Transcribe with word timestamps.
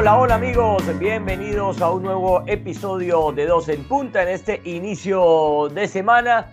Hola, 0.00 0.18
hola 0.18 0.36
amigos, 0.36 0.82
bienvenidos 0.98 1.82
a 1.82 1.90
un 1.90 2.04
nuevo 2.04 2.42
episodio 2.46 3.32
de 3.32 3.44
Dos 3.44 3.68
en 3.68 3.84
Punta 3.84 4.22
en 4.22 4.30
este 4.30 4.62
inicio 4.64 5.68
de 5.74 5.86
semana. 5.88 6.52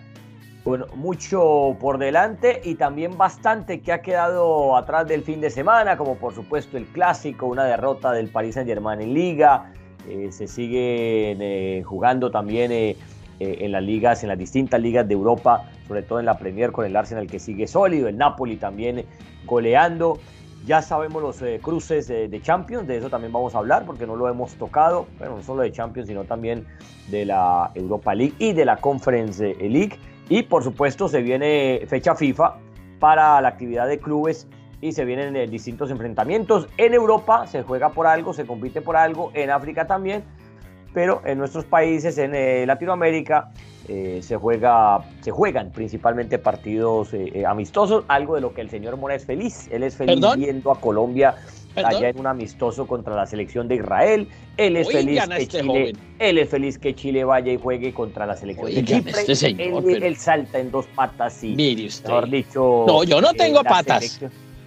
Bueno, 0.64 0.84
mucho 0.94 1.74
por 1.80 1.96
delante 1.96 2.60
y 2.62 2.74
también 2.74 3.16
bastante 3.16 3.80
que 3.80 3.90
ha 3.90 4.02
quedado 4.02 4.76
atrás 4.76 5.08
del 5.08 5.22
fin 5.22 5.40
de 5.40 5.48
semana, 5.48 5.96
como 5.96 6.16
por 6.16 6.34
supuesto 6.34 6.76
el 6.76 6.84
clásico, 6.88 7.46
una 7.46 7.64
derrota 7.64 8.12
del 8.12 8.28
Paris 8.28 8.56
Saint 8.56 8.68
Germain 8.68 9.00
en 9.00 9.14
Liga. 9.14 9.72
Eh, 10.06 10.28
se 10.30 10.46
sigue 10.46 11.34
eh, 11.40 11.82
jugando 11.84 12.30
también 12.30 12.70
eh, 12.70 12.98
en 13.40 13.72
las 13.72 13.82
ligas, 13.82 14.22
en 14.24 14.28
las 14.28 14.38
distintas 14.38 14.78
ligas 14.78 15.08
de 15.08 15.14
Europa, 15.14 15.70
sobre 15.86 16.02
todo 16.02 16.20
en 16.20 16.26
la 16.26 16.36
Premier 16.36 16.70
con 16.70 16.84
el 16.84 16.94
Arsenal 16.94 17.26
que 17.26 17.38
sigue 17.38 17.66
sólido, 17.66 18.08
el 18.08 18.18
Napoli 18.18 18.58
también 18.58 19.06
goleando. 19.46 20.18
Ya 20.68 20.82
sabemos 20.82 21.22
los 21.22 21.40
eh, 21.40 21.60
cruces 21.62 22.08
de 22.08 22.40
Champions, 22.42 22.86
de 22.86 22.98
eso 22.98 23.08
también 23.08 23.32
vamos 23.32 23.54
a 23.54 23.58
hablar 23.58 23.86
porque 23.86 24.06
no 24.06 24.16
lo 24.16 24.28
hemos 24.28 24.52
tocado, 24.56 25.06
bueno, 25.18 25.36
no 25.36 25.42
solo 25.42 25.62
de 25.62 25.72
Champions, 25.72 26.08
sino 26.08 26.24
también 26.24 26.66
de 27.06 27.24
la 27.24 27.70
Europa 27.74 28.14
League 28.14 28.34
y 28.38 28.52
de 28.52 28.66
la 28.66 28.76
Conference 28.76 29.54
League. 29.54 29.98
Y 30.28 30.42
por 30.42 30.62
supuesto 30.62 31.08
se 31.08 31.22
viene 31.22 31.84
fecha 31.86 32.14
FIFA 32.14 32.58
para 33.00 33.40
la 33.40 33.48
actividad 33.48 33.88
de 33.88 33.98
clubes 33.98 34.46
y 34.82 34.92
se 34.92 35.06
vienen 35.06 35.36
eh, 35.36 35.46
distintos 35.46 35.90
enfrentamientos. 35.90 36.68
En 36.76 36.92
Europa 36.92 37.46
se 37.46 37.62
juega 37.62 37.88
por 37.88 38.06
algo, 38.06 38.34
se 38.34 38.44
compite 38.44 38.82
por 38.82 38.98
algo, 38.98 39.30
en 39.32 39.48
África 39.48 39.86
también, 39.86 40.22
pero 40.98 41.22
en 41.24 41.38
nuestros 41.38 41.64
países, 41.64 42.18
en 42.18 42.66
Latinoamérica, 42.66 43.52
eh, 43.86 44.18
se, 44.20 44.34
juega, 44.34 44.98
se 45.20 45.30
juegan 45.30 45.70
principalmente 45.70 46.40
partidos 46.40 47.14
eh, 47.14 47.30
eh, 47.34 47.46
amistosos, 47.46 48.04
algo 48.08 48.34
de 48.34 48.40
lo 48.40 48.52
que 48.52 48.62
el 48.62 48.68
señor 48.68 48.96
Mora 48.96 49.14
es 49.14 49.24
feliz. 49.24 49.68
Él 49.70 49.84
es 49.84 49.94
feliz 49.94 50.18
viendo 50.36 50.72
a 50.72 50.80
Colombia 50.80 51.36
allá 51.76 52.08
en 52.08 52.18
un 52.18 52.26
amistoso 52.26 52.88
contra 52.88 53.14
la 53.14 53.26
selección 53.26 53.68
de 53.68 53.76
Israel. 53.76 54.28
Él 54.56 54.76
es 54.76 54.90
feliz 54.90 55.24
que 55.24 55.36
este 55.36 55.60
Chile, 55.60 55.92
él 56.18 56.38
es 56.38 56.48
feliz 56.48 56.78
que 56.80 56.92
Chile 56.96 57.22
vaya 57.22 57.52
y 57.52 57.58
juegue 57.58 57.94
contra 57.94 58.26
la 58.26 58.36
selección 58.36 58.74
de 58.74 58.84
Chipre. 58.84 59.12
Este 59.24 60.04
él, 60.04 60.16
salta 60.16 60.58
en 60.58 60.72
dos 60.72 60.88
patas 60.96 61.44
y 61.44 61.54
mejor 62.04 62.28
dicho. 62.28 62.86
No, 62.88 63.04
yo 63.04 63.20
no 63.20 63.32
tengo 63.34 63.62
patas. 63.62 64.20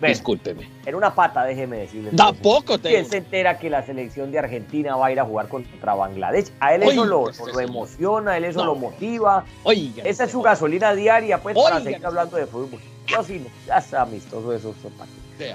Discúlpeme. 0.08 0.70
En 0.86 0.96
una 0.96 1.14
pata, 1.14 1.44
déjeme 1.44 1.78
decirle. 1.78 2.12
Tampoco 2.12 2.80
tengo. 2.80 2.96
¿Quién 2.96 3.06
se 3.06 3.18
entera 3.18 3.58
que 3.58 3.70
la 3.70 3.86
selección 3.86 4.32
de 4.32 4.40
Argentina 4.40 4.96
va 4.96 5.08
a 5.08 5.12
ir 5.12 5.20
a 5.20 5.26
jugar 5.26 5.48
contra 5.48 5.94
Bangladesh? 5.94 6.52
A 6.60 6.76
él 6.76 6.84
eso 6.84 7.06
lo, 7.06 7.30
emociona, 7.60 8.32
a 8.32 8.38
él 8.38 8.46
eso 8.46 8.66
lo 8.66 8.76
motiva. 8.76 9.46
Oiga, 9.64 10.04
Esa 10.04 10.26
es 10.26 10.32
su 10.32 10.42
gasolina 10.42 10.94
diaria, 10.94 11.42
pues, 11.42 11.56
para 11.56 11.82
seguir 11.82 12.06
hablando 12.06 12.38
de 12.38 12.46
fútbol. 12.46 12.80
Yo 13.08 13.24
sí, 13.24 13.46
ya 13.68 13.78
está 13.78 14.04
amistoso 14.04 14.54
eso. 14.54 14.74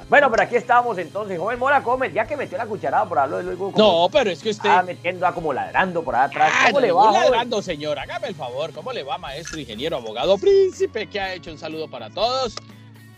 Bueno, 0.09 0.31
pero 0.31 0.43
aquí 0.43 0.57
estamos 0.57 0.99
entonces. 0.99 1.39
Joven 1.39 1.59
Mora 1.59 1.83
come, 1.83 2.13
ya 2.13 2.27
que 2.27 2.37
metió 2.37 2.59
la 2.59 2.67
cucharada 2.67 3.09
por 3.09 3.19
hablar 3.19 3.39
de 3.39 3.45
luego. 3.45 3.73
No, 3.77 4.09
pero 4.11 4.31
es 4.31 4.43
que 4.43 4.51
usted. 4.51 4.69
Está 4.69 4.83
metiendo, 4.83 5.33
como 5.35 5.53
ladrando 5.53 6.03
por 6.03 6.17
atrás. 6.17 6.53
¿Cómo 6.67 6.81
le 6.81 6.93
va? 6.93 7.13
ladrando, 7.13 7.63
señor. 7.63 7.99
Hágame 7.99 8.29
el 8.29 8.35
favor. 8.35 8.73
¿Cómo 8.73 8.93
le 8.93 9.03
va, 9.03 9.19
maestro, 9.19 9.59
ingeniero, 9.59 9.97
abogado, 9.97 10.39
príncipe? 10.39 11.07
que 11.07 11.21
ha 11.21 11.35
hecho? 11.35 11.51
Un 11.51 11.59
saludo 11.59 11.89
para 11.89 12.11
todos. 12.11 12.57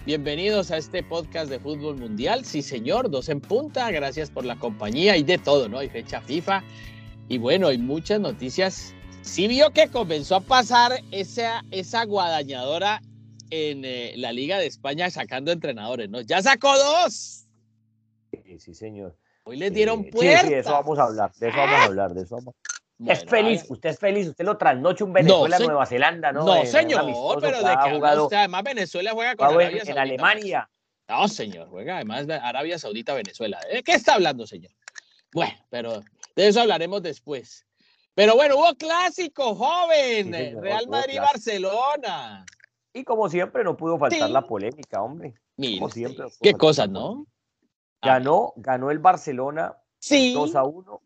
Bienvenidos 0.08 0.70
a 0.70 0.78
este 0.78 1.02
podcast 1.02 1.50
de 1.50 1.60
fútbol 1.60 1.98
mundial. 1.98 2.42
Sí, 2.42 2.62
señor, 2.62 3.10
dos 3.10 3.28
en 3.28 3.42
punta. 3.42 3.90
Gracias 3.90 4.30
por 4.30 4.46
la 4.46 4.58
compañía 4.58 5.18
y 5.18 5.22
de 5.22 5.36
todo, 5.36 5.68
¿no? 5.68 5.80
Hay 5.80 5.90
fecha 5.90 6.22
FIFA. 6.22 6.64
Y 7.28 7.36
bueno, 7.36 7.66
hay 7.66 7.76
muchas 7.76 8.18
noticias. 8.18 8.94
Sí 9.20 9.48
vio 9.48 9.70
que 9.74 9.88
comenzó 9.88 10.36
a 10.36 10.40
pasar 10.40 10.92
esa, 11.10 11.62
esa 11.70 12.06
guadañadora 12.06 13.02
en 13.50 13.84
eh, 13.84 14.14
la 14.16 14.32
Liga 14.32 14.56
de 14.56 14.64
España 14.64 15.10
sacando 15.10 15.52
entrenadores, 15.52 16.08
¿no? 16.08 16.22
Ya 16.22 16.40
sacó 16.40 16.74
dos. 16.74 17.46
Sí, 18.32 18.58
sí 18.60 18.72
señor. 18.72 19.14
Hoy 19.44 19.58
le 19.58 19.70
dieron 19.70 20.04
puerta. 20.04 20.40
Sí, 20.40 20.48
de 20.48 20.60
eso 20.60 20.70
vamos 20.70 20.98
a 20.98 21.02
hablar, 21.02 21.32
de 21.34 21.48
eso 21.50 21.58
vamos 21.58 21.80
a 21.80 21.84
hablar, 21.84 22.14
de 22.14 22.22
eso 22.22 22.36
vamos 22.36 22.54
a 22.54 22.77
es 23.06 23.24
feliz, 23.24 23.64
usted 23.68 23.90
es 23.90 23.98
feliz, 23.98 24.28
usted 24.28 24.44
lo 24.44 24.56
trasnoche 24.56 25.04
un 25.04 25.12
Venezuela, 25.12 25.58
Nueva 25.58 25.86
Zelanda, 25.86 26.32
¿no? 26.32 26.44
No, 26.44 26.64
señor, 26.66 27.04
pero 27.40 27.62
de 27.62 27.76
que 27.84 27.94
jugado, 27.94 28.28
además 28.32 28.62
Venezuela 28.64 29.12
juega 29.12 29.36
con 29.36 29.46
Arabia 29.46 29.82
en, 29.82 29.90
en 29.90 29.98
Alemania. 29.98 30.70
No, 31.08 31.28
señor, 31.28 31.68
juega 31.68 31.96
además 31.96 32.26
Arabia 32.28 32.78
Saudita, 32.78 33.14
Venezuela. 33.14 33.60
¿De 33.72 33.82
qué 33.82 33.92
está 33.92 34.14
hablando, 34.14 34.46
señor? 34.46 34.72
Bueno, 35.32 35.54
pero 35.70 36.02
de 36.34 36.48
eso 36.48 36.60
hablaremos 36.60 37.02
después. 37.02 37.64
Pero 38.14 38.34
bueno, 38.34 38.56
hubo 38.56 38.74
clásico, 38.74 39.54
joven, 39.54 40.32
Real 40.60 40.88
Madrid-Barcelona. 40.88 42.44
Y 42.92 43.04
como 43.04 43.28
siempre, 43.28 43.62
no 43.62 43.76
pudo 43.76 43.96
faltar 43.96 44.28
la 44.30 44.42
polémica, 44.42 45.00
hombre. 45.00 45.34
como 45.56 45.88
siempre. 45.88 46.26
Qué 46.42 46.54
cosas, 46.54 46.88
¿no? 46.88 47.26
Ganó, 48.02 48.54
ganó 48.56 48.90
el 48.90 48.98
Barcelona 48.98 49.76
sí. 49.98 50.34
2 50.34 50.56
a 50.56 50.64
1 50.64 51.02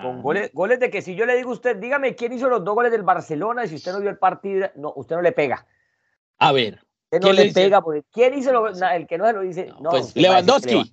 con 0.00 0.22
goles, 0.22 0.50
goles 0.54 0.80
de 0.80 0.90
que 0.90 1.02
si 1.02 1.14
yo 1.14 1.26
le 1.26 1.36
digo 1.36 1.50
a 1.50 1.54
usted, 1.54 1.76
dígame 1.76 2.14
quién 2.14 2.32
hizo 2.32 2.48
los 2.48 2.64
dos 2.64 2.74
goles 2.74 2.92
del 2.92 3.02
Barcelona 3.02 3.64
y 3.64 3.68
si 3.68 3.74
usted 3.76 3.92
no 3.92 4.00
vio 4.00 4.10
el 4.10 4.18
partido, 4.18 4.70
no, 4.76 4.92
usted 4.96 5.16
no 5.16 5.22
le 5.22 5.32
pega. 5.32 5.66
A 6.38 6.52
ver. 6.52 6.80
Usted 7.04 7.20
no 7.20 7.32
le, 7.32 7.52
pega 7.52 7.80
porque 7.82 8.02
¿quién 8.10 8.34
hizo 8.34 8.66
el 8.66 9.06
que 9.06 9.16
no 9.16 9.26
se 9.26 9.32
lo 9.32 9.40
dice? 9.42 9.72
No, 9.80 9.90
pues 9.90 10.16
Lewandowski. 10.16 10.92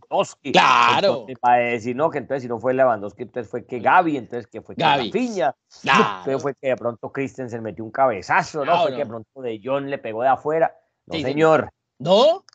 Claro. 0.51 1.25
para 1.41 1.63
decir 1.63 1.95
no, 1.95 2.09
que 2.11 2.19
entonces 2.19 2.43
si 2.43 2.49
no 2.49 2.59
fue 2.59 2.73
Lewandowski, 2.73 3.23
entonces 3.23 3.49
fue 3.49 3.65
que 3.65 3.79
Gaby, 3.79 4.17
entonces 4.17 4.47
que 4.47 4.61
fue 4.61 4.75
que 4.75 4.81
Gaby. 4.81 5.11
Piña. 5.11 5.55
Claro. 5.81 6.03
Entonces 6.19 6.41
fue 6.41 6.53
que 6.55 6.67
de 6.67 6.75
pronto 6.75 7.11
Christensen 7.11 7.63
metió 7.63 7.83
un 7.83 7.91
cabezazo, 7.91 8.63
¿no? 8.63 8.83
fue 8.83 8.91
que 8.91 8.97
de 8.97 9.05
pronto 9.05 9.41
de 9.41 9.59
John 9.63 9.89
le 9.89 9.97
pegó 9.97 10.21
de 10.21 10.29
afuera. 10.29 10.75
No, 11.07 11.19
señor. 11.19 11.69
¿No? 11.97 12.45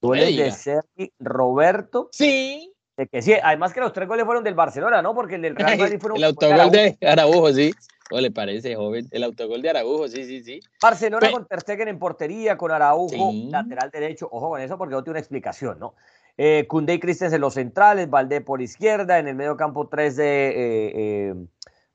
Goles 0.00 0.36
de 0.36 0.50
Sergi 0.50 1.12
Roberto. 1.18 2.08
Sí 2.12 2.73
que 2.96 3.22
sí, 3.22 3.34
además 3.42 3.72
que 3.72 3.80
los 3.80 3.92
tres 3.92 4.08
goles 4.08 4.24
fueron 4.24 4.44
del 4.44 4.54
Barcelona, 4.54 5.02
¿no? 5.02 5.14
Porque 5.14 5.34
el 5.34 5.42
del 5.42 5.56
Real 5.56 5.78
Madrid 5.78 5.98
fueron. 6.00 6.16
el 6.18 6.24
autogol 6.24 6.70
de 6.70 6.96
Araujo, 7.02 7.52
sí. 7.52 7.72
¿Cómo 8.08 8.20
le 8.20 8.30
parece, 8.30 8.76
joven? 8.76 9.08
El 9.10 9.24
autogol 9.24 9.62
de 9.62 9.70
Araujo, 9.70 10.08
sí, 10.08 10.24
sí, 10.24 10.42
sí. 10.42 10.60
Barcelona 10.80 11.30
con 11.30 11.46
Ter 11.46 11.60
Stegen 11.60 11.88
en 11.88 11.98
portería, 11.98 12.56
con 12.56 12.70
Araujo, 12.70 13.32
lateral 13.50 13.90
derecho. 13.90 14.28
Ojo 14.30 14.50
con 14.50 14.60
eso 14.60 14.78
porque 14.78 14.94
no 14.94 15.02
tiene 15.02 15.14
una 15.14 15.20
explicación, 15.20 15.78
¿no? 15.78 15.94
Eh, 16.36 16.66
y 16.68 17.00
Christensen 17.00 17.36
en 17.36 17.40
los 17.40 17.54
centrales, 17.54 18.10
Valdé 18.10 18.40
por 18.40 18.60
izquierda, 18.60 19.18
en 19.18 19.28
el 19.28 19.36
medio 19.36 19.56
campo 19.56 19.88
tres 19.88 20.16
de 20.16 20.48
eh, 20.48 20.92
eh, 20.94 21.34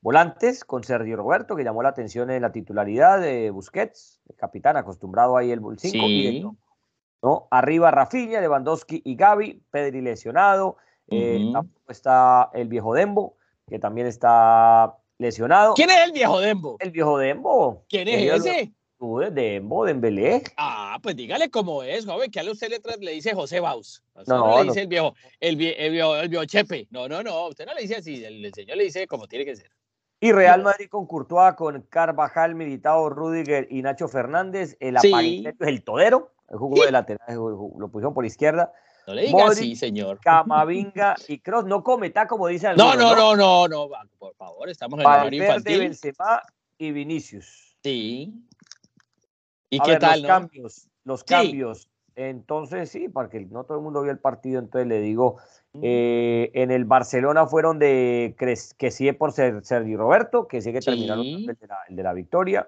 volantes 0.02 0.64
con 0.64 0.84
Sergio 0.84 1.18
Roberto, 1.18 1.56
que 1.56 1.64
llamó 1.64 1.84
la 1.84 1.90
atención 1.90 2.30
en 2.32 2.42
la 2.42 2.52
titularidad 2.52 3.20
de 3.20 3.52
Busquets, 3.52 4.22
el 4.30 4.36
capitán 4.36 4.78
acostumbrado 4.78 5.36
ahí 5.36 5.52
el 5.52 5.62
5. 5.78 6.56
¿no? 7.22 7.48
Arriba 7.52 7.92
Rafinha, 7.92 8.40
Lewandowski 8.40 9.02
y 9.04 9.16
Gaby, 9.16 9.62
Pedri 9.72 10.02
lesionado, 10.02 10.78
eh, 11.12 11.54
está 11.88 12.50
el 12.54 12.68
viejo 12.68 12.94
Dembo, 12.94 13.36
que 13.68 13.80
también 13.80 14.08
está 14.08 14.96
lesionado. 15.18 15.74
¿Quién 15.76 15.90
es 15.90 16.00
el 16.06 16.12
viejo 16.12 16.40
Dembo? 16.40 16.78
El 16.80 16.92
viejo 16.92 17.18
Dembo. 17.18 17.84
¿Quién 17.88 18.08
es 18.08 18.34
ese? 18.34 18.74
Tú, 18.98 19.20
Dembo, 19.32 19.86
Dembélé. 19.86 20.44
Ah, 20.58 21.00
pues 21.02 21.16
dígale 21.16 21.50
cómo 21.50 21.84
es, 21.84 22.06
joven, 22.06 22.30
que 22.30 22.42
a 22.42 22.52
usted 22.52 22.70
le, 22.70 22.82
le 23.00 23.12
dice 23.14 23.34
José 23.34 23.62
Baus. 23.62 24.04
no, 24.28 24.38
no, 24.38 24.58
le 24.60 24.64
dice 24.66 24.82
el 24.82 24.88
viejo, 24.88 25.14
el, 25.40 25.56
viejo, 25.56 26.18
el, 26.18 26.28
viejo, 26.28 26.46
Chepe. 26.46 26.88
No, 26.92 27.08
no, 27.08 27.24
no, 27.24 27.48
usted 27.48 27.66
no 27.66 27.74
le 27.74 27.84
dice 27.84 27.96
así, 27.96 28.24
el, 28.26 28.54
señor 28.54 28.76
le 28.76 28.84
dice 28.84 29.08
como 29.08 29.28
tiene 29.28 29.46
que 29.46 29.56
ser. 29.56 29.72
Y 30.20 30.34
Real 30.34 30.64
Madrid 30.64 30.90
con 30.90 31.08
Courtois, 31.08 31.54
con 31.56 31.82
Carvajal, 31.84 32.56
Militao, 32.56 33.10
Rudiger 33.10 33.68
y 33.70 33.82
Nacho 33.82 34.10
Fernández. 34.10 34.76
El 34.82 35.00
sí. 35.00 35.46
el 35.60 35.84
todero, 35.86 36.34
el 36.50 36.58
jugo 36.58 36.84
de 36.84 36.92
lateral, 36.92 37.36
lo 37.36 37.90
pusieron 37.90 38.14
por 38.14 38.26
izquierda. 38.26 38.74
No 39.10 39.16
le 39.16 39.24
diga 39.24 39.48
así, 39.48 39.76
señor. 39.76 40.20
Camavinga 40.22 41.16
y 41.28 41.40
Cross. 41.40 41.66
No 41.66 41.84
cometa 41.84 42.28
como 42.28 42.46
dice. 42.46 42.76
No, 42.76 42.96
no, 42.96 43.16
no, 43.16 43.36
no, 43.36 43.68
no, 43.68 43.90
por 44.20 44.36
favor, 44.36 44.70
estamos 44.70 45.00
en 45.00 45.06
horario 45.08 45.44
infantil. 45.44 45.80
Benzema 45.80 46.44
y 46.78 46.92
Vinicius. 46.92 47.76
Sí. 47.82 48.36
¿Y 49.72 49.80
qué 49.80 49.98
tal, 49.98 50.22
Los 50.22 50.28
cambios, 50.28 50.90
los 51.06 51.24
cambios. 51.24 51.90
Entonces, 52.16 52.92
sí, 52.92 53.10
porque 53.10 53.40
no 53.50 53.64
todo 53.64 53.80
el 53.80 53.84
mundo 53.84 54.04
vio 54.04 54.12
el 54.12 54.20
partido, 54.20 54.60
entonces 54.60 54.88
le 54.88 55.02
digo, 55.02 55.38
mm. 55.74 55.80
eh, 55.82 56.52
en 56.54 56.70
el 56.70 56.86
Barcelona 56.86 57.48
fueron 57.48 57.80
de 57.80 58.36
que 58.38 58.92
sí 58.92 59.12
por 59.14 59.32
ser 59.32 59.66
Sergio 59.66 59.98
Roberto, 59.98 60.48
que 60.48 60.62
sí 60.62 60.72
que 60.72 60.82
terminaron 60.82 61.26
el 61.26 61.48
de, 61.48 61.68
la, 61.68 61.78
el 61.88 61.96
de 61.96 62.04
la 62.04 62.14
victoria. 62.14 62.68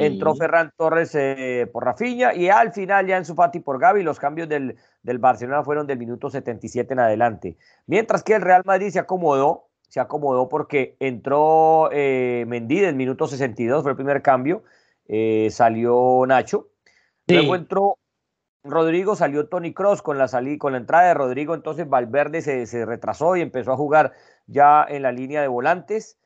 Entró 0.00 0.34
Ferran 0.34 0.72
Torres 0.76 1.14
eh, 1.14 1.68
por 1.72 1.84
Rafinha 1.84 2.34
y 2.34 2.48
al 2.48 2.72
final 2.72 3.06
ya 3.06 3.16
en 3.16 3.24
su 3.24 3.34
Fati 3.34 3.60
por 3.60 3.78
Gaby. 3.78 4.02
Los 4.02 4.18
cambios 4.18 4.48
del, 4.48 4.76
del, 5.02 5.18
Barcelona 5.18 5.62
fueron 5.62 5.86
del 5.86 5.98
minuto 5.98 6.30
77 6.30 6.92
en 6.92 7.00
adelante. 7.00 7.56
Mientras 7.86 8.22
que 8.22 8.34
el 8.34 8.42
Real 8.42 8.62
Madrid 8.64 8.90
se 8.90 8.98
acomodó, 8.98 9.68
se 9.88 10.00
acomodó 10.00 10.48
porque 10.48 10.96
entró 11.00 11.90
eh, 11.92 12.44
Mendy 12.46 12.80
del 12.80 12.94
minuto 12.94 13.26
62, 13.26 13.82
fue 13.82 13.92
el 13.92 13.96
primer 13.96 14.22
cambio. 14.22 14.62
Eh, 15.06 15.48
salió 15.50 16.24
Nacho. 16.26 16.68
Luego 17.26 17.56
entró 17.56 17.98
Rodrigo, 18.64 19.16
salió 19.16 19.48
Tony 19.48 19.72
Cross 19.72 20.02
con 20.02 20.18
la, 20.18 20.28
con 20.58 20.72
la 20.72 20.78
entrada 20.78 21.08
de 21.08 21.14
Rodrigo. 21.14 21.54
Entonces 21.54 21.88
Valverde 21.88 22.42
se, 22.42 22.66
se 22.66 22.84
retrasó 22.84 23.36
y 23.36 23.40
empezó 23.40 23.72
a 23.72 23.76
jugar 23.76 24.12
ya 24.46 24.84
en 24.88 25.02
la 25.02 25.12
línea 25.12 25.40
de 25.40 25.48
volantes. 25.48 26.18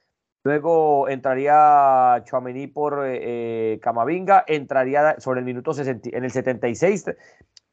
Luego 0.45 1.09
entraría 1.09 2.23
Chuamení 2.25 2.67
por 2.67 3.07
eh, 3.07 3.75
eh, 3.75 3.81
Camavinga, 3.81 4.45
entraría 4.49 5.21
sobre 5.21 5.39
el 5.41 5.47
minuto 5.47 5.73
60, 5.73 6.11
en 6.13 6.25
el 6.25 6.33
76, 6.33 7.05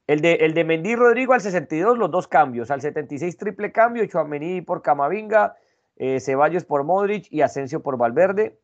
El 0.06 0.22
de, 0.22 0.34
el 0.34 0.54
de 0.54 0.64
Mendy 0.64 0.96
Rodrigo 0.96 1.34
al 1.34 1.42
62, 1.42 1.98
los 1.98 2.12
dos 2.12 2.28
cambios. 2.28 2.70
Al 2.70 2.82
76, 2.82 3.38
triple 3.38 3.72
cambio. 3.72 4.06
Chuamení 4.06 4.62
por 4.62 4.84
Camavinga, 4.84 5.56
eh, 5.96 6.20
Ceballos 6.20 6.64
por 6.64 6.84
Modric 6.84 7.26
y 7.32 7.42
Asensio 7.42 7.82
por 7.82 7.98
Valverde. 7.98 8.60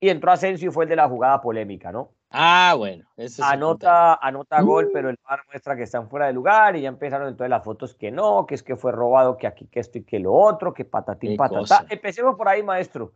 Y 0.00 0.08
entró 0.08 0.32
Asensio 0.32 0.70
y 0.70 0.72
fue 0.72 0.84
el 0.84 0.90
de 0.90 0.96
la 0.96 1.08
jugada 1.08 1.42
polémica, 1.42 1.92
¿no? 1.92 2.12
Ah, 2.30 2.74
bueno. 2.78 3.04
anota, 3.42 4.14
anota 4.14 4.62
gol, 4.62 4.90
pero 4.92 5.10
el 5.10 5.18
VAR 5.28 5.44
muestra 5.48 5.76
que 5.76 5.82
están 5.82 6.08
fuera 6.08 6.26
de 6.26 6.32
lugar 6.32 6.76
y 6.76 6.82
ya 6.82 6.88
empezaron 6.88 7.26
entonces 7.26 7.50
las 7.50 7.64
fotos 7.64 7.94
que 7.96 8.12
no, 8.12 8.46
que 8.46 8.54
es 8.54 8.62
que 8.62 8.76
fue 8.76 8.92
robado, 8.92 9.36
que 9.36 9.48
aquí, 9.48 9.66
que 9.66 9.80
esto 9.80 9.98
y 9.98 10.04
que 10.04 10.20
lo 10.20 10.32
otro, 10.32 10.72
que 10.72 10.84
patatín, 10.84 11.36
patatá. 11.36 11.86
Empecemos 11.90 12.36
por 12.36 12.48
ahí, 12.48 12.62
maestro. 12.62 13.12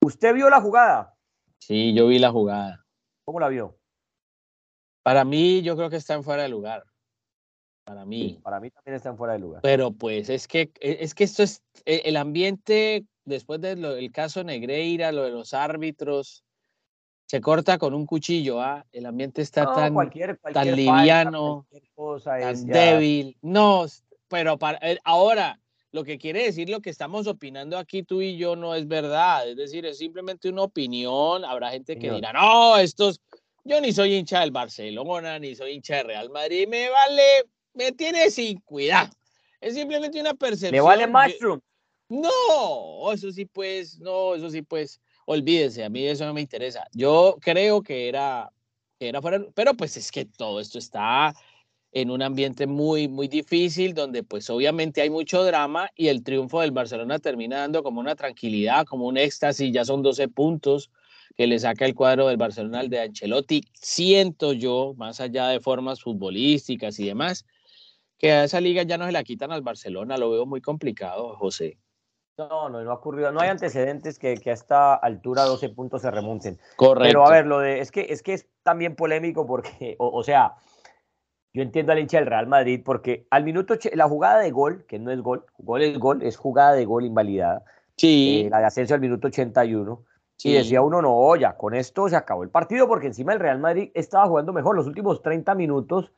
¿Usted 0.00 0.34
vio 0.34 0.50
la 0.50 0.60
jugada? 0.60 1.14
Sí, 1.58 1.94
yo 1.94 2.08
vi 2.08 2.18
la 2.18 2.32
jugada. 2.32 2.84
¿Cómo 3.24 3.38
la 3.38 3.48
vio? 3.48 3.78
Para 5.04 5.24
mí, 5.24 5.62
yo 5.62 5.76
creo 5.76 5.88
que 5.88 5.96
está 5.96 6.14
en 6.14 6.24
fuera 6.24 6.42
de 6.42 6.48
lugar. 6.48 6.84
Para 7.84 8.04
mí. 8.04 8.40
para 8.42 8.60
mí 8.60 8.70
también 8.70 8.96
está 8.96 9.10
en 9.10 9.16
fuera 9.16 9.34
de 9.34 9.38
lugar. 9.38 9.62
Pero 9.62 9.92
pues 9.92 10.28
es 10.28 10.48
que, 10.48 10.72
e, 10.80 10.98
es 11.00 11.14
que 11.14 11.24
esto 11.24 11.42
es 11.42 11.62
e, 11.84 12.02
el 12.06 12.16
ambiente 12.16 13.06
después 13.24 13.60
del 13.60 14.10
caso 14.12 14.42
Negreira, 14.42 15.12
lo 15.12 15.22
de 15.22 15.30
los 15.30 15.54
árbitros, 15.54 16.43
se 17.26 17.40
corta 17.40 17.78
con 17.78 17.94
un 17.94 18.06
cuchillo, 18.06 18.60
¿ah? 18.60 18.84
El 18.92 19.06
ambiente 19.06 19.42
está 19.42 19.72
tan, 19.72 19.94
tan 20.52 20.76
liviano, 20.76 21.66
tan 22.22 22.66
débil. 22.66 23.36
No, 23.42 23.86
pero 24.28 24.58
para, 24.58 24.78
eh, 24.82 24.98
ahora, 25.04 25.60
lo 25.94 26.04
que 26.04 26.18
quiere 26.18 26.44
decir 26.44 26.68
lo 26.68 26.80
que 26.80 26.90
estamos 26.90 27.26
opinando 27.26 27.78
aquí 27.78 28.02
tú 28.02 28.20
y 28.20 28.36
yo 28.36 28.56
no 28.56 28.74
es 28.74 28.88
verdad, 28.88 29.48
es 29.48 29.56
decir, 29.56 29.86
es 29.86 29.98
simplemente 29.98 30.48
una 30.48 30.62
opinión, 30.62 31.44
habrá 31.44 31.70
gente 31.70 31.96
que 31.96 32.10
dirá, 32.10 32.32
no, 32.32 32.76
estos, 32.76 33.20
yo 33.62 33.80
ni 33.80 33.92
soy 33.92 34.16
hincha 34.16 34.40
del 34.40 34.50
Barcelona, 34.50 35.38
ni 35.38 35.54
soy 35.54 35.74
hincha 35.74 35.96
de 35.98 36.02
Real 36.02 36.30
Madrid, 36.30 36.66
me 36.68 36.90
vale, 36.90 37.22
me 37.74 37.92
tiene 37.92 38.28
sin 38.30 38.60
cuidado, 38.62 39.10
es 39.60 39.74
simplemente 39.74 40.20
una 40.20 40.34
percepción. 40.34 40.72
¿Me 40.72 40.80
vale 40.80 41.06
Mushroom? 41.06 41.60
No, 42.08 43.12
eso 43.12 43.30
sí 43.30 43.46
pues, 43.46 43.98
no, 44.00 44.34
eso 44.34 44.50
sí 44.50 44.62
pues, 44.62 45.00
olvídese, 45.26 45.84
a 45.84 45.88
mí 45.88 46.04
eso 46.04 46.26
no 46.26 46.34
me 46.34 46.40
interesa. 46.40 46.86
Yo 46.92 47.36
creo 47.40 47.82
que 47.82 48.08
era, 48.08 48.50
era 48.98 49.20
fuera, 49.22 49.44
pero 49.54 49.74
pues 49.74 49.96
es 49.96 50.10
que 50.10 50.24
todo 50.24 50.60
esto 50.60 50.78
está 50.78 51.34
en 51.92 52.10
un 52.10 52.22
ambiente 52.22 52.66
muy, 52.66 53.08
muy 53.08 53.28
difícil, 53.28 53.94
donde 53.94 54.24
pues 54.24 54.50
obviamente 54.50 55.00
hay 55.00 55.10
mucho 55.10 55.44
drama 55.44 55.90
y 55.94 56.08
el 56.08 56.24
triunfo 56.24 56.60
del 56.60 56.72
Barcelona 56.72 57.20
termina 57.20 57.58
dando 57.58 57.82
como 57.84 58.00
una 58.00 58.16
tranquilidad, 58.16 58.84
como 58.84 59.06
un 59.06 59.16
éxtasis, 59.16 59.72
ya 59.72 59.84
son 59.84 60.02
12 60.02 60.28
puntos 60.28 60.90
que 61.36 61.46
le 61.46 61.58
saca 61.58 61.84
el 61.86 61.94
cuadro 61.94 62.28
del 62.28 62.36
Barcelona 62.36 62.80
al 62.80 62.90
de 62.90 63.00
Ancelotti. 63.00 63.62
Siento 63.72 64.52
yo, 64.52 64.94
más 64.96 65.20
allá 65.20 65.48
de 65.48 65.60
formas 65.60 66.00
futbolísticas 66.00 66.98
y 66.98 67.06
demás, 67.06 67.46
que 68.18 68.32
a 68.32 68.44
esa 68.44 68.60
liga 68.60 68.82
ya 68.82 68.98
no 68.98 69.06
se 69.06 69.12
la 69.12 69.24
quitan 69.24 69.52
al 69.52 69.62
Barcelona, 69.62 70.18
lo 70.18 70.30
veo 70.30 70.46
muy 70.46 70.60
complicado, 70.60 71.36
José. 71.36 71.78
No, 72.36 72.68
no, 72.68 72.82
no 72.82 72.90
ha 72.90 72.94
ocurrido. 72.94 73.30
No 73.30 73.40
hay 73.40 73.48
antecedentes 73.48 74.18
que, 74.18 74.36
que, 74.36 74.50
a 74.50 74.54
esta 74.54 74.94
altura 74.94 75.42
12 75.42 75.68
puntos 75.68 76.02
se 76.02 76.10
remonten. 76.10 76.58
Correcto. 76.76 77.08
Pero 77.08 77.26
a 77.26 77.30
ver, 77.30 77.46
lo 77.46 77.60
de, 77.60 77.80
es 77.80 77.92
que 77.92 78.06
es, 78.10 78.22
que 78.22 78.34
es 78.34 78.48
también 78.62 78.96
polémico 78.96 79.46
porque, 79.46 79.94
o, 79.98 80.22
sea, 80.24 80.54
yo 81.52 81.62
entiendo 81.62 81.92
al 81.92 82.00
hincha 82.00 82.18
del 82.18 82.26
Real 82.26 82.48
Madrid 82.48 82.82
porque 82.84 83.26
al 83.30 83.44
minuto, 83.44 83.74
la 83.92 84.08
jugada 84.08 84.40
de 84.40 84.50
gol, 84.50 84.84
que 84.88 84.98
no 84.98 85.12
es 85.12 85.20
gol, 85.20 85.46
gol 85.58 85.82
es 85.82 85.98
gol, 85.98 86.22
es 86.22 86.36
jugada 86.36 86.72
de 86.72 86.84
gol 86.84 87.04
invalidada. 87.04 87.64
Sí. 87.96 88.44
Eh, 88.46 88.50
la 88.50 88.58
de 88.58 88.66
ascenso 88.66 88.94
al 88.94 89.00
minuto 89.00 89.28
81. 89.28 90.04
Sí. 90.36 90.48
Y 90.48 90.54
decía 90.54 90.82
uno, 90.82 91.00
no, 91.00 91.36
ya, 91.36 91.56
con 91.56 91.74
esto 91.74 92.08
se 92.08 92.16
acabó 92.16 92.42
el 92.42 92.50
partido 92.50 92.88
porque 92.88 93.06
encima 93.06 93.32
el 93.32 93.38
Real 93.38 93.60
Madrid 93.60 93.92
estaba 93.94 94.26
jugando 94.26 94.52
mejor. 94.52 94.74
Los 94.74 94.88
últimos 94.88 95.22
30 95.22 95.54
minutos, 95.54 96.10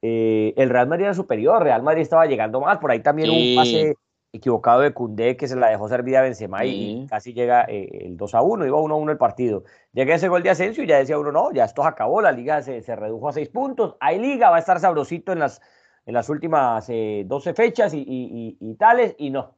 eh, 0.00 0.54
el 0.56 0.70
Real 0.70 0.88
Madrid 0.88 1.04
era 1.04 1.14
superior, 1.14 1.62
Real 1.62 1.82
Madrid 1.82 2.00
estaba 2.00 2.24
llegando 2.24 2.62
más. 2.62 2.78
Por 2.78 2.90
ahí 2.90 3.00
también 3.00 3.28
un 3.28 3.56
pase 3.56 3.94
equivocado 4.32 4.80
de 4.80 4.92
Cundé 4.92 5.36
que 5.36 5.48
se 5.48 5.56
la 5.56 5.68
dejó 5.68 5.88
servir 5.88 6.16
a 6.16 6.22
Benzema 6.22 6.64
y 6.64 7.06
casi 7.08 7.32
llega 7.32 7.64
eh, 7.68 8.06
el 8.06 8.16
2 8.16 8.34
a 8.34 8.42
1, 8.42 8.66
iba 8.66 8.80
1 8.80 8.94
a 8.94 8.98
1 8.98 9.12
el 9.12 9.18
partido. 9.18 9.64
Llega 9.92 10.14
ese 10.14 10.28
gol 10.28 10.42
de 10.42 10.50
Asensio 10.50 10.84
y 10.84 10.86
ya 10.86 10.98
decía 10.98 11.18
uno, 11.18 11.32
no, 11.32 11.52
ya 11.52 11.64
esto 11.64 11.82
acabó, 11.84 12.20
la 12.20 12.32
liga 12.32 12.62
se, 12.62 12.82
se, 12.82 12.94
redujo 12.96 13.28
a 13.28 13.32
6 13.32 13.48
puntos, 13.48 13.96
hay 14.00 14.18
liga, 14.18 14.50
va 14.50 14.56
a 14.56 14.60
estar 14.60 14.78
sabrosito 14.78 15.32
en 15.32 15.40
las, 15.40 15.60
en 16.06 16.14
las 16.14 16.28
últimas 16.28 16.86
12 16.86 16.90
eh, 16.92 17.54
fechas 17.54 17.92
y, 17.94 18.04
y, 18.06 18.56
y, 18.60 18.74
tales, 18.76 19.14
y 19.18 19.30
no. 19.30 19.56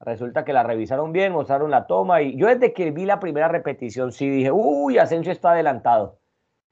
Resulta 0.00 0.44
que 0.44 0.52
la 0.52 0.62
revisaron 0.62 1.12
bien, 1.12 1.32
mostraron 1.32 1.70
la 1.70 1.86
toma 1.86 2.20
y 2.20 2.36
yo 2.36 2.48
desde 2.48 2.74
que 2.74 2.90
vi 2.90 3.06
la 3.06 3.18
primera 3.18 3.48
repetición 3.48 4.12
sí 4.12 4.28
dije, 4.28 4.50
uy, 4.52 4.98
Asensio 4.98 5.32
está 5.32 5.52
adelantado. 5.52 6.18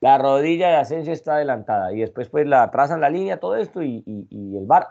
La 0.00 0.19
rodilla 0.19 0.69
de 0.69 0.76
Asensio 0.76 1.12
está 1.14 1.37
adelantada 1.37 1.93
y 1.94 2.00
después 2.00 2.29
pues 2.29 2.47
la 2.47 2.70
trazan 2.70 3.00
la 3.00 3.08
línea, 3.08 3.40
todo 3.40 3.56
esto 3.56 3.82
y, 3.82 4.02
y 4.06 4.56
el 4.58 4.67
VAR 4.67 4.88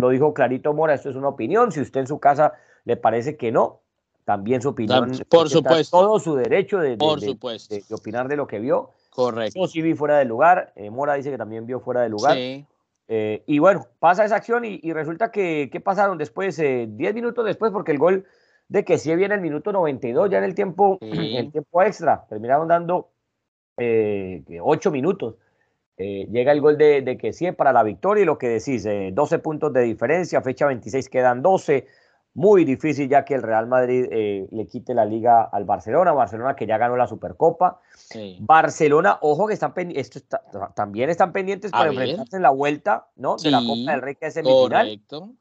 lo 0.00 0.08
dijo 0.08 0.34
clarito 0.34 0.72
Mora, 0.72 0.94
esto 0.94 1.10
es 1.10 1.16
una 1.16 1.28
opinión. 1.28 1.72
Si 1.72 1.80
usted 1.80 2.00
en 2.00 2.06
su 2.06 2.18
casa 2.18 2.54
le 2.84 2.96
parece 2.96 3.36
que 3.36 3.52
no, 3.52 3.80
también 4.24 4.62
su 4.62 4.70
opinión. 4.70 5.10
Por 5.28 5.48
supuesto. 5.48 5.98
Todo 5.98 6.18
su 6.20 6.34
derecho 6.36 6.78
de, 6.78 6.96
Por 6.96 7.20
supuesto. 7.20 7.74
De, 7.74 7.82
opinar 7.92 8.28
de 8.28 8.36
lo 8.36 8.46
que 8.46 8.58
vio. 8.58 8.90
Correcto. 9.10 9.60
Yo 9.60 9.66
sí 9.66 9.82
vi 9.82 9.94
fuera 9.94 10.18
de 10.18 10.24
lugar. 10.24 10.72
Eh, 10.76 10.90
Mora 10.90 11.14
dice 11.14 11.30
que 11.30 11.38
también 11.38 11.66
vio 11.66 11.80
fuera 11.80 12.02
de 12.02 12.08
lugar. 12.08 12.34
Sí. 12.36 12.64
Eh, 13.08 13.42
y 13.46 13.58
bueno, 13.58 13.86
pasa 13.98 14.24
esa 14.24 14.36
acción 14.36 14.64
y, 14.64 14.92
resulta 14.92 15.32
que, 15.32 15.68
¿qué 15.72 15.80
pasaron 15.80 16.16
después? 16.16 16.56
Eh, 16.60 16.86
diez 16.88 17.12
minutos 17.12 17.44
después, 17.44 17.72
porque 17.72 17.90
el 17.90 17.98
gol 17.98 18.24
de 18.68 18.84
que 18.84 18.98
sí 18.98 19.12
viene 19.16 19.34
el 19.34 19.40
minuto 19.40 19.72
92, 19.72 20.30
ya 20.30 20.38
en 20.38 20.44
el 20.44 20.54
tiempo, 20.54 20.98
el 21.00 21.50
tiempo 21.50 21.82
extra, 21.82 22.24
terminaron 22.28 22.68
dando 22.68 23.10
ocho 24.62 24.90
minutos. 24.92 25.34
Eh, 26.02 26.26
llega 26.32 26.50
el 26.52 26.62
gol 26.62 26.78
de, 26.78 27.02
de 27.02 27.52
para 27.52 27.74
la 27.74 27.82
victoria 27.82 28.22
y 28.22 28.24
lo 28.24 28.38
que 28.38 28.48
decís, 28.48 28.84
12 28.84 29.34
eh, 29.34 29.38
puntos 29.38 29.70
de 29.70 29.82
diferencia, 29.82 30.40
fecha 30.40 30.64
26 30.64 31.10
quedan 31.10 31.42
12. 31.42 31.86
Muy 32.32 32.64
difícil 32.64 33.06
ya 33.06 33.22
que 33.26 33.34
el 33.34 33.42
Real 33.42 33.66
Madrid 33.66 34.06
eh, 34.10 34.48
le 34.50 34.66
quite 34.66 34.94
la 34.94 35.04
liga 35.04 35.42
al 35.42 35.64
Barcelona, 35.64 36.12
Barcelona 36.12 36.56
que 36.56 36.66
ya 36.66 36.78
ganó 36.78 36.96
la 36.96 37.06
Supercopa. 37.06 37.82
Barcelona, 38.38 39.18
ojo 39.20 39.46
que 39.46 39.52
están 39.52 39.74
esto 39.76 40.20
también 40.74 41.10
están 41.10 41.32
pendientes 41.32 41.70
para 41.70 41.90
enfrentarse 41.90 42.36
en 42.36 42.42
la 42.42 42.50
vuelta 42.50 43.08
¿no? 43.16 43.36
de 43.36 43.50
la 43.50 43.58
Copa 43.58 43.90
del 43.90 44.00
Rey 44.00 44.14
que 44.14 44.26
es 44.26 44.34
semifinal. 44.34 44.86
Correcto. 44.86 45.34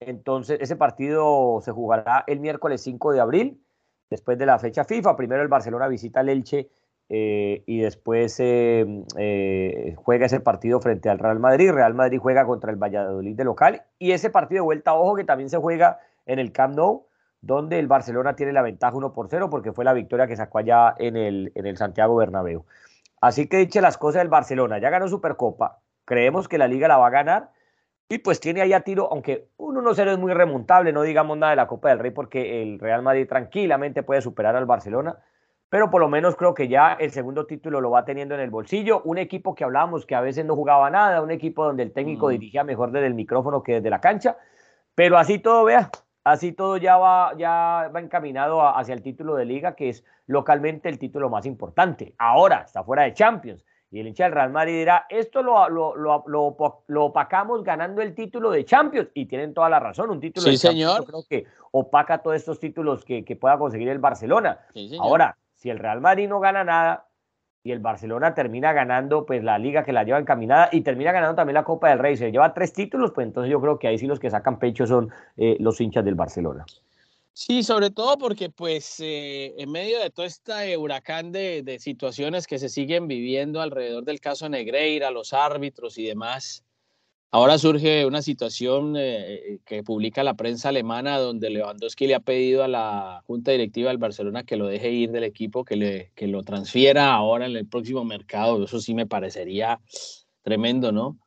Entonces, 0.00 0.58
ese 0.62 0.76
partido 0.76 1.60
se 1.62 1.72
jugará 1.72 2.24
el 2.26 2.40
miércoles 2.40 2.80
5 2.80 3.12
de 3.12 3.20
abril, 3.20 3.62
después 4.08 4.38
de 4.38 4.46
la 4.46 4.58
fecha 4.58 4.84
FIFA. 4.84 5.16
Primero 5.16 5.42
el 5.42 5.48
Barcelona 5.48 5.86
visita 5.86 6.22
el 6.22 6.30
Elche 6.30 6.70
eh, 7.10 7.62
y 7.66 7.80
después 7.80 8.38
eh, 8.38 8.86
eh, 9.16 9.94
juega 9.96 10.26
ese 10.26 10.40
partido 10.40 10.80
frente 10.80 11.08
al 11.08 11.18
Real 11.18 11.38
Madrid. 11.38 11.72
Real 11.72 11.94
Madrid 11.94 12.18
juega 12.20 12.44
contra 12.44 12.70
el 12.70 12.76
Valladolid 12.76 13.34
de 13.34 13.44
local. 13.44 13.82
Y 13.98 14.12
ese 14.12 14.30
partido 14.30 14.62
de 14.62 14.66
vuelta, 14.66 14.94
ojo, 14.94 15.16
que 15.16 15.24
también 15.24 15.48
se 15.48 15.56
juega 15.56 15.98
en 16.26 16.38
el 16.38 16.52
Camp 16.52 16.76
Nou, 16.76 17.06
donde 17.40 17.78
el 17.78 17.86
Barcelona 17.86 18.36
tiene 18.36 18.52
la 18.52 18.62
ventaja 18.62 18.96
1 18.96 19.12
por 19.12 19.28
0 19.28 19.48
porque 19.50 19.72
fue 19.72 19.84
la 19.84 19.94
victoria 19.94 20.26
que 20.26 20.36
sacó 20.36 20.58
allá 20.58 20.94
en 20.98 21.16
el, 21.16 21.52
en 21.54 21.66
el 21.66 21.76
Santiago 21.76 22.16
Bernabéu. 22.16 22.66
Así 23.20 23.48
que 23.48 23.58
dice 23.58 23.80
las 23.80 23.98
cosas 23.98 24.20
del 24.20 24.28
Barcelona, 24.28 24.78
ya 24.78 24.90
ganó 24.90 25.08
Supercopa, 25.08 25.80
creemos 26.04 26.46
que 26.46 26.58
la 26.58 26.68
liga 26.68 26.88
la 26.88 26.98
va 26.98 27.08
a 27.08 27.10
ganar. 27.10 27.50
Y 28.10 28.18
pues 28.18 28.40
tiene 28.40 28.62
ahí 28.62 28.72
a 28.72 28.80
tiro, 28.80 29.08
aunque 29.10 29.48
un 29.58 29.76
1-0 29.76 30.12
es 30.12 30.18
muy 30.18 30.32
remontable, 30.32 30.94
no 30.94 31.02
digamos 31.02 31.36
nada 31.36 31.50
de 31.50 31.56
la 31.56 31.66
Copa 31.66 31.90
del 31.90 31.98
Rey 31.98 32.10
porque 32.10 32.62
el 32.62 32.78
Real 32.78 33.02
Madrid 33.02 33.28
tranquilamente 33.28 34.02
puede 34.02 34.22
superar 34.22 34.56
al 34.56 34.64
Barcelona 34.64 35.18
pero 35.70 35.90
por 35.90 36.00
lo 36.00 36.08
menos 36.08 36.36
creo 36.36 36.54
que 36.54 36.68
ya 36.68 36.94
el 36.94 37.10
segundo 37.10 37.46
título 37.46 37.80
lo 37.80 37.90
va 37.90 38.04
teniendo 38.04 38.34
en 38.34 38.40
el 38.40 38.50
bolsillo. 38.50 39.02
Un 39.04 39.18
equipo 39.18 39.54
que 39.54 39.64
hablábamos 39.64 40.06
que 40.06 40.14
a 40.14 40.20
veces 40.20 40.44
no 40.44 40.54
jugaba 40.54 40.88
nada, 40.90 41.20
un 41.20 41.30
equipo 41.30 41.64
donde 41.64 41.82
el 41.82 41.92
técnico 41.92 42.28
mm. 42.28 42.30
dirigía 42.30 42.64
mejor 42.64 42.90
desde 42.90 43.06
el 43.06 43.14
micrófono 43.14 43.62
que 43.62 43.74
desde 43.74 43.90
la 43.90 44.00
cancha, 44.00 44.36
pero 44.94 45.18
así 45.18 45.38
todo, 45.38 45.64
vea, 45.64 45.90
así 46.24 46.52
todo 46.52 46.76
ya 46.76 46.96
va, 46.96 47.36
ya 47.36 47.90
va 47.94 48.00
encaminado 48.00 48.66
hacia 48.66 48.94
el 48.94 49.02
título 49.02 49.34
de 49.34 49.44
liga, 49.44 49.74
que 49.74 49.90
es 49.90 50.04
localmente 50.26 50.88
el 50.88 50.98
título 50.98 51.28
más 51.28 51.44
importante. 51.46 52.14
Ahora 52.18 52.62
está 52.62 52.82
fuera 52.82 53.04
de 53.04 53.14
Champions. 53.14 53.64
Y 53.90 54.00
el 54.00 54.06
hincha 54.06 54.24
del 54.24 54.34
Real 54.34 54.50
Madrid 54.50 54.74
dirá, 54.74 55.06
esto 55.08 55.42
lo, 55.42 55.66
lo, 55.70 55.96
lo, 55.96 56.24
lo, 56.26 57.04
opacamos 57.04 57.64
ganando 57.64 58.02
el 58.02 58.14
título 58.14 58.50
de 58.50 58.64
Champions. 58.66 59.08
Y 59.14 59.24
tienen 59.24 59.54
toda 59.54 59.70
la 59.70 59.80
razón, 59.80 60.10
un 60.10 60.20
título 60.20 60.44
sí, 60.44 60.50
de 60.50 60.56
señor. 60.58 60.96
Champions 60.96 61.26
creo 61.26 61.42
que 61.42 61.50
opaca 61.70 62.18
todos 62.18 62.36
estos 62.36 62.60
títulos 62.60 63.02
que, 63.02 63.24
que 63.24 63.36
pueda 63.36 63.56
conseguir 63.56 63.88
el 63.88 63.98
Barcelona. 63.98 64.60
Sí, 64.74 64.94
Ahora, 65.00 65.38
si 65.58 65.70
el 65.70 65.78
Real 65.78 66.00
Madrid 66.00 66.28
no 66.28 66.40
gana 66.40 66.64
nada 66.64 67.08
y 67.64 67.72
el 67.72 67.80
Barcelona 67.80 68.34
termina 68.34 68.72
ganando 68.72 69.26
pues 69.26 69.42
la 69.42 69.58
liga 69.58 69.84
que 69.84 69.92
la 69.92 70.04
lleva 70.04 70.18
encaminada 70.18 70.68
y 70.72 70.80
termina 70.82 71.12
ganando 71.12 71.34
también 71.34 71.54
la 71.54 71.64
Copa 71.64 71.90
del 71.90 71.98
Rey, 71.98 72.16
se 72.16 72.30
lleva 72.30 72.54
tres 72.54 72.72
títulos, 72.72 73.10
pues 73.12 73.26
entonces 73.26 73.50
yo 73.50 73.60
creo 73.60 73.78
que 73.78 73.88
ahí 73.88 73.98
sí 73.98 74.06
los 74.06 74.20
que 74.20 74.30
sacan 74.30 74.58
pecho 74.58 74.86
son 74.86 75.10
eh, 75.36 75.56
los 75.60 75.80
hinchas 75.80 76.04
del 76.04 76.14
Barcelona. 76.14 76.64
Sí, 77.32 77.62
sobre 77.62 77.90
todo 77.90 78.18
porque 78.18 78.50
pues 78.50 78.98
eh, 79.00 79.54
en 79.58 79.70
medio 79.70 80.00
de 80.00 80.10
todo 80.10 80.26
este 80.26 80.76
huracán 80.76 81.30
de, 81.30 81.62
de, 81.62 81.78
situaciones 81.78 82.46
que 82.46 82.58
se 82.58 82.68
siguen 82.68 83.06
viviendo 83.06 83.60
alrededor 83.60 84.04
del 84.04 84.20
caso 84.20 84.48
Negreira, 84.48 85.10
los 85.10 85.32
árbitros 85.32 85.98
y 85.98 86.06
demás, 86.06 86.64
Ahora 87.30 87.58
surge 87.58 88.06
una 88.06 88.22
situación 88.22 88.96
eh, 88.96 89.34
eh, 89.34 89.58
que 89.66 89.82
publica 89.82 90.24
la 90.24 90.34
prensa 90.34 90.70
alemana 90.70 91.18
donde 91.18 91.50
Lewandowski 91.50 92.06
le 92.06 92.14
ha 92.14 92.20
pedido 92.20 92.64
a 92.64 92.68
la 92.68 93.22
junta 93.26 93.50
directiva 93.50 93.90
del 93.90 93.98
Barcelona 93.98 94.44
que 94.44 94.56
lo 94.56 94.66
deje 94.66 94.90
ir 94.90 95.10
del 95.10 95.24
equipo, 95.24 95.64
que, 95.64 95.76
le, 95.76 96.12
que 96.14 96.26
lo 96.26 96.42
transfiera 96.42 97.12
ahora 97.12 97.46
en 97.46 97.56
el 97.56 97.66
próximo 97.66 98.04
mercado. 98.04 98.64
Eso 98.64 98.80
sí 98.80 98.94
me 98.94 99.06
parecería 99.06 99.80
tremendo, 100.42 100.90
¿no? 100.90 101.18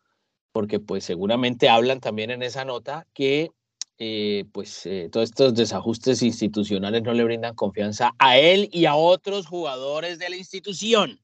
porque 0.51 0.79
pues 0.79 1.03
seguramente 1.03 1.69
hablan 1.69 1.99
también 1.99 2.31
en 2.31 2.43
esa 2.43 2.65
nota 2.65 3.07
que 3.13 3.51
eh, 3.97 4.45
pues 4.51 4.85
eh, 4.85 5.09
todos 5.11 5.29
estos 5.29 5.53
desajustes 5.53 6.21
institucionales 6.23 7.03
no 7.03 7.13
le 7.13 7.23
brindan 7.23 7.55
confianza 7.55 8.13
a 8.17 8.37
él 8.37 8.69
y 8.71 8.85
a 8.85 8.95
otros 8.95 9.45
jugadores 9.45 10.17
de 10.17 10.29
la 10.29 10.35
institución. 10.35 11.20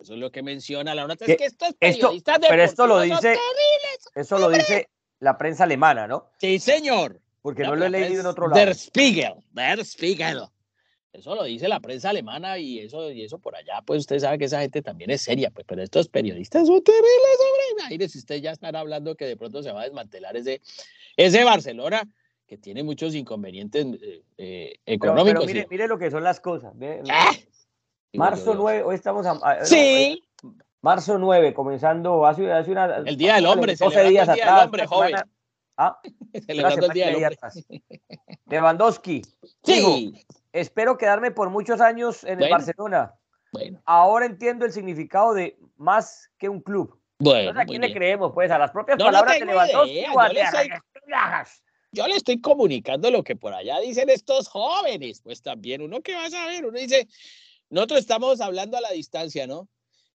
Eso 0.00 0.14
es 0.14 0.18
lo 0.18 0.30
que 0.30 0.42
menciona 0.42 0.94
la 0.94 1.06
nota. 1.06 1.26
Es 1.26 1.36
que 1.36 1.44
estos 1.44 1.74
periodistas 1.74 2.36
esto, 2.36 2.46
Pero 2.48 2.62
esto 2.62 2.86
lo 2.86 3.00
dice, 3.00 3.36
eso 4.14 4.38
lo 4.38 4.48
dice 4.48 4.88
la 5.18 5.36
prensa 5.36 5.64
alemana, 5.64 6.06
¿no? 6.06 6.30
Sí, 6.38 6.58
señor. 6.58 7.20
Porque 7.42 7.62
no, 7.62 7.76
lo 7.76 7.86
he 7.86 7.90
leído 7.90 8.20
en 8.20 8.26
otro 8.26 8.48
lado. 8.48 8.58
Der 8.58 8.74
Spiegel, 8.74 9.34
Der 9.52 9.84
Spiegel. 9.84 10.42
Eso 11.12 11.34
lo 11.34 11.44
dice 11.44 11.68
la 11.68 11.80
prensa 11.80 12.10
alemana 12.10 12.56
y 12.58 12.78
eso, 12.78 13.10
y 13.10 13.24
eso 13.24 13.38
por 13.38 13.56
allá, 13.56 13.82
pues 13.84 14.00
usted 14.00 14.20
sabe 14.20 14.38
que 14.38 14.44
esa 14.44 14.60
gente 14.60 14.80
también 14.80 15.10
es 15.10 15.22
seria, 15.22 15.50
pues, 15.50 15.66
pero 15.66 15.82
estos 15.82 16.08
periodistas 16.08 16.68
son 16.68 16.82
terribles, 16.82 17.38
hombre. 17.40 17.64
Imagínese, 17.80 18.18
usted 18.18 18.36
ya 18.36 18.52
estará 18.52 18.80
hablando 18.80 19.16
que 19.16 19.24
de 19.24 19.36
pronto 19.36 19.62
se 19.62 19.72
va 19.72 19.80
a 19.80 19.84
desmantelar 19.84 20.36
ese, 20.36 20.60
ese 21.16 21.42
Barcelona 21.42 22.08
que 22.46 22.58
tiene 22.58 22.84
muchos 22.84 23.14
inconvenientes 23.14 23.86
eh, 24.00 24.22
eh, 24.38 24.80
económicos. 24.86 25.46
Pero, 25.46 25.66
mire, 25.68 25.88
lo 25.88 25.98
que 25.98 26.10
son 26.10 26.22
las 26.22 26.38
cosas. 26.38 26.74
¡Ah! 27.08 27.32
Marzo 28.12 28.54
9, 28.54 28.82
hoy 28.82 28.94
estamos 28.94 29.26
a, 29.26 29.64
sí. 29.64 30.22
marzo 30.82 31.18
9, 31.18 31.54
comenzando 31.54 32.26
hace, 32.26 32.50
hace 32.52 32.70
una... 32.70 32.96
El 32.96 33.16
Día 33.16 33.36
del 33.36 33.46
Hombre, 33.46 33.76
12 33.76 34.04
días 34.08 34.28
el 34.28 34.34
día 34.34 34.44
atrás. 34.44 34.56
Del 34.56 34.64
hombre, 34.64 34.86
joven. 34.86 35.14
ah, 35.76 36.00
celebrando 36.46 36.86
el 36.86 36.92
Día 36.92 37.06
del 37.06 37.16
Hombre. 37.16 37.38
Lewandowski. 38.46 39.22
Sí. 39.62 40.26
espero 40.52 40.98
quedarme 40.98 41.30
por 41.30 41.50
muchos 41.50 41.80
años 41.80 42.24
en 42.24 42.42
el 42.42 42.50
Barcelona. 42.50 43.14
Bueno. 43.52 43.80
Ahora 43.84 44.26
entiendo 44.26 44.64
el 44.64 44.72
significado 44.72 45.34
de 45.34 45.58
más 45.76 46.30
que 46.38 46.48
un 46.48 46.60
club. 46.60 47.00
Bueno, 47.18 47.60
¿A 47.60 47.64
quién 47.64 47.82
le 47.82 47.92
creemos? 47.92 48.32
Pues 48.32 48.50
a 48.50 48.58
las 48.58 48.70
propias 48.70 48.98
palabras 48.98 49.38
de 49.38 49.44
Lewandowski 49.44 50.04
o 50.14 50.20
a 50.20 50.30
yo 51.92 52.06
le 52.06 52.14
estoy 52.14 52.40
comunicando 52.40 53.10
lo 53.10 53.24
que 53.24 53.34
por 53.34 53.52
allá 53.52 53.80
dicen 53.80 54.10
estos 54.10 54.48
jóvenes. 54.48 55.20
Pues 55.22 55.42
también 55.42 55.82
uno 55.82 56.00
que 56.00 56.14
va 56.14 56.26
a 56.26 56.30
saber, 56.30 56.64
uno 56.64 56.78
dice, 56.78 57.08
nosotros 57.70 58.00
estamos 58.00 58.40
hablando 58.40 58.76
a 58.76 58.80
la 58.80 58.90
distancia, 58.90 59.46
¿no? 59.46 59.68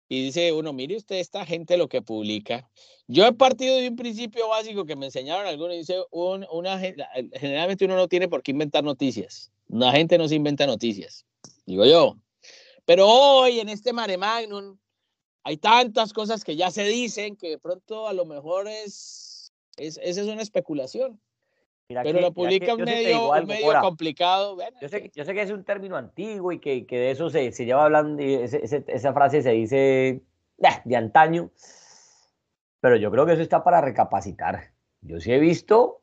Y 0.07 0.25
dice 0.25 0.53
uno, 0.53 0.71
mire 0.71 0.95
usted 0.95 1.15
esta 1.15 1.45
gente 1.45 1.77
lo 1.77 1.87
que 1.87 2.01
publica. 2.01 2.69
Yo 3.07 3.25
he 3.25 3.33
partido 3.33 3.77
de 3.77 3.89
un 3.89 3.95
principio 3.95 4.47
básico 4.49 4.85
que 4.85 4.95
me 4.95 5.07
enseñaron 5.07 5.47
algunos, 5.47 5.75
dice, 5.75 5.97
un, 6.11 6.45
una, 6.51 6.79
generalmente 6.79 7.85
uno 7.85 7.95
no 7.95 8.07
tiene 8.07 8.27
por 8.27 8.43
qué 8.43 8.51
inventar 8.51 8.83
noticias. 8.83 9.51
La 9.67 9.91
gente 9.91 10.17
no 10.17 10.27
se 10.27 10.35
inventa 10.35 10.67
noticias, 10.67 11.25
digo 11.65 11.85
yo. 11.85 12.17
Pero 12.85 13.07
hoy 13.07 13.59
en 13.59 13.69
este 13.69 13.93
mare 13.93 14.17
magnum 14.17 14.77
hay 15.43 15.57
tantas 15.57 16.13
cosas 16.13 16.43
que 16.43 16.55
ya 16.55 16.69
se 16.69 16.83
dicen 16.83 17.35
que 17.35 17.49
de 17.49 17.57
pronto 17.57 18.07
a 18.07 18.13
lo 18.13 18.25
mejor 18.25 18.67
es 18.67 19.25
esa 19.77 20.01
es 20.01 20.17
una 20.27 20.41
especulación. 20.41 21.19
Pero 21.87 22.19
lo 22.19 22.33
publica 22.33 22.73
un 22.73 22.83
medio, 22.83 23.31
medio 23.45 23.79
complicado. 23.81 24.57
yo, 24.81 24.89
sé, 24.89 25.11
yo, 25.13 25.23
sé, 25.23 25.33
que 25.33 25.41
es 25.41 25.51
un 25.51 25.63
término 25.63 25.95
antiguo 25.95 26.51
y 26.51 26.59
que, 26.59 26.87
que 26.87 26.97
de 26.97 27.11
eso 27.11 27.29
se, 27.29 27.51
se, 27.51 27.65
lleva 27.65 27.85
hablando, 27.85 28.23
y 28.23 28.33
esa 28.33 29.13
frase 29.13 29.43
se 29.43 29.51
dice 29.51 30.23
de 30.85 30.95
antaño, 30.95 31.51
pero 32.79 32.95
yo 32.95 33.11
creo 33.11 33.25
que 33.25 33.33
eso 33.33 33.41
está 33.41 33.63
para 33.63 33.81
recapacitar. 33.81 34.71
Yo 35.01 35.19
sí 35.19 35.31
he 35.31 35.39
visto 35.39 36.01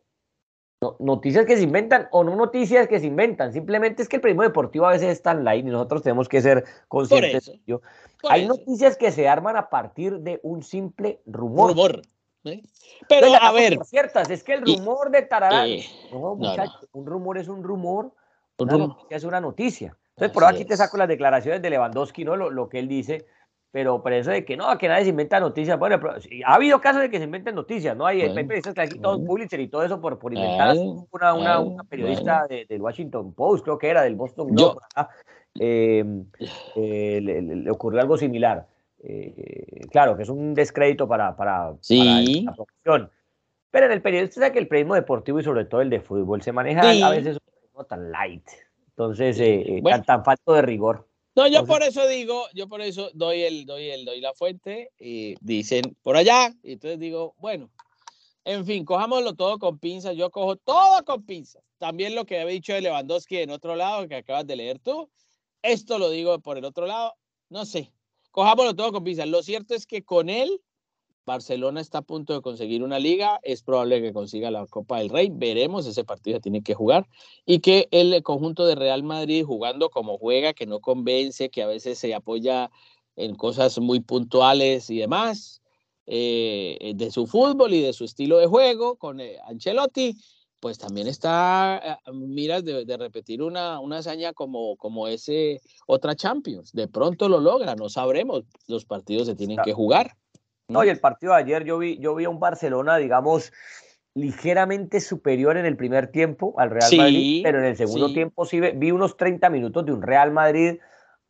noticias 0.98 1.46
que 1.46 1.56
se 1.56 1.62
inventan 1.62 2.08
o 2.10 2.24
no 2.24 2.34
noticias 2.36 2.88
que 2.88 3.00
se 3.00 3.06
inventan, 3.06 3.52
simplemente 3.52 4.02
es 4.02 4.08
que 4.08 4.16
el 4.16 4.22
periodismo 4.22 4.42
deportivo 4.42 4.86
a 4.86 4.92
veces 4.92 5.10
es 5.10 5.22
tan 5.22 5.44
light 5.44 5.66
y 5.66 5.70
nosotros 5.70 6.02
tenemos 6.02 6.28
que 6.28 6.40
ser 6.40 6.64
conscientes 6.88 7.46
de 7.46 7.60
ello. 7.64 7.82
Hay 8.28 8.46
noticias 8.46 8.96
que 8.96 9.10
se 9.10 9.28
arman 9.28 9.56
a 9.56 9.68
partir 9.68 10.20
de 10.20 10.40
un 10.42 10.62
simple 10.62 11.20
rumor. 11.26 11.70
rumor. 11.70 12.02
¿Eh? 12.44 12.62
Pero 13.08 13.28
a 13.40 13.52
ver. 13.52 13.78
Ciertas, 13.84 14.30
es 14.30 14.42
que 14.42 14.54
el 14.54 14.62
rumor 14.62 15.10
de 15.10 15.22
Tararán. 15.22 15.68
Eh, 15.68 15.84
no, 16.12 16.34
muchachos, 16.34 16.88
un 16.92 17.06
rumor 17.06 17.38
es 17.38 17.48
un 17.48 17.62
rumor. 17.62 18.12
una 18.58 18.78
noticia 18.78 19.16
es 19.16 19.24
una 19.24 19.40
noticia. 19.40 19.96
Entonces, 20.10 20.32
por 20.32 20.44
aquí 20.44 20.64
te 20.64 20.76
saco 20.76 20.96
las 20.96 21.08
declaraciones 21.08 21.62
de 21.62 21.70
Lewandowski, 21.70 22.24
¿no? 22.24 22.36
Lo, 22.36 22.50
lo, 22.50 22.68
que 22.68 22.78
él 22.78 22.88
dice. 22.88 23.26
Pero 23.72 24.02
por 24.02 24.12
eso 24.12 24.30
de 24.30 24.44
que 24.44 24.54
no, 24.54 24.76
que 24.76 24.86
nadie 24.86 25.04
se 25.04 25.10
inventa 25.10 25.40
noticias. 25.40 25.78
Bueno, 25.78 25.98
ha 26.44 26.54
habido 26.54 26.78
casos 26.78 27.00
de 27.00 27.08
que 27.08 27.16
se 27.16 27.24
inventen 27.24 27.54
noticias, 27.54 27.96
¿no? 27.96 28.04
Hay, 28.04 28.20
periodistas 28.34 28.74
que 28.74 28.98
todos 28.98 29.20
Pulitzer 29.22 29.60
y 29.60 29.68
todo 29.68 29.82
eso 29.82 29.98
por, 29.98 30.18
por 30.18 30.34
inventar. 30.34 30.76
Una, 31.10 31.32
una, 31.32 31.60
una, 31.60 31.84
periodista 31.84 32.46
del 32.46 32.82
Washington 32.82 33.32
Post, 33.32 33.64
creo 33.64 33.78
que 33.78 33.88
era, 33.88 34.02
del 34.02 34.14
Boston 34.14 34.48
Globe. 34.48 34.80
Eh, 35.58 36.04
le, 36.76 37.70
ocurrió 37.70 38.02
algo 38.02 38.18
similar. 38.18 38.66
Eh, 39.04 39.80
claro, 39.90 40.16
que 40.16 40.22
es 40.22 40.28
un 40.28 40.54
descrédito 40.54 41.08
para, 41.08 41.36
para, 41.36 41.70
la 41.88 42.54
profesión. 42.54 43.10
Pero 43.70 43.86
en 43.86 43.92
el 43.92 44.02
periodista 44.02 44.40
sabe 44.40 44.52
que 44.52 44.58
el 44.60 44.68
periodismo 44.68 44.94
deportivo 44.94 45.40
y 45.40 45.44
sobre 45.44 45.64
todo 45.64 45.80
el 45.80 45.90
de 45.90 46.00
fútbol 46.00 46.42
se 46.42 46.52
maneja 46.52 46.82
a 46.82 47.10
veces 47.10 47.38
no 47.74 47.84
tan 47.84 48.12
light. 48.12 48.46
Entonces, 48.88 49.40
eh, 49.40 49.78
eh, 49.78 50.02
tan, 50.06 50.24
falto 50.24 50.52
de 50.52 50.62
rigor. 50.62 51.08
No, 51.34 51.48
yo 51.48 51.64
por 51.64 51.82
eso 51.82 52.06
digo, 52.06 52.44
yo 52.54 52.68
por 52.68 52.82
eso 52.82 53.10
doy 53.14 53.42
el, 53.42 53.64
doy 53.64 53.88
el, 53.88 54.04
doy 54.04 54.20
la 54.20 54.34
fuente 54.34 54.90
y 54.98 55.34
dicen 55.40 55.96
por 56.02 56.16
allá, 56.16 56.52
y 56.62 56.74
entonces 56.74 56.98
digo, 56.98 57.34
bueno, 57.38 57.70
en 58.44 58.66
fin, 58.66 58.84
cojámoslo 58.84 59.34
todo 59.34 59.58
con 59.58 59.78
pinzas, 59.78 60.14
yo 60.14 60.30
cojo 60.30 60.56
todo 60.56 61.02
con 61.06 61.24
pinzas. 61.24 61.62
También 61.78 62.14
lo 62.14 62.26
que 62.26 62.38
había 62.38 62.52
dicho 62.52 62.74
de 62.74 62.82
Lewandowski 62.82 63.38
en 63.38 63.50
otro 63.50 63.74
lado, 63.76 64.06
que 64.06 64.16
acabas 64.16 64.46
de 64.46 64.56
leer 64.56 64.78
tú, 64.78 65.10
esto 65.62 65.98
lo 65.98 66.10
digo 66.10 66.38
por 66.40 66.58
el 66.58 66.66
otro 66.66 66.86
lado, 66.86 67.14
no 67.48 67.64
sé, 67.64 67.90
cojámoslo 68.32 68.74
todo 68.74 68.92
con 68.92 69.04
pinzas. 69.04 69.28
Lo 69.28 69.42
cierto 69.42 69.74
es 69.74 69.86
que 69.86 70.02
con 70.02 70.28
él, 70.28 70.60
Barcelona 71.24 71.80
está 71.80 71.98
a 71.98 72.02
punto 72.02 72.34
de 72.34 72.40
conseguir 72.40 72.82
una 72.82 72.98
liga, 72.98 73.38
es 73.44 73.62
probable 73.62 74.02
que 74.02 74.12
consiga 74.12 74.50
la 74.50 74.66
Copa 74.66 74.98
del 74.98 75.10
Rey, 75.10 75.30
veremos, 75.32 75.86
ese 75.86 76.02
partido 76.02 76.40
tiene 76.40 76.62
que 76.62 76.74
jugar, 76.74 77.06
y 77.46 77.60
que 77.60 77.86
el 77.92 78.20
conjunto 78.24 78.66
de 78.66 78.74
Real 78.74 79.04
Madrid 79.04 79.44
jugando 79.44 79.88
como 79.90 80.18
juega, 80.18 80.52
que 80.52 80.66
no 80.66 80.80
convence, 80.80 81.50
que 81.50 81.62
a 81.62 81.68
veces 81.68 81.98
se 81.98 82.12
apoya 82.12 82.70
en 83.14 83.36
cosas 83.36 83.78
muy 83.78 84.00
puntuales 84.00 84.90
y 84.90 84.98
demás, 84.98 85.62
eh, 86.06 86.92
de 86.96 87.10
su 87.12 87.28
fútbol 87.28 87.72
y 87.72 87.82
de 87.82 87.92
su 87.92 88.04
estilo 88.04 88.38
de 88.38 88.46
juego 88.46 88.96
con 88.96 89.20
eh, 89.20 89.38
Ancelotti, 89.46 90.16
pues 90.62 90.78
también 90.78 91.08
está, 91.08 91.98
eh, 92.06 92.12
miras 92.12 92.64
de, 92.64 92.96
repetir 92.96 93.42
una, 93.42 93.80
una, 93.80 93.98
hazaña 93.98 94.32
como, 94.32 94.76
como 94.76 95.08
ese 95.08 95.60
otra 95.88 96.14
Champions. 96.14 96.72
De 96.72 96.86
pronto 96.86 97.28
lo 97.28 97.40
logra, 97.40 97.74
no 97.74 97.88
sabremos, 97.88 98.44
los 98.68 98.84
partidos 98.84 99.26
se 99.26 99.34
tienen 99.34 99.58
que 99.64 99.72
jugar. 99.72 100.12
No, 100.68 100.84
y 100.84 100.88
el 100.88 101.00
partido 101.00 101.32
de 101.32 101.40
ayer 101.40 101.64
yo 101.64 101.78
vi, 101.78 101.98
yo 101.98 102.14
vi 102.14 102.26
a 102.26 102.30
un 102.30 102.38
Barcelona, 102.38 102.96
digamos, 102.98 103.52
ligeramente 104.14 105.00
superior 105.00 105.56
en 105.56 105.66
el 105.66 105.76
primer 105.76 106.12
tiempo 106.12 106.54
al 106.58 106.70
Real 106.70 106.96
Madrid, 106.96 107.40
pero 107.42 107.58
en 107.58 107.64
el 107.64 107.76
segundo 107.76 108.12
tiempo 108.12 108.46
sí 108.46 108.60
vi 108.60 108.92
unos 108.92 109.16
30 109.16 109.50
minutos 109.50 109.84
de 109.84 109.92
un 109.92 110.00
Real 110.00 110.30
Madrid 110.30 110.78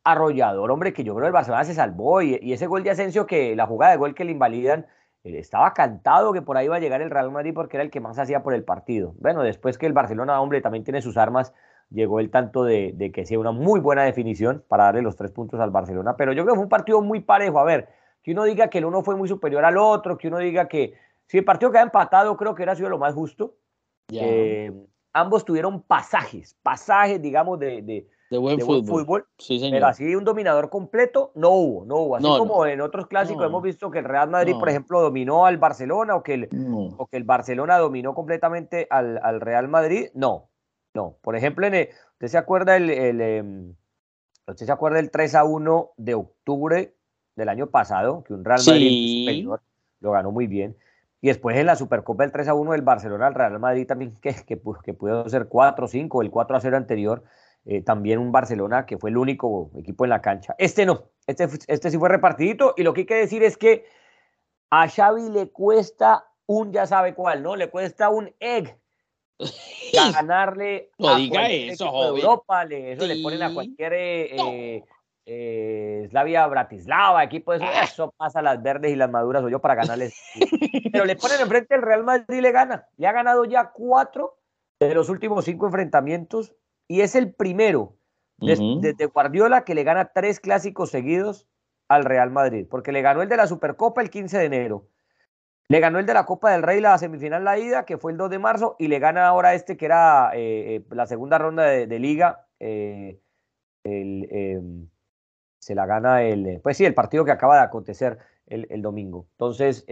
arrollador, 0.03 0.69
hombre, 0.69 0.93
que 0.93 1.03
yo 1.03 1.15
creo 1.15 1.23
que 1.23 1.29
el 1.29 1.33
Barcelona 1.33 1.63
se 1.63 1.73
salvó 1.73 2.21
y, 2.21 2.37
y 2.39 2.53
ese 2.53 2.67
gol 2.67 2.83
de 2.83 2.91
Asensio, 2.91 3.25
que 3.25 3.55
la 3.55 3.65
jugada 3.65 3.93
de 3.93 3.97
gol 3.97 4.13
que 4.13 4.25
le 4.25 4.31
invalidan, 4.31 4.85
estaba 5.23 5.73
cantado 5.73 6.33
que 6.33 6.41
por 6.41 6.57
ahí 6.57 6.65
iba 6.65 6.75
a 6.75 6.79
llegar 6.79 7.01
el 7.01 7.09
Real 7.09 7.31
Madrid 7.31 7.53
porque 7.53 7.77
era 7.77 7.83
el 7.83 7.91
que 7.91 8.01
más 8.01 8.19
hacía 8.19 8.43
por 8.43 8.53
el 8.53 8.63
partido. 8.63 9.13
Bueno, 9.19 9.41
después 9.41 9.77
que 9.77 9.85
el 9.85 9.93
Barcelona, 9.93 10.41
hombre, 10.41 10.61
también 10.61 10.83
tiene 10.83 11.01
sus 11.01 11.17
armas, 11.17 11.53
llegó 11.89 12.19
el 12.19 12.29
tanto 12.29 12.63
de, 12.65 13.11
que 13.13 13.25
sea 13.25 13.39
una 13.39 13.51
muy 13.51 13.79
buena 13.79 14.03
definición 14.03 14.63
para 14.67 14.85
darle 14.85 15.01
los 15.01 15.15
tres 15.15 15.31
puntos 15.31 15.59
al 15.59 15.71
Barcelona. 15.71 16.17
Pero 16.17 16.33
yo 16.33 16.43
creo 16.43 16.55
que 16.55 16.57
fue 16.57 16.63
un 16.65 16.69
partido 16.69 17.01
muy 17.01 17.21
parejo. 17.21 17.59
A 17.59 17.63
ver, 17.63 17.87
que 18.21 18.31
uno 18.31 18.43
diga 18.43 18.69
que 18.69 18.79
el 18.79 18.85
uno 18.85 19.01
fue 19.01 19.15
muy 19.15 19.29
superior 19.29 19.63
al 19.63 19.77
otro, 19.77 20.17
que 20.17 20.27
uno 20.27 20.39
diga 20.39 20.67
que 20.67 20.93
si 21.25 21.37
el 21.37 21.45
partido 21.45 21.71
queda 21.71 21.83
empatado, 21.83 22.35
creo 22.35 22.53
que 22.53 22.63
era 22.63 22.75
sido 22.75 22.89
lo 22.89 22.97
más 22.97 23.13
justo. 23.13 23.55
Eh, 24.11 24.71
ambos 25.13 25.45
tuvieron 25.45 25.81
pasajes, 25.83 26.57
pasajes, 26.61 27.21
digamos, 27.21 27.59
de, 27.59 27.81
de 27.81 28.07
buen, 28.37 28.59
fútbol. 28.59 29.25
Pero 29.47 29.87
así 29.87 30.15
un 30.15 30.23
dominador 30.23 30.69
completo 30.69 31.31
no 31.35 31.49
hubo, 31.49 31.85
no 31.85 31.97
hubo. 31.97 32.15
Así 32.15 32.25
como 32.25 32.65
en 32.65 32.81
otros 32.81 33.07
clásicos 33.07 33.45
hemos 33.45 33.61
visto 33.63 33.91
que 33.91 33.99
el 33.99 34.05
Real 34.05 34.29
Madrid, 34.29 34.55
por 34.59 34.69
ejemplo, 34.69 35.01
dominó 35.01 35.45
al 35.45 35.57
Barcelona 35.57 36.15
o 36.15 36.23
que 36.23 36.33
el, 36.35 36.49
o 36.97 37.07
que 37.07 37.17
el 37.17 37.23
Barcelona 37.23 37.77
dominó 37.77 38.13
completamente 38.13 38.87
al, 38.89 39.19
al, 39.23 39.41
Real 39.41 39.67
Madrid. 39.67 40.07
No, 40.13 40.49
no. 40.93 41.17
Por 41.21 41.35
ejemplo, 41.35 41.65
en 41.67 41.89
¿usted 42.13 42.27
se 42.27 42.37
acuerda 42.37 42.75
el, 42.75 42.89
el 42.89 43.21
em, 43.21 43.75
¿usted 44.47 44.65
se 44.65 44.71
acuerda 44.71 44.99
el 44.99 45.11
3 45.11 45.35
a 45.35 45.43
1 45.43 45.91
de 45.97 46.13
octubre 46.15 46.93
del 47.35 47.49
año 47.49 47.67
pasado? 47.67 48.23
Que 48.23 48.33
un 48.33 48.45
Real 48.45 48.61
Madrid 48.65 49.21
superior 49.21 49.61
lo 49.99 50.11
ganó 50.11 50.31
muy 50.31 50.47
bien. 50.47 50.75
Y 51.21 51.27
después 51.27 51.57
en 51.57 51.65
la 51.65 51.77
Supercopa 51.77 52.25
el 52.25 52.33
3 52.33 52.49
a 52.49 52.53
1 52.53 52.73
del 52.73 52.81
Barcelona 52.81 53.27
al 53.27 53.33
Real 53.33 53.57
Madrid 53.59 53.87
también, 53.87 54.15
que, 54.21 54.33
que, 54.45 54.59
que 54.83 54.93
pudo 54.93 55.27
ser 55.29 55.47
4 55.47 55.87
5, 55.87 56.21
el 56.21 56.29
4 56.29 56.57
a 56.57 56.59
0 56.59 56.77
anterior 56.77 57.23
eh, 57.65 57.81
también 57.81 58.19
un 58.19 58.31
Barcelona 58.31 58.85
que 58.85 58.97
fue 58.97 59.09
el 59.09 59.17
único 59.17 59.71
equipo 59.77 60.03
en 60.05 60.09
la 60.09 60.21
cancha. 60.21 60.53
Este 60.57 60.85
no, 60.85 61.09
este, 61.27 61.47
este 61.67 61.91
sí 61.91 61.97
fue 61.97 62.09
repartidito 62.09 62.73
y 62.75 62.83
lo 62.83 62.93
que 62.93 63.01
hay 63.01 63.07
que 63.07 63.15
decir 63.15 63.43
es 63.43 63.57
que 63.57 63.85
a 64.69 64.89
Xavi 64.89 65.29
le 65.29 65.49
cuesta 65.49 66.25
un 66.45 66.73
ya 66.73 66.85
sabe 66.85 67.13
cuál, 67.13 67.41
¿no? 67.41 67.55
Le 67.55 67.69
cuesta 67.69 68.09
un 68.09 68.33
egg 68.39 68.77
ganarle 70.13 70.91
no 70.97 71.09
a 71.09 71.15
diga 71.17 71.49
eso, 71.49 71.85
Europa, 71.85 72.65
le, 72.65 72.93
eso 72.93 73.05
le 73.05 73.21
ponen 73.21 73.43
a 73.43 73.53
cualquier 73.53 73.93
eh, 73.93 74.83
eh, 75.25 76.07
Slavia 76.09 76.45
Bratislava, 76.47 77.23
equipo 77.23 77.53
de 77.53 77.59
eso, 77.59 77.65
Ah. 77.67 77.83
eso 77.83 78.13
pasa 78.17 78.41
las 78.41 78.61
verdes 78.61 78.91
y 78.91 78.95
las 78.95 79.09
maduras 79.09 79.43
o 79.43 79.49
yo 79.49 79.59
para 79.59 79.75
ganarles. 79.75 80.15
Pero 80.91 81.05
le 81.05 81.15
ponen 81.15 81.39
enfrente 81.39 81.75
el 81.75 81.81
Real 81.81 82.03
Madrid 82.03 82.37
y 82.37 82.41
le 82.41 82.51
gana. 82.51 82.87
Le 82.97 83.07
ha 83.07 83.11
ganado 83.11 83.45
ya 83.45 83.71
cuatro 83.71 84.37
de 84.79 84.93
los 84.93 85.07
últimos 85.07 85.45
cinco 85.45 85.65
enfrentamientos 85.67 86.53
y 86.87 87.01
es 87.01 87.15
el 87.15 87.33
primero 87.33 87.95
desde 88.37 89.05
Guardiola 89.05 89.63
que 89.63 89.75
le 89.75 89.83
gana 89.83 90.11
tres 90.13 90.39
clásicos 90.39 90.89
seguidos 90.89 91.47
al 91.87 92.03
Real 92.03 92.31
Madrid, 92.31 92.67
porque 92.69 92.91
le 92.91 93.01
ganó 93.01 93.21
el 93.21 93.29
de 93.29 93.37
la 93.37 93.47
Supercopa 93.47 94.01
el 94.01 94.09
15 94.09 94.37
de 94.37 94.45
enero, 94.45 94.87
le 95.69 95.79
ganó 95.79 95.99
el 95.99 96.05
de 96.05 96.13
la 96.13 96.25
Copa 96.25 96.51
del 96.51 96.63
Rey 96.63 96.81
la 96.81 96.97
semifinal 96.97 97.43
la 97.43 97.57
ida, 97.57 97.85
que 97.85 97.97
fue 97.97 98.11
el 98.11 98.17
2 98.17 98.29
de 98.29 98.39
marzo, 98.39 98.75
y 98.79 98.87
le 98.87 98.99
gana 98.99 99.27
ahora 99.27 99.53
este 99.53 99.77
que 99.77 99.85
era 99.85 100.31
eh, 100.33 100.75
eh, 100.75 100.85
la 100.91 101.07
segunda 101.07 101.37
ronda 101.37 101.63
de, 101.63 101.87
de 101.87 101.99
liga, 101.99 102.47
eh, 102.59 103.19
el, 103.83 104.27
eh, 104.29 104.61
se 105.59 105.75
la 105.75 105.85
gana 105.85 106.23
el, 106.23 106.59
pues 106.61 106.77
sí, 106.77 106.85
el 106.85 106.93
partido 106.93 107.25
que 107.25 107.31
acaba 107.31 107.55
de 107.55 107.63
acontecer 107.63 108.19
el, 108.47 108.67
el 108.69 108.81
domingo. 108.81 109.27
Entonces, 109.31 109.85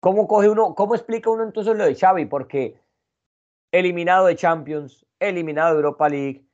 ¿cómo 0.00 0.26
coge 0.26 0.48
uno, 0.48 0.74
cómo 0.74 0.94
explica 0.94 1.30
uno 1.30 1.44
entonces 1.44 1.76
lo 1.76 1.84
de 1.84 1.94
Xavi? 1.94 2.26
Porque 2.26 2.80
eliminado 3.72 4.26
de 4.26 4.36
Champions, 4.36 5.06
eliminado 5.18 5.70
de 5.70 5.76
Europa 5.76 6.08
League, 6.08 6.44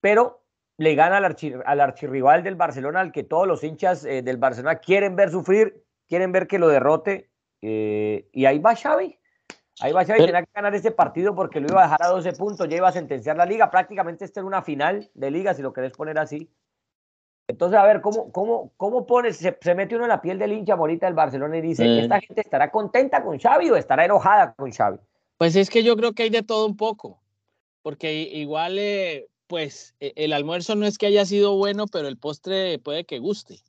pero 0.00 0.42
le 0.78 0.94
gana 0.94 1.18
al, 1.18 1.24
archi- 1.24 1.60
al 1.64 1.80
archirrival 1.80 2.42
del 2.42 2.56
Barcelona, 2.56 3.00
al 3.00 3.12
que 3.12 3.22
todos 3.22 3.46
los 3.46 3.62
hinchas 3.62 4.04
eh, 4.04 4.22
del 4.22 4.38
Barcelona 4.38 4.76
quieren 4.76 5.14
ver 5.16 5.30
sufrir, 5.30 5.84
quieren 6.08 6.32
ver 6.32 6.46
que 6.46 6.58
lo 6.58 6.68
derrote, 6.68 7.30
eh, 7.60 8.28
y 8.32 8.46
ahí 8.46 8.58
va 8.58 8.74
Xavi. 8.74 9.18
Ahí 9.82 9.92
va 9.92 10.04
Xavi, 10.04 10.24
tenía 10.26 10.42
que 10.42 10.50
ganar 10.54 10.74
este 10.74 10.90
partido 10.90 11.34
porque 11.34 11.60
lo 11.60 11.68
iba 11.68 11.80
a 11.80 11.84
dejar 11.84 12.02
a 12.02 12.08
12 12.08 12.32
puntos, 12.32 12.68
ya 12.68 12.76
iba 12.76 12.88
a 12.88 12.92
sentenciar 12.92 13.36
la 13.36 13.44
liga, 13.46 13.70
prácticamente 13.70 14.24
esta 14.24 14.40
era 14.40 14.46
una 14.46 14.62
final 14.62 15.10
de 15.14 15.30
liga, 15.30 15.54
si 15.54 15.62
lo 15.62 15.72
querés 15.72 15.92
poner 15.92 16.18
así. 16.18 16.50
Entonces, 17.48 17.78
a 17.78 17.84
ver, 17.84 18.00
¿cómo, 18.00 18.30
cómo, 18.30 18.72
cómo 18.76 19.06
pones, 19.06 19.36
se, 19.38 19.58
se 19.60 19.74
mete 19.74 19.96
uno 19.96 20.04
en 20.04 20.10
la 20.10 20.20
piel 20.22 20.38
del 20.38 20.52
hincha 20.52 20.76
morita 20.76 21.06
del 21.06 21.14
Barcelona 21.14 21.56
y 21.58 21.60
dice, 21.62 21.84
Mm. 21.84 21.98
¿esta 21.98 22.20
gente 22.20 22.40
estará 22.42 22.70
contenta 22.70 23.22
con 23.24 23.38
Xavi 23.38 23.70
o 23.70 23.76
estará 23.76 24.04
enojada 24.04 24.54
con 24.54 24.70
Xavi? 24.70 24.98
Pues 25.40 25.56
es 25.56 25.70
que 25.70 25.82
yo 25.82 25.96
creo 25.96 26.12
que 26.12 26.24
hay 26.24 26.28
de 26.28 26.42
todo 26.42 26.66
un 26.66 26.76
poco, 26.76 27.22
porque 27.82 28.22
igual, 28.22 28.78
eh, 28.78 29.28
pues 29.46 29.94
e- 29.98 30.12
el 30.16 30.34
almuerzo 30.34 30.74
no 30.76 30.84
es 30.86 30.98
que 30.98 31.06
haya 31.06 31.24
sido 31.24 31.56
bueno, 31.56 31.86
pero 31.86 32.08
el 32.08 32.18
postre 32.18 32.78
puede 32.78 33.06
que 33.06 33.20
guste. 33.20 33.62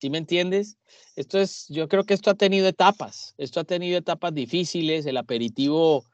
¿Sí 0.00 0.10
me 0.10 0.18
entiendes? 0.18 0.78
Esto 1.16 1.38
es, 1.40 1.66
yo 1.68 1.88
creo 1.88 2.04
que 2.04 2.14
esto 2.14 2.30
ha 2.30 2.34
tenido 2.34 2.68
etapas, 2.68 3.34
esto 3.38 3.60
ha 3.60 3.64
tenido 3.64 3.98
etapas 3.98 4.34
difíciles, 4.34 5.06
el 5.06 5.18
aperitivo. 5.18 6.06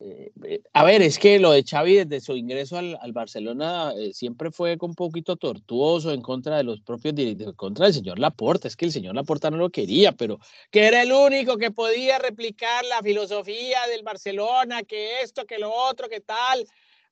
Eh, 0.00 0.30
eh, 0.44 0.62
a 0.74 0.84
ver, 0.84 1.02
es 1.02 1.18
que 1.18 1.40
lo 1.40 1.50
de 1.50 1.64
Xavi 1.64 2.04
desde 2.04 2.20
su 2.20 2.36
ingreso 2.36 2.78
al, 2.78 3.12
Barcelona 3.12 3.92
eh, 3.96 4.12
siempre 4.12 4.52
fue 4.52 4.78
un 4.80 4.94
poquito 4.94 5.36
tortuoso 5.36 6.12
en 6.12 6.22
contra 6.22 6.56
de 6.56 6.62
los 6.62 6.80
propios 6.82 7.16
directivos, 7.16 7.52
en 7.52 7.56
contra 7.56 7.86
del 7.86 7.94
señor 7.94 8.18
Laporta. 8.20 8.68
Es 8.68 8.76
que 8.76 8.84
el 8.84 8.92
señor 8.92 9.16
Laporta 9.16 9.50
no 9.50 9.56
lo 9.56 9.70
quería, 9.70 10.12
pero 10.12 10.38
que 10.70 10.86
era 10.86 11.02
el 11.02 11.10
único 11.10 11.56
que 11.56 11.72
podía 11.72 12.18
replicar 12.20 12.84
la 12.84 13.02
filosofía 13.02 13.86
del 13.90 14.04
Barcelona, 14.04 14.84
que 14.84 15.20
esto, 15.22 15.46
que 15.46 15.58
lo 15.58 15.72
otro, 15.72 16.08
que 16.08 16.20
tal, 16.20 16.64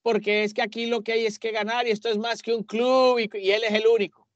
porque 0.02 0.44
es 0.44 0.54
que 0.54 0.62
aquí 0.62 0.86
lo 0.86 1.02
que 1.02 1.12
hay 1.12 1.26
es 1.26 1.40
que 1.40 1.50
ganar 1.50 1.88
y 1.88 1.90
esto 1.90 2.08
es 2.08 2.18
más 2.18 2.40
que 2.40 2.54
un 2.54 2.62
club 2.62 3.18
y, 3.18 3.50
él 3.50 3.64
es 3.64 3.74
el 3.74 3.88
único. 3.88 4.28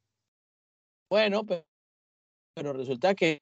Bueno, 1.08 1.46
pero, 1.46 2.72
resulta 2.72 3.14
que 3.14 3.40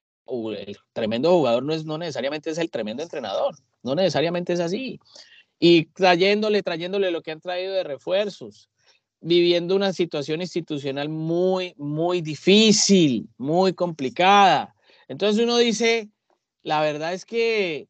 el 0.56 0.76
tremendo 0.92 1.30
jugador 1.30 1.62
no, 1.62 1.72
es, 1.72 1.84
no 1.84 1.98
necesariamente 1.98 2.50
es 2.50 2.58
el 2.58 2.70
tremendo 2.70 3.02
entrenador, 3.02 3.54
no 3.82 3.94
necesariamente 3.94 4.52
es 4.52 4.60
así. 4.60 5.00
Y 5.58 5.86
trayéndole, 5.86 6.62
trayéndole 6.62 7.10
lo 7.10 7.22
que 7.22 7.32
han 7.32 7.40
traído 7.40 7.74
de 7.74 7.82
refuerzos, 7.82 8.70
viviendo 9.20 9.74
una 9.74 9.92
situación 9.92 10.40
institucional 10.40 11.08
muy, 11.08 11.74
muy 11.76 12.20
difícil, 12.20 13.28
muy 13.36 13.72
complicada. 13.72 14.74
Entonces 15.08 15.42
uno 15.42 15.56
dice, 15.56 16.08
la 16.62 16.80
verdad 16.80 17.14
es 17.14 17.24
que, 17.24 17.88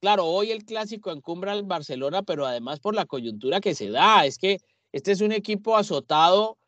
claro, 0.00 0.26
hoy 0.26 0.52
el 0.52 0.64
clásico 0.64 1.10
encumbra 1.10 1.52
al 1.52 1.64
Barcelona, 1.64 2.22
pero 2.22 2.46
además 2.46 2.78
por 2.78 2.94
la 2.94 3.06
coyuntura 3.06 3.60
que 3.60 3.74
se 3.74 3.90
da, 3.90 4.24
es 4.24 4.38
que 4.38 4.60
este 4.92 5.12
es 5.12 5.20
un 5.20 5.32
equipo 5.32 5.76
azotado 5.76 6.58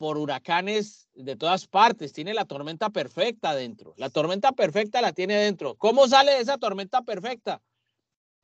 por 0.00 0.16
huracanes 0.16 1.10
de 1.12 1.36
todas 1.36 1.66
partes, 1.66 2.14
tiene 2.14 2.32
la 2.32 2.46
tormenta 2.46 2.88
perfecta 2.88 3.54
dentro, 3.54 3.92
la 3.98 4.08
tormenta 4.08 4.52
perfecta 4.52 5.02
la 5.02 5.12
tiene 5.12 5.36
dentro. 5.36 5.74
¿Cómo 5.74 6.08
sale 6.08 6.32
de 6.32 6.40
esa 6.40 6.56
tormenta 6.56 7.02
perfecta? 7.02 7.60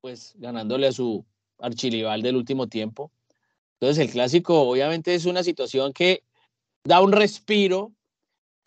Pues 0.02 0.34
ganándole 0.36 0.86
a 0.86 0.92
su 0.92 1.24
archilival 1.58 2.20
del 2.20 2.36
último 2.36 2.66
tiempo. 2.66 3.10
Entonces 3.80 4.04
el 4.04 4.12
clásico 4.12 4.68
obviamente 4.68 5.14
es 5.14 5.24
una 5.24 5.42
situación 5.42 5.94
que 5.94 6.24
da 6.84 7.00
un 7.00 7.12
respiro 7.12 7.90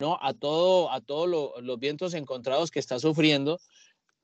¿no? 0.00 0.18
a 0.20 0.34
todo 0.34 0.90
a 0.90 1.00
todos 1.00 1.28
lo, 1.28 1.60
los 1.60 1.78
vientos 1.78 2.14
encontrados 2.14 2.72
que 2.72 2.80
está 2.80 2.98
sufriendo. 2.98 3.60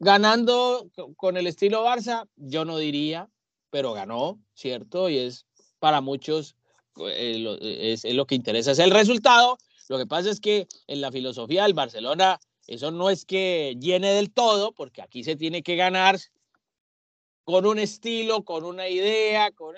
Ganando 0.01 0.91
con 1.15 1.37
el 1.37 1.47
estilo 1.47 1.85
Barça, 1.85 2.29
yo 2.35 2.65
no 2.65 2.79
diría, 2.79 3.31
pero 3.71 3.93
ganó, 3.93 4.41
¿cierto? 4.55 5.09
Y 5.09 5.19
es 5.19 5.47
para 5.79 6.01
muchos 6.01 6.56
eh, 6.99 7.39
lo, 7.39 7.59
es, 7.61 8.05
es, 8.05 8.15
lo 8.15 8.27
que 8.27 8.35
interesa, 8.35 8.73
es 8.73 8.79
el 8.79 8.91
resultado. 8.91 9.59
Lo 9.89 9.99
que 9.99 10.07
pasa 10.07 10.31
es 10.31 10.41
que 10.41 10.67
en 10.87 11.01
la 11.01 11.13
filosofía 11.13 11.63
del 11.63 11.75
Barcelona, 11.75 12.41
eso 12.67 12.91
no 12.91 13.11
es 13.11 13.25
que 13.25 13.77
llene 13.79 14.13
del 14.13 14.33
todo, 14.33 14.73
porque 14.73 15.03
aquí 15.03 15.23
se 15.23 15.37
tiene 15.37 15.63
que 15.63 15.77
ganar 15.77 16.19
con 17.45 17.65
un 17.65 17.79
estilo, 17.79 18.45
con 18.45 18.65
una 18.65 18.89
idea, 18.89 19.53
con 19.53 19.77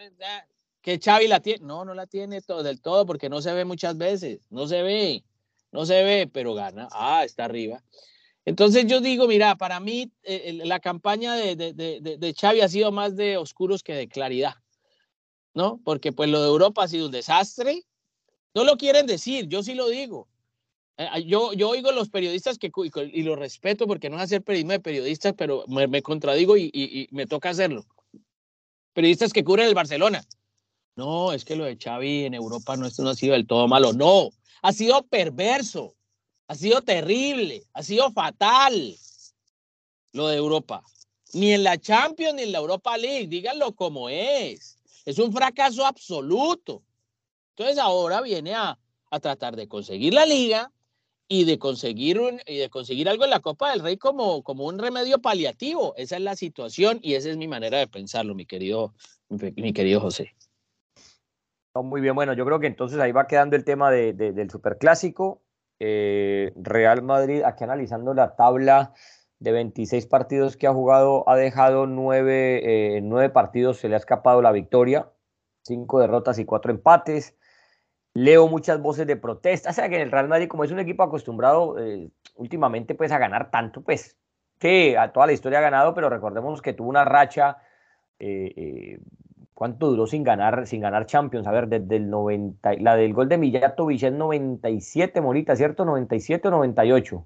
que 0.80 0.98
Xavi 0.98 1.28
la 1.28 1.40
tiene. 1.40 1.66
No, 1.66 1.84
no 1.84 1.92
la 1.92 2.06
tiene 2.06 2.40
todo, 2.40 2.62
del 2.62 2.80
todo 2.80 3.04
porque 3.04 3.28
no 3.28 3.42
se 3.42 3.52
ve 3.52 3.66
muchas 3.66 3.98
veces, 3.98 4.40
no 4.48 4.66
se 4.66 4.82
ve, 4.82 5.22
no 5.70 5.84
se 5.84 6.02
ve, 6.02 6.30
pero 6.32 6.54
gana. 6.54 6.88
Ah, 6.92 7.24
está 7.24 7.44
arriba. 7.44 7.82
Entonces 8.46 8.86
yo 8.86 9.02
digo, 9.02 9.28
mira, 9.28 9.56
para 9.56 9.80
mí 9.80 10.10
eh, 10.22 10.58
la 10.64 10.80
campaña 10.80 11.34
de, 11.34 11.54
de, 11.54 11.74
de, 11.74 12.00
de, 12.00 12.34
Xavi 12.34 12.62
ha 12.62 12.68
sido 12.68 12.90
más 12.90 13.14
de 13.14 13.36
oscuros 13.36 13.82
que 13.82 13.92
de 13.92 14.08
claridad, 14.08 14.54
¿no? 15.58 15.80
Porque 15.82 16.12
pues 16.12 16.30
lo 16.30 16.40
de 16.40 16.46
Europa 16.46 16.84
ha 16.84 16.88
sido 16.88 17.06
un 17.06 17.12
desastre. 17.12 17.84
No 18.54 18.62
lo 18.62 18.76
quieren 18.76 19.06
decir, 19.06 19.48
yo 19.48 19.64
sí 19.64 19.74
lo 19.74 19.88
digo. 19.88 20.28
Eh, 20.96 21.24
yo, 21.26 21.52
yo 21.52 21.70
oigo 21.70 21.90
los 21.90 22.10
periodistas 22.10 22.58
que, 22.58 22.70
y, 23.12 23.22
lo 23.24 23.34
respeto 23.34 23.88
porque 23.88 24.08
no 24.08 24.16
es 24.16 24.22
hacer 24.22 24.42
periodismo 24.42 24.72
de 24.72 24.80
periodistas, 24.80 25.34
pero 25.36 25.64
me, 25.66 26.00
contradigo 26.00 26.56
y, 26.56 27.08
me 27.10 27.26
toca 27.26 27.50
hacerlo. 27.50 27.84
Periodistas 28.92 29.32
que 29.32 29.42
cubren 29.42 29.66
el 29.66 29.74
Barcelona. 29.74 30.24
No, 30.94 31.32
es 31.32 31.44
que 31.44 31.56
lo 31.56 31.64
de 31.64 31.76
Xavi 31.76 32.26
en 32.26 32.34
Europa 32.34 32.76
no, 32.76 32.86
esto 32.86 33.02
no 33.02 33.10
ha 33.10 33.16
sido 33.16 33.32
del 33.32 33.48
todo 33.48 33.66
malo. 33.66 33.92
No, 33.92 34.30
ha 34.62 34.72
sido 34.72 35.08
perverso, 35.08 35.96
ha 36.46 36.54
sido 36.54 36.82
terrible, 36.82 37.64
ha 37.72 37.82
sido 37.82 38.12
fatal 38.12 38.96
lo 40.12 40.28
de 40.28 40.36
Europa. 40.36 40.84
Ni 41.32 41.52
en 41.52 41.64
la 41.64 41.78
Champions 41.78 42.34
ni 42.36 42.42
en 42.42 42.52
la 42.52 42.58
Europa 42.58 42.96
League, 42.96 43.26
díganlo 43.26 43.74
como 43.74 44.08
es. 44.08 44.77
Es 45.08 45.18
un 45.18 45.32
fracaso 45.32 45.86
absoluto. 45.86 46.82
Entonces 47.56 47.78
ahora 47.78 48.20
viene 48.20 48.54
a, 48.54 48.78
a 49.10 49.20
tratar 49.20 49.56
de 49.56 49.66
conseguir 49.66 50.12
la 50.12 50.26
liga 50.26 50.70
y 51.26 51.46
de 51.46 51.58
conseguir 51.58 52.20
un, 52.20 52.38
y 52.46 52.58
de 52.58 52.68
conseguir 52.68 53.08
algo 53.08 53.24
en 53.24 53.30
la 53.30 53.40
Copa 53.40 53.70
del 53.70 53.80
Rey 53.80 53.96
como, 53.96 54.42
como 54.42 54.66
un 54.66 54.78
remedio 54.78 55.18
paliativo. 55.18 55.94
Esa 55.96 56.16
es 56.16 56.22
la 56.22 56.36
situación 56.36 56.98
y 57.00 57.14
esa 57.14 57.30
es 57.30 57.38
mi 57.38 57.48
manera 57.48 57.78
de 57.78 57.86
pensarlo, 57.86 58.34
mi 58.34 58.44
querido, 58.44 58.92
mi, 59.30 59.72
querido 59.72 60.02
José. 60.02 60.34
Muy 61.74 62.02
bien, 62.02 62.14
bueno, 62.14 62.34
yo 62.34 62.44
creo 62.44 62.60
que 62.60 62.66
entonces 62.66 62.98
ahí 62.98 63.12
va 63.12 63.26
quedando 63.26 63.56
el 63.56 63.64
tema 63.64 63.90
de, 63.90 64.12
de, 64.12 64.32
del 64.32 64.50
superclásico. 64.50 65.40
Eh, 65.80 66.52
Real 66.54 67.00
Madrid, 67.00 67.44
aquí 67.44 67.64
analizando 67.64 68.12
la 68.12 68.36
tabla 68.36 68.92
de 69.40 69.52
26 69.52 70.06
partidos 70.06 70.56
que 70.56 70.66
ha 70.66 70.72
jugado, 70.72 71.28
ha 71.28 71.36
dejado 71.36 71.86
nueve, 71.86 72.96
eh, 72.96 73.00
nueve 73.02 73.30
partidos, 73.30 73.78
se 73.78 73.88
le 73.88 73.94
ha 73.94 73.98
escapado 73.98 74.42
la 74.42 74.52
victoria, 74.52 75.10
cinco 75.62 76.00
derrotas 76.00 76.38
y 76.38 76.44
cuatro 76.44 76.72
empates. 76.72 77.36
Leo 78.14 78.48
muchas 78.48 78.80
voces 78.80 79.06
de 79.06 79.16
protesta, 79.16 79.70
o 79.70 79.72
sea 79.72 79.88
que 79.88 79.96
en 79.96 80.02
el 80.02 80.10
Real 80.10 80.28
Madrid, 80.28 80.48
como 80.48 80.64
es 80.64 80.72
un 80.72 80.80
equipo 80.80 81.02
acostumbrado 81.04 81.78
eh, 81.78 82.10
últimamente 82.34 82.94
pues 82.94 83.12
a 83.12 83.18
ganar 83.18 83.50
tanto, 83.50 83.82
pues 83.82 84.16
que 84.58 84.98
a 84.98 85.12
toda 85.12 85.26
la 85.26 85.32
historia 85.32 85.58
ha 85.58 85.62
ganado, 85.62 85.94
pero 85.94 86.10
recordemos 86.10 86.60
que 86.60 86.72
tuvo 86.72 86.88
una 86.88 87.04
racha, 87.04 87.58
eh, 88.18 88.98
¿cuánto 89.54 89.88
duró 89.88 90.06
sin 90.08 90.24
ganar, 90.24 90.66
sin 90.66 90.80
ganar 90.80 91.06
Champions? 91.06 91.46
A 91.46 91.52
ver, 91.52 91.68
desde 91.68 91.96
el 91.96 92.10
90, 92.10 92.74
la 92.80 92.96
del 92.96 93.14
gol 93.14 93.28
de 93.28 93.38
Millatovich 93.38 94.02
es 94.02 94.12
97, 94.12 95.20
Morita, 95.20 95.54
¿cierto? 95.54 95.84
97 95.84 96.48
o 96.48 96.50
98. 96.50 97.24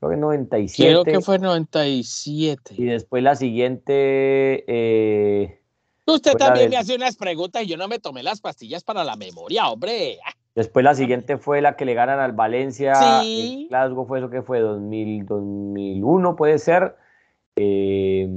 Creo 0.00 0.10
que 0.10 0.16
97. 0.16 0.88
Creo 0.88 1.04
que 1.04 1.20
fue 1.20 1.38
97. 1.38 2.74
Y 2.76 2.84
después 2.84 3.22
la 3.22 3.36
siguiente... 3.36 4.64
Eh, 4.66 5.60
Usted 6.06 6.32
también 6.32 6.64
del... 6.64 6.70
me 6.70 6.76
hace 6.78 6.96
unas 6.96 7.16
preguntas 7.16 7.62
y 7.62 7.66
yo 7.66 7.76
no 7.76 7.86
me 7.86 7.98
tomé 7.98 8.22
las 8.22 8.40
pastillas 8.40 8.82
para 8.82 9.04
la 9.04 9.16
memoria, 9.16 9.68
hombre. 9.68 10.18
Después 10.54 10.84
la 10.84 10.94
siguiente 10.94 11.36
fue 11.36 11.60
la 11.60 11.76
que 11.76 11.84
le 11.84 11.94
ganan 11.94 12.18
al 12.18 12.32
Valencia. 12.32 12.94
Sí. 13.20 13.62
En 13.62 13.68
Glasgow 13.68 14.06
fue 14.06 14.18
eso 14.18 14.30
que 14.30 14.42
fue 14.42 14.60
2000, 14.60 15.26
2001 15.26 16.34
puede 16.34 16.58
ser. 16.58 16.96
Eh, 17.56 18.28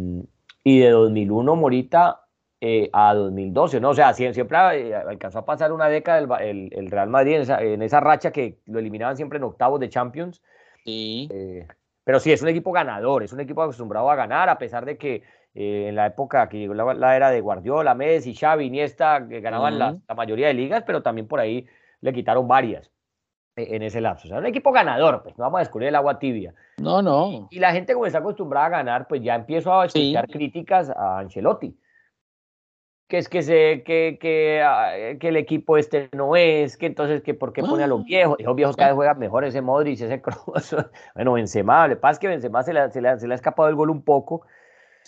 y 0.64 0.80
de 0.80 0.90
2001 0.90 1.56
Morita 1.56 2.24
eh, 2.60 2.90
a 2.94 3.14
2012, 3.14 3.80
¿no? 3.80 3.90
O 3.90 3.94
sea, 3.94 4.14
siempre, 4.14 4.58
eh, 4.76 4.96
alcanzó 4.96 5.40
a 5.40 5.46
pasar 5.46 5.72
una 5.72 5.90
década 5.90 6.40
el, 6.40 6.70
el, 6.72 6.92
Real 6.92 7.10
Madrid 7.10 7.42
en 7.50 7.82
esa, 7.82 8.00
racha 8.00 8.32
que 8.32 8.60
lo 8.66 8.80
eliminaban 8.80 9.18
siempre 9.18 9.38
en 9.38 9.44
octavos 9.44 9.80
de 9.80 9.90
Champions. 9.90 10.42
Sí. 10.84 11.30
Eh, 11.32 11.68
pero 12.04 12.20
sí, 12.20 12.32
es 12.32 12.42
un 12.42 12.50
equipo 12.50 12.72
ganador, 12.72 13.24
es 13.24 13.34
un 13.34 13.40
equipo 13.40 13.62
acostumbrado 13.62 14.10
a 14.10 14.16
ganar, 14.16 14.50
a 14.50 14.58
pesar 14.58 14.86
de 14.86 14.98
que 14.98 15.24
en 15.56 15.96
la 15.96 16.08
época 16.08 16.50
que 16.50 16.58
llegó 16.58 16.74
la, 16.74 17.16
era 17.16 17.30
de 17.30 17.40
Guardiola, 17.40 17.94
Messi, 17.94 18.34
Xavi, 18.34 18.66
Iniesta, 18.66 19.28
que 19.28 19.40
ganaban 19.40 19.78
la, 19.78 19.98
mayoría 20.16 20.48
de 20.48 20.54
ligas, 20.56 20.84
pero 20.86 21.02
también 21.04 21.28
por 21.28 21.40
ahí 21.40 21.68
le 22.02 22.12
quitaron 22.12 22.48
varias 22.48 22.92
en 23.56 23.84
ese 23.84 24.02
lapso. 24.02 24.28
O 24.28 24.30
sea, 24.30 24.40
un 24.40 24.48
equipo 24.48 24.72
ganador, 24.72 25.22
pues 25.22 25.38
no 25.38 25.44
vamos 25.44 25.58
a 25.58 25.62
descubrir 25.62 25.90
el 25.90 25.96
agua 25.96 26.18
tibia. 26.18 26.56
No, 26.78 27.02
no. 27.04 27.48
Y, 27.52 27.60
la 27.60 27.72
gente 27.72 27.94
como 27.94 28.08
está 28.08 28.18
acostumbrada 28.18 28.66
a 28.66 28.70
ganar, 28.70 29.08
pues 29.08 29.22
ya 29.22 29.36
empiezo 29.36 29.80
a 29.80 29.86
escuchar 29.86 30.28
críticas 30.28 30.90
a 30.90 31.20
Ancelotti 31.20 31.78
que 33.08 33.18
es 33.18 33.30
que 33.30 33.44
se 33.44 33.84
que, 33.84 34.18
que, 34.20 34.62
ah, 34.64 34.92
que, 35.20 35.28
el 35.28 35.38
equipo 35.38 35.78
este 35.78 36.10
no 36.14 36.36
es, 36.36 36.78
que 36.78 36.86
entonces 36.86 37.22
que 37.22 37.34
por 37.34 37.54
qué 37.54 37.62
pone 37.62 37.84
a 37.84 37.88
los 37.88 38.02
ah. 38.02 38.04
viejos, 38.06 38.38
los 38.40 38.56
viejos 38.56 38.76
cada 38.76 38.90
vez 38.90 38.96
juegan 38.96 39.20
mejor 39.20 39.44
ese 39.44 39.62
Modric, 39.62 40.02
ese 40.02 40.22
Kroos, 40.24 40.76
bueno, 41.16 41.34
Benzema, 41.34 41.88
le 41.88 41.96
pasa 41.96 42.20
que 42.20 42.28
Benzema 42.28 42.64
se 42.64 42.74
le, 42.74 42.92
se, 42.92 43.02
le, 43.02 43.20
se 43.20 43.28
le, 43.28 43.34
ha 43.34 43.36
escapado 43.36 43.70
el 43.70 43.76
gol 43.76 43.90
un 43.90 44.04
poco, 44.04 44.46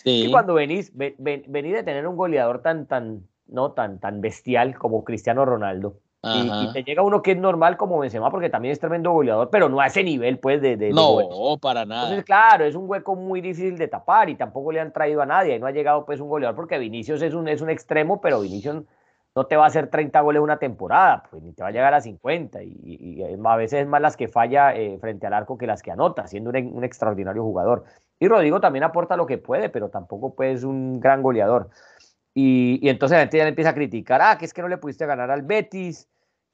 y 0.04 0.30
cuando 0.30 0.54
venís, 0.54 0.96
ven, 0.96 1.16
venís 1.18 1.74
de 1.74 1.82
tener 1.82 2.06
un 2.06 2.16
goleador 2.16 2.62
tan, 2.62 2.86
tan, 2.86 3.26
no, 3.48 3.72
tan, 3.72 3.98
tan 3.98 4.20
bestial 4.20 4.76
como 4.76 5.04
Cristiano 5.04 5.44
Ronaldo, 5.44 5.98
y, 6.34 6.72
te 6.72 6.82
llega 6.82 7.02
uno 7.02 7.22
que 7.22 7.32
es 7.32 7.38
normal 7.38 7.76
como 7.76 7.98
Benzema, 7.98 8.30
porque 8.30 8.50
también 8.50 8.72
es 8.72 8.80
tremendo 8.80 9.12
goleador, 9.12 9.50
pero 9.50 9.68
no 9.68 9.80
a 9.80 9.86
ese 9.86 10.02
nivel, 10.02 10.38
pues, 10.38 10.60
de... 10.60 10.76
de 10.76 10.90
no, 10.90 11.58
para 11.60 11.84
nada. 11.84 12.02
Entonces, 12.02 12.24
claro, 12.24 12.64
es 12.64 12.74
un 12.74 12.88
hueco 12.88 13.14
muy 13.14 13.40
difícil 13.40 13.78
de 13.78 13.88
tapar 13.88 14.28
y 14.28 14.34
tampoco 14.34 14.72
le 14.72 14.80
han 14.80 14.92
traído 14.92 15.22
a 15.22 15.26
nadie. 15.26 15.56
Y 15.56 15.58
no 15.58 15.66
ha 15.66 15.70
llegado, 15.70 16.04
pues, 16.04 16.20
un 16.20 16.28
goleador, 16.28 16.56
porque 16.56 16.78
Vinicius 16.78 17.22
es 17.22 17.34
un, 17.34 17.48
es 17.48 17.60
un 17.60 17.70
extremo, 17.70 18.20
pero 18.20 18.40
Vinicius 18.40 18.82
no 19.34 19.46
te 19.46 19.56
va 19.56 19.64
a 19.64 19.66
hacer 19.66 19.88
30 19.88 20.18
goles 20.22 20.40
una 20.40 20.58
temporada, 20.58 21.24
pues, 21.30 21.42
ni 21.42 21.52
te 21.52 21.62
va 21.62 21.68
a 21.68 21.72
llegar 21.72 21.92
a 21.92 22.00
50. 22.00 22.62
Y, 22.62 23.22
a 23.44 23.56
veces 23.56 23.82
es 23.82 23.86
más 23.86 24.00
las 24.00 24.16
que 24.16 24.28
falla 24.28 24.74
eh, 24.74 24.98
frente 24.98 25.26
al 25.26 25.34
arco 25.34 25.58
que 25.58 25.66
las 25.66 25.82
que 25.82 25.90
anota, 25.90 26.26
siendo 26.26 26.50
un, 26.50 26.56
un 26.74 26.84
extraordinario 26.84 27.42
jugador. 27.42 27.84
Y 28.18 28.28
Rodrigo 28.28 28.60
también 28.60 28.84
aporta 28.84 29.16
lo 29.16 29.26
que 29.26 29.38
puede, 29.38 29.68
pero 29.68 29.90
tampoco, 29.90 30.34
pues, 30.34 30.58
es 30.58 30.64
un 30.64 31.00
gran 31.00 31.22
goleador. 31.22 31.68
Y, 32.38 32.78
y, 32.82 32.90
entonces 32.90 33.16
la 33.16 33.22
gente 33.22 33.38
ya 33.38 33.44
le 33.44 33.50
empieza 33.50 33.70
a 33.70 33.74
criticar, 33.74 34.20
ah, 34.22 34.36
que 34.38 34.44
es 34.44 34.52
que 34.52 34.60
no 34.60 34.68
le 34.68 34.76
pudiste 34.76 35.06
ganar 35.06 35.30
al 35.30 35.40
Betis, 35.40 36.06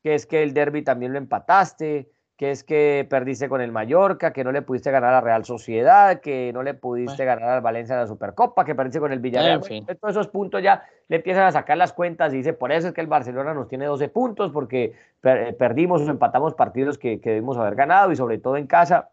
que 0.02 0.14
es 0.14 0.26
que 0.26 0.42
el 0.42 0.52
derby 0.52 0.82
también 0.82 1.12
lo 1.12 1.18
empataste, 1.18 2.10
que 2.36 2.50
es 2.50 2.64
que 2.64 3.06
perdiste 3.08 3.48
con 3.48 3.60
el 3.60 3.70
Mallorca, 3.70 4.32
que 4.32 4.42
no 4.42 4.50
le 4.50 4.62
pudiste 4.62 4.90
ganar 4.90 5.10
a 5.10 5.12
la 5.12 5.20
Real 5.20 5.44
Sociedad, 5.44 6.20
que 6.20 6.50
no 6.52 6.64
le 6.64 6.74
pudiste 6.74 7.24
ganar 7.24 7.50
al 7.50 7.60
Valencia 7.60 7.94
en 7.94 8.00
la 8.00 8.06
Supercopa, 8.08 8.64
que 8.64 8.74
perdiste 8.74 8.98
con 8.98 9.12
el 9.12 9.20
Villarreal. 9.20 9.60
todos 9.60 10.10
esos 10.10 10.26
puntos 10.26 10.60
ya 10.60 10.82
le 11.06 11.16
empiezan 11.16 11.44
a 11.44 11.52
sacar 11.52 11.76
las 11.76 11.92
cuentas 11.92 12.34
y 12.34 12.38
dice, 12.38 12.52
por 12.52 12.72
eso 12.72 12.88
es 12.88 12.94
que 12.94 13.00
el 13.00 13.06
Barcelona 13.06 13.54
nos 13.54 13.68
tiene 13.68 13.84
12 13.84 14.08
puntos, 14.08 14.50
porque 14.50 14.92
eh, 15.22 15.56
perdimos 15.56 16.00
o 16.00 16.10
empatamos 16.10 16.54
partidos 16.54 16.98
que, 16.98 17.18
debimos 17.22 17.56
haber 17.58 17.76
ganado 17.76 18.10
y 18.10 18.16
sobre 18.16 18.38
todo 18.38 18.56
en 18.56 18.66
casa. 18.66 19.10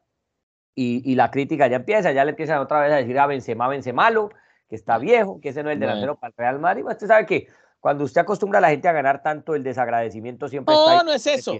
Y, 0.73 1.13
la 1.15 1.29
crítica 1.29 1.67
ya 1.67 1.75
empieza, 1.75 2.13
ya 2.13 2.23
le 2.23 2.31
empiezan 2.31 2.57
otra 2.59 2.79
vez 2.79 2.93
a 2.93 2.95
decir 2.95 3.19
a 3.19 3.27
Benzema, 3.27 3.69
malo, 3.93 4.29
que 4.69 4.75
está 4.75 4.97
viejo, 4.97 5.41
que 5.41 5.49
ese 5.49 5.61
no 5.61 5.69
es 5.69 5.73
el 5.73 5.81
delantero 5.81 6.15
para 6.15 6.29
el 6.29 6.37
Real 6.37 6.59
Madrid. 6.59 6.85
Usted 6.85 7.05
sabe 7.05 7.25
que 7.25 7.47
cuando 7.79 8.03
usted 8.03 8.21
acostumbra 8.21 8.59
a 8.59 8.61
la 8.61 8.69
gente 8.69 8.87
a 8.87 8.93
ganar 8.93 9.21
tanto, 9.21 9.55
el 9.55 9.63
desagradecimiento 9.63 10.47
siempre 10.47 10.73
no, 10.73 10.81
está. 10.81 10.97
No, 10.97 11.03
no 11.03 11.13
es 11.13 11.25
eso. 11.27 11.59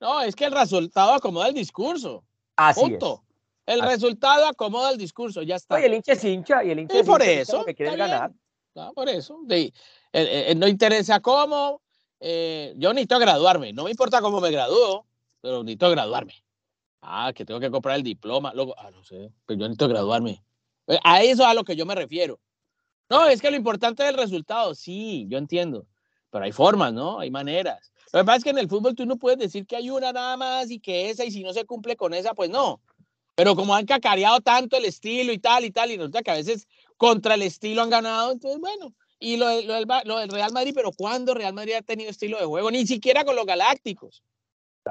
No, 0.00 0.22
es 0.22 0.34
que 0.34 0.46
el 0.46 0.52
resultado 0.52 1.12
acomoda 1.12 1.48
el 1.48 1.54
discurso. 1.54 2.24
Así 2.56 2.80
Punto. 2.80 3.24
El 3.66 3.82
resultado 3.82 4.46
acomoda 4.46 4.90
el 4.90 4.98
discurso, 4.98 5.42
ya 5.42 5.56
está. 5.56 5.80
y 5.80 5.84
el 5.84 5.94
hincha 5.94 6.12
es 6.12 6.24
hincha, 6.24 6.64
y 6.64 6.70
el 6.70 6.80
hincha 6.80 6.98
es 6.98 7.06
por 7.06 7.22
eso, 7.22 7.64
que 7.64 7.74
quiere 7.74 7.96
ganar. 7.96 8.32
No, 8.74 8.92
por 8.92 9.08
eso. 9.08 9.38
no 10.56 10.68
interesa 10.68 11.20
cómo. 11.20 11.80
Eh, 12.18 12.74
yo 12.76 12.92
necesito 12.92 13.18
graduarme. 13.18 13.72
No 13.72 13.84
me 13.84 13.90
importa 13.90 14.20
cómo 14.20 14.40
me 14.40 14.50
gradúo, 14.50 15.06
pero 15.40 15.62
necesito 15.62 15.90
graduarme. 15.90 16.34
Ah, 17.00 17.32
que 17.34 17.44
tengo 17.44 17.60
que 17.60 17.70
comprar 17.70 17.96
el 17.96 18.02
diploma. 18.02 18.52
Luego, 18.54 18.74
ah, 18.78 18.90
no 18.90 19.02
sé, 19.04 19.32
pero 19.46 19.58
yo 19.58 19.66
necesito 19.66 19.88
graduarme. 19.88 20.42
Eh, 20.86 20.98
a 21.02 21.22
eso 21.22 21.42
es 21.42 21.48
a 21.48 21.54
lo 21.54 21.64
que 21.64 21.76
yo 21.76 21.86
me 21.86 21.94
refiero. 21.94 22.38
No, 23.10 23.26
es 23.26 23.42
que 23.42 23.50
lo 23.50 23.56
importante 23.56 24.04
es 24.04 24.08
el 24.08 24.16
resultado. 24.16 24.74
Sí, 24.74 25.26
yo 25.28 25.36
entiendo. 25.36 25.86
Pero 26.30 26.44
hay 26.44 26.52
formas, 26.52 26.92
¿no? 26.92 27.18
Hay 27.18 27.30
maneras. 27.30 27.92
Lo 28.12 28.20
que 28.20 28.24
pasa 28.24 28.38
es 28.38 28.44
que 28.44 28.50
en 28.50 28.58
el 28.58 28.68
fútbol 28.68 28.94
tú 28.94 29.04
no 29.04 29.16
puedes 29.16 29.38
decir 29.38 29.66
que 29.66 29.76
hay 29.76 29.90
una 29.90 30.12
nada 30.12 30.36
más 30.36 30.70
y 30.70 30.78
que 30.78 31.10
esa, 31.10 31.24
y 31.24 31.32
si 31.32 31.42
no 31.42 31.52
se 31.52 31.64
cumple 31.64 31.96
con 31.96 32.14
esa, 32.14 32.34
pues 32.34 32.50
no. 32.50 32.80
Pero 33.34 33.56
como 33.56 33.74
han 33.74 33.86
cacareado 33.86 34.40
tanto 34.40 34.76
el 34.76 34.84
estilo 34.84 35.32
y 35.32 35.38
tal 35.38 35.64
y 35.64 35.70
tal, 35.70 35.90
y 35.90 35.96
resulta 35.96 36.22
que 36.22 36.30
a 36.30 36.34
veces 36.34 36.68
contra 36.96 37.34
el 37.34 37.42
estilo 37.42 37.82
han 37.82 37.90
ganado, 37.90 38.32
entonces 38.32 38.60
bueno. 38.60 38.94
Y 39.18 39.36
lo, 39.36 39.48
del, 39.48 40.30
Real 40.30 40.52
Madrid, 40.52 40.72
pero 40.74 40.92
¿cuándo 40.92 41.34
Real 41.34 41.52
Madrid 41.52 41.74
ha 41.74 41.82
tenido 41.82 42.10
estilo 42.10 42.38
de 42.38 42.46
juego? 42.46 42.70
Ni 42.70 42.86
siquiera 42.86 43.24
con 43.24 43.36
los 43.36 43.44
Galácticos. 43.44 44.22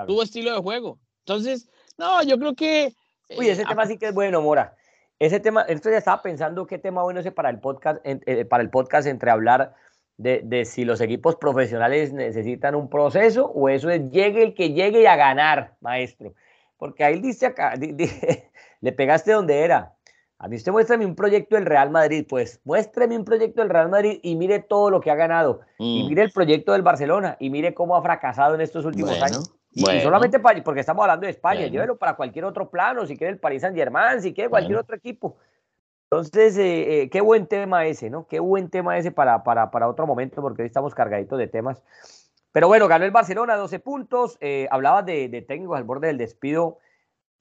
Tuvo 0.06 0.24
estilo 0.24 0.54
de 0.54 0.60
juego. 0.60 1.00
Entonces, 1.26 1.68
no, 1.98 2.22
yo 2.24 2.38
creo 2.38 2.54
que. 2.54 2.94
Uy, 3.38 3.50
ese 3.50 3.64
eh, 3.64 3.66
tema 3.68 3.88
sí 3.88 3.98
que 3.98 4.08
es 4.08 4.14
bueno, 4.14 4.42
Mora. 4.42 4.76
Ese 5.20 5.42
tema, 5.42 5.64
esto 5.64 5.90
ya 5.90 5.98
estaba 5.98 6.22
pensando 6.22 6.66
qué 6.66 6.78
tema 6.78 7.04
bueno 7.04 7.20
es 7.20 7.32
para 7.34 7.50
el 7.50 7.60
podcast, 7.60 8.00
eh, 8.06 8.46
para 8.46 8.64
el 8.64 8.70
podcast 8.70 9.06
entre 9.06 9.30
hablar 9.30 9.76
de, 10.16 10.42
de, 10.46 10.64
si 10.64 10.86
los 10.86 11.02
equipos 11.02 11.36
profesionales 11.36 12.14
necesitan 12.14 12.74
un 12.74 12.90
proceso 12.90 13.48
o 13.48 13.68
eso 13.68 13.90
es 13.90 14.10
llegue 14.12 14.44
el 14.44 14.54
que 14.54 14.72
llegue 14.72 15.02
y 15.02 15.06
a 15.06 15.18
ganar, 15.18 15.76
maestro. 15.82 16.34
Porque 16.78 17.04
ahí 17.04 17.20
dice 17.20 17.48
acá, 17.48 17.74
le 18.82 18.92
pegaste 18.94 19.34
donde 19.34 19.60
era. 19.60 19.94
A 20.38 20.48
mí 20.48 20.56
usted 20.56 20.72
muéstrame 20.72 21.06
un 21.06 21.16
proyecto 21.16 21.56
del 21.56 21.66
Real 21.66 21.90
Madrid, 21.90 22.26
pues 22.28 22.62
muéstrame 22.64 23.18
un 23.18 23.26
proyecto 23.26 23.60
del 23.60 23.70
Real 23.70 23.90
Madrid 23.90 24.20
y 24.24 24.38
mire 24.38 24.60
todo 24.60 24.90
lo 24.90 25.02
que 25.02 25.12
ha 25.12 25.16
ganado. 25.16 25.60
Y 25.78 26.04
mm. 26.04 26.08
mire 26.08 26.22
el 26.24 26.32
proyecto 26.32 26.72
del 26.72 26.82
Barcelona 26.82 27.36
y 27.42 27.50
mire 27.50 27.74
cómo 27.74 27.98
ha 27.98 28.02
fracasado 28.02 28.56
en 28.56 28.62
estos 28.62 28.86
últimos 28.86 29.22
años. 29.22 29.54
Y, 29.72 29.84
solamente 30.02 30.40
para, 30.40 30.64
porque 30.64 30.80
estamos 30.80 31.04
hablando 31.04 31.26
de 31.26 31.32
España, 31.32 31.68
llévelo 31.68 31.98
para 31.98 32.16
cualquier 32.16 32.46
otro 32.46 32.70
plano, 32.70 33.06
si 33.06 33.18
quiere 33.18 33.34
el 33.34 33.40
Paris 33.40 33.62
Saint 33.62 33.78
Germain, 33.78 34.22
si 34.22 34.34
quiere 34.34 34.50
cualquier 34.50 34.78
otro 34.78 34.96
equipo. 34.96 35.38
Entonces, 36.12 36.58
eh, 36.58 37.04
eh, 37.04 37.10
qué 37.12 37.22
buen 37.22 37.46
tema 37.46 37.86
ese, 37.86 38.10
¿no? 38.10 38.26
Qué 38.26 38.40
buen 38.40 38.70
tema 38.70 38.98
ese 38.98 39.12
para, 39.12 39.44
para, 39.44 39.70
para 39.70 39.88
otro 39.88 40.08
momento, 40.08 40.42
porque 40.42 40.64
hoy 40.64 40.68
estamos 40.68 40.96
cargaditos 40.96 41.38
de 41.38 41.48
temas. 41.48 41.84
Pero 42.52 42.68
bueno, 42.68 42.88
ganó 42.88 43.06
el 43.06 43.12
Barcelona 43.12 43.56
12 43.56 43.80
puntos. 43.80 44.38
Eh, 44.42 44.68
hablaba 44.72 45.04
de, 45.04 45.30
de, 45.30 45.44
técnicos 45.44 45.78
al 45.78 45.84
borde 45.84 46.08
del 46.08 46.18
despido. 46.18 46.80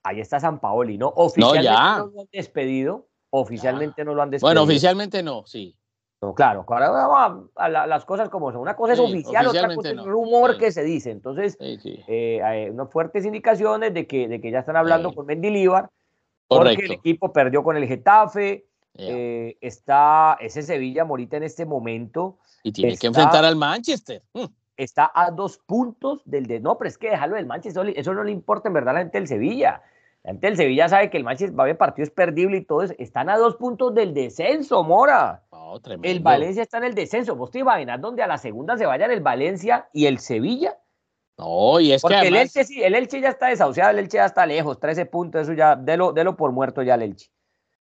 Ahí 0.03 0.19
está 0.19 0.39
San 0.39 0.59
Paoli, 0.59 0.99
¿no? 0.99 1.11
Oficialmente 1.15 1.71
no, 1.71 2.05
lo 2.05 2.21
han 2.21 2.27
despedido. 2.31 3.07
Oficialmente 3.31 4.05
no 4.05 4.13
lo 4.13 4.21
han 4.21 4.29
despedido. 4.29 4.49
Bueno, 4.49 4.63
oficialmente 4.63 5.23
no, 5.23 5.47
sí. 5.47 5.75
No, 6.21 6.35
claro, 6.35 6.65
ahora 6.67 6.89
vamos 6.89 7.49
a, 7.55 7.69
las 7.69 8.03
cosas 8.03 8.27
como 8.27 8.51
son. 8.51 8.61
Una 8.61 8.75
cosa 8.75 8.93
es 8.93 8.99
oficial, 8.99 9.47
otra 9.47 9.73
cosa 9.73 9.91
es 9.91 10.03
rumor 10.03 10.57
que 10.57 10.71
se 10.71 10.83
dice. 10.83 11.11
Entonces, 11.11 11.57
eh, 11.59 12.41
hay 12.43 12.69
unas 12.69 12.91
fuertes 12.91 13.25
indicaciones 13.25 13.93
de 13.93 14.05
que, 14.05 14.27
de 14.27 14.41
que 14.41 14.51
ya 14.51 14.59
están 14.59 14.75
hablando 14.75 15.13
con 15.13 15.25
Mendilibar, 15.25 15.89
porque 16.47 16.85
el 16.85 16.91
equipo 16.91 17.31
perdió 17.31 17.63
con 17.63 17.77
el 17.77 17.87
Getafe. 17.87 18.65
Eh, 18.95 19.57
está 19.61 20.35
ese 20.41 20.61
Sevilla 20.61 21.05
Morita 21.05 21.37
en 21.37 21.43
este 21.43 21.65
momento. 21.65 22.39
Y 22.63 22.73
tiene 22.73 22.97
que 22.97 23.07
enfrentar 23.07 23.45
al 23.45 23.55
Manchester. 23.55 24.21
Mm. 24.33 24.45
Está 24.75 25.09
a 25.13 25.31
dos 25.31 25.57
puntos 25.57 26.21
del 26.25 26.47
de. 26.47 26.59
No, 26.59 26.77
pero 26.77 26.89
es 26.89 26.97
que 26.97 27.09
dejarlo 27.11 27.37
del 27.37 27.45
Manchester, 27.45 27.93
eso 27.95 28.13
no 28.13 28.25
le 28.25 28.31
importa 28.31 28.67
en 28.67 28.73
verdad 28.73 28.89
a 28.89 28.93
la 28.93 28.99
gente 29.01 29.19
del 29.19 29.27
Sevilla. 29.27 29.81
La 30.23 30.31
gente 30.31 30.47
del 30.47 30.57
Sevilla 30.57 30.89
sabe 30.89 31.09
que 31.09 31.17
el 31.17 31.23
Manchester 31.23 31.57
va 31.57 31.63
a 31.63 31.65
haber 31.65 31.77
partidos 31.77 32.09
perdibles 32.09 32.61
y 32.61 32.65
todo 32.65 32.83
eso. 32.83 32.93
Están 32.97 33.29
a 33.29 33.37
dos 33.37 33.55
puntos 33.55 33.93
del 33.93 34.13
descenso, 34.13 34.83
Mora 34.83 35.43
el 36.03 36.19
Valencia 36.19 36.63
está 36.63 36.77
en 36.77 36.85
el 36.85 36.95
descenso. 36.95 37.35
¿Vos 37.35 37.51
te 37.51 37.59
imaginas 37.59 38.01
donde 38.01 38.23
a 38.23 38.27
la 38.27 38.37
segunda 38.37 38.77
se 38.77 38.85
vayan 38.85 39.11
el 39.11 39.21
Valencia 39.21 39.89
y 39.93 40.05
el 40.05 40.19
Sevilla? 40.19 40.77
No, 41.37 41.79
y 41.79 41.93
es 41.93 42.01
Porque 42.01 42.19
que 42.21 42.27
el, 42.27 42.35
Elche, 42.35 42.65
sí, 42.65 42.83
el 42.83 42.95
Elche 42.95 43.21
ya 43.21 43.29
está 43.29 43.47
desahuciado, 43.47 43.91
el 43.91 43.99
Elche 43.99 44.17
ya 44.17 44.25
está 44.25 44.45
lejos, 44.45 44.79
13 44.79 45.05
puntos, 45.05 45.43
eso 45.43 45.53
ya, 45.53 45.75
délo, 45.75 46.11
délo 46.11 46.35
por 46.35 46.51
muerto 46.51 46.81
ya 46.81 46.95
el 46.95 47.03
Elche. 47.03 47.31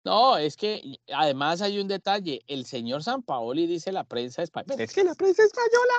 No, 0.04 0.38
es 0.38 0.56
que 0.56 0.98
además 1.12 1.60
hay 1.60 1.78
un 1.78 1.88
detalle, 1.88 2.42
el 2.46 2.64
señor 2.64 3.02
San 3.02 3.22
Paoli 3.22 3.66
dice 3.66 3.92
la 3.92 4.04
prensa 4.04 4.42
española, 4.42 4.82
es 4.82 4.94
que 4.94 5.04
la 5.04 5.14
prensa 5.14 5.42
española 5.42 5.94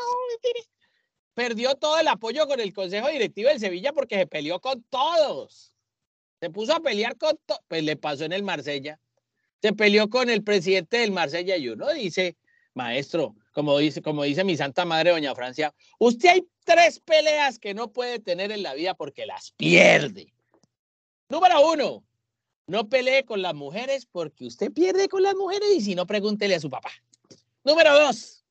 perdió 1.34 1.76
todo 1.76 2.00
el 2.00 2.08
apoyo 2.08 2.48
con 2.48 2.60
el 2.60 2.74
Consejo 2.74 3.10
Directivo 3.10 3.50
del 3.50 3.60
Sevilla 3.60 3.91
porque 3.94 4.17
se 4.17 4.28
peleó 4.28 4.60
con 4.60 4.84
todos. 4.84 5.70
Se 6.41 6.49
puso 6.49 6.73
a 6.73 6.82
pelear 6.82 7.17
con 7.17 7.39
pues 7.69 7.84
le 7.84 7.95
pasó 7.95 8.25
en 8.25 8.34
el 8.34 8.43
Marsella 8.43 8.99
se 9.62 9.73
peleó 9.73 10.10
con 10.10 10.30
el 10.30 10.43
presidente 10.43 10.97
del 10.97 11.12
Marsella 11.12 11.56
y 11.56 11.69
uno 11.69 11.91
dice, 11.93 12.36
maestro, 12.73 13.36
como 13.54 13.77
dice, 13.77 14.01
como 14.01 14.23
dice 14.23 14.43
mi 14.43 14.58
santa 14.58 14.86
madre 14.86 15.12
doña 15.12 15.36
Francia, 15.36 15.73
usted 15.99 16.30
hay 16.30 16.47
tres 16.63 16.99
peleas 16.99 17.60
que 17.60 17.73
no 17.73 17.91
puede 17.91 18.19
tener 18.19 18.51
en 18.51 18.63
la 18.63 18.73
vida 18.73 18.95
porque 18.95 19.25
las 19.25 19.51
pierde. 19.51 20.34
Número 21.30 21.71
uno, 21.71 22.04
no 22.65 22.89
pelee 22.89 23.23
con 23.23 23.41
las 23.41 23.54
mujeres 23.54 24.08
porque 24.12 24.47
usted 24.47 24.71
pierde 24.71 25.08
con 25.10 25.21
las 25.21 25.36
mujeres 25.36 25.69
y 25.75 25.82
si 25.82 25.95
no, 25.95 26.08
pregúntele 26.08 26.56
a 26.56 26.60
su 26.60 26.69
papá. 26.69 26.91
Número 27.63 27.93
dos, 27.93 28.43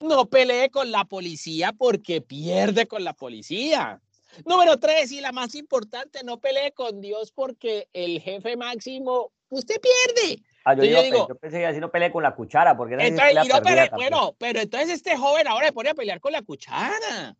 no 0.00 0.26
pelee 0.26 0.70
con 0.70 0.90
la 0.90 1.04
policía 1.04 1.72
porque 1.72 2.20
pierde 2.20 2.88
con 2.88 3.04
la 3.04 3.12
policía. 3.12 4.02
Número 4.44 4.78
tres, 4.78 5.12
y 5.12 5.20
la 5.20 5.32
más 5.32 5.54
importante, 5.54 6.22
no 6.24 6.38
pelee 6.38 6.72
con 6.72 7.00
Dios 7.00 7.32
porque 7.32 7.88
el 7.92 8.20
jefe 8.20 8.56
máximo, 8.56 9.32
usted 9.48 9.80
pierde. 9.80 10.42
Ah, 10.64 10.74
yo, 10.74 10.82
digo, 10.82 11.28
yo 11.28 11.34
pensé 11.36 11.58
que 11.58 11.66
así 11.66 11.78
no 11.78 11.90
peleé 11.90 12.10
con 12.10 12.22
la 12.22 12.34
cuchara, 12.34 12.76
porque 12.76 12.94
entonces, 12.94 13.90
bueno, 13.92 14.34
pero 14.38 14.60
entonces 14.60 14.90
este 14.90 15.16
joven 15.16 15.46
ahora 15.46 15.66
se 15.66 15.72
pone 15.72 15.90
a 15.90 15.94
pelear 15.94 16.20
con 16.20 16.32
la 16.32 16.42
cuchara. 16.42 17.36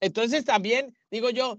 Entonces 0.00 0.44
también 0.44 0.96
digo 1.10 1.30
yo, 1.30 1.58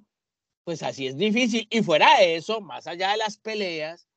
pues 0.63 0.81
así 0.81 1.07
es 1.07 1.17
difícil. 1.17 1.67
Y 1.69 1.81
fuera 1.81 2.19
de 2.19 2.35
eso, 2.35 2.61
más 2.61 2.87
allá 2.87 3.11
de 3.11 3.17
las 3.17 3.37
peleas, 3.37 4.07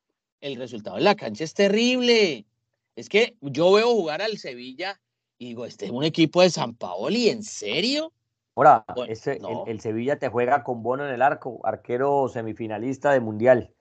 el 0.40 0.56
resultado 0.56 0.96
en 0.98 1.04
la 1.04 1.16
cancha 1.16 1.44
es 1.44 1.54
terrible. 1.54 2.46
Es 2.94 3.08
que 3.08 3.36
yo 3.40 3.72
veo 3.72 3.92
jugar 3.92 4.22
al 4.22 4.38
Sevilla 4.38 5.00
y 5.38 5.48
digo, 5.48 5.66
este 5.66 5.86
es 5.86 5.90
un 5.90 6.04
equipo 6.04 6.40
de 6.40 6.50
San 6.50 6.74
Paoli, 6.74 7.28
¿en 7.28 7.42
serio? 7.42 8.12
Ahora, 8.56 8.84
ese, 9.08 9.38
el, 9.66 9.80
Sevilla 9.80 10.18
te 10.18 10.28
juega 10.28 10.64
con 10.64 10.82
Bono 10.82 11.06
en 11.06 11.14
el 11.14 11.22
arco, 11.22 11.60
arquero 11.62 12.28
semifinalista 12.28 13.12
de 13.12 13.20
Mundial 13.20 13.72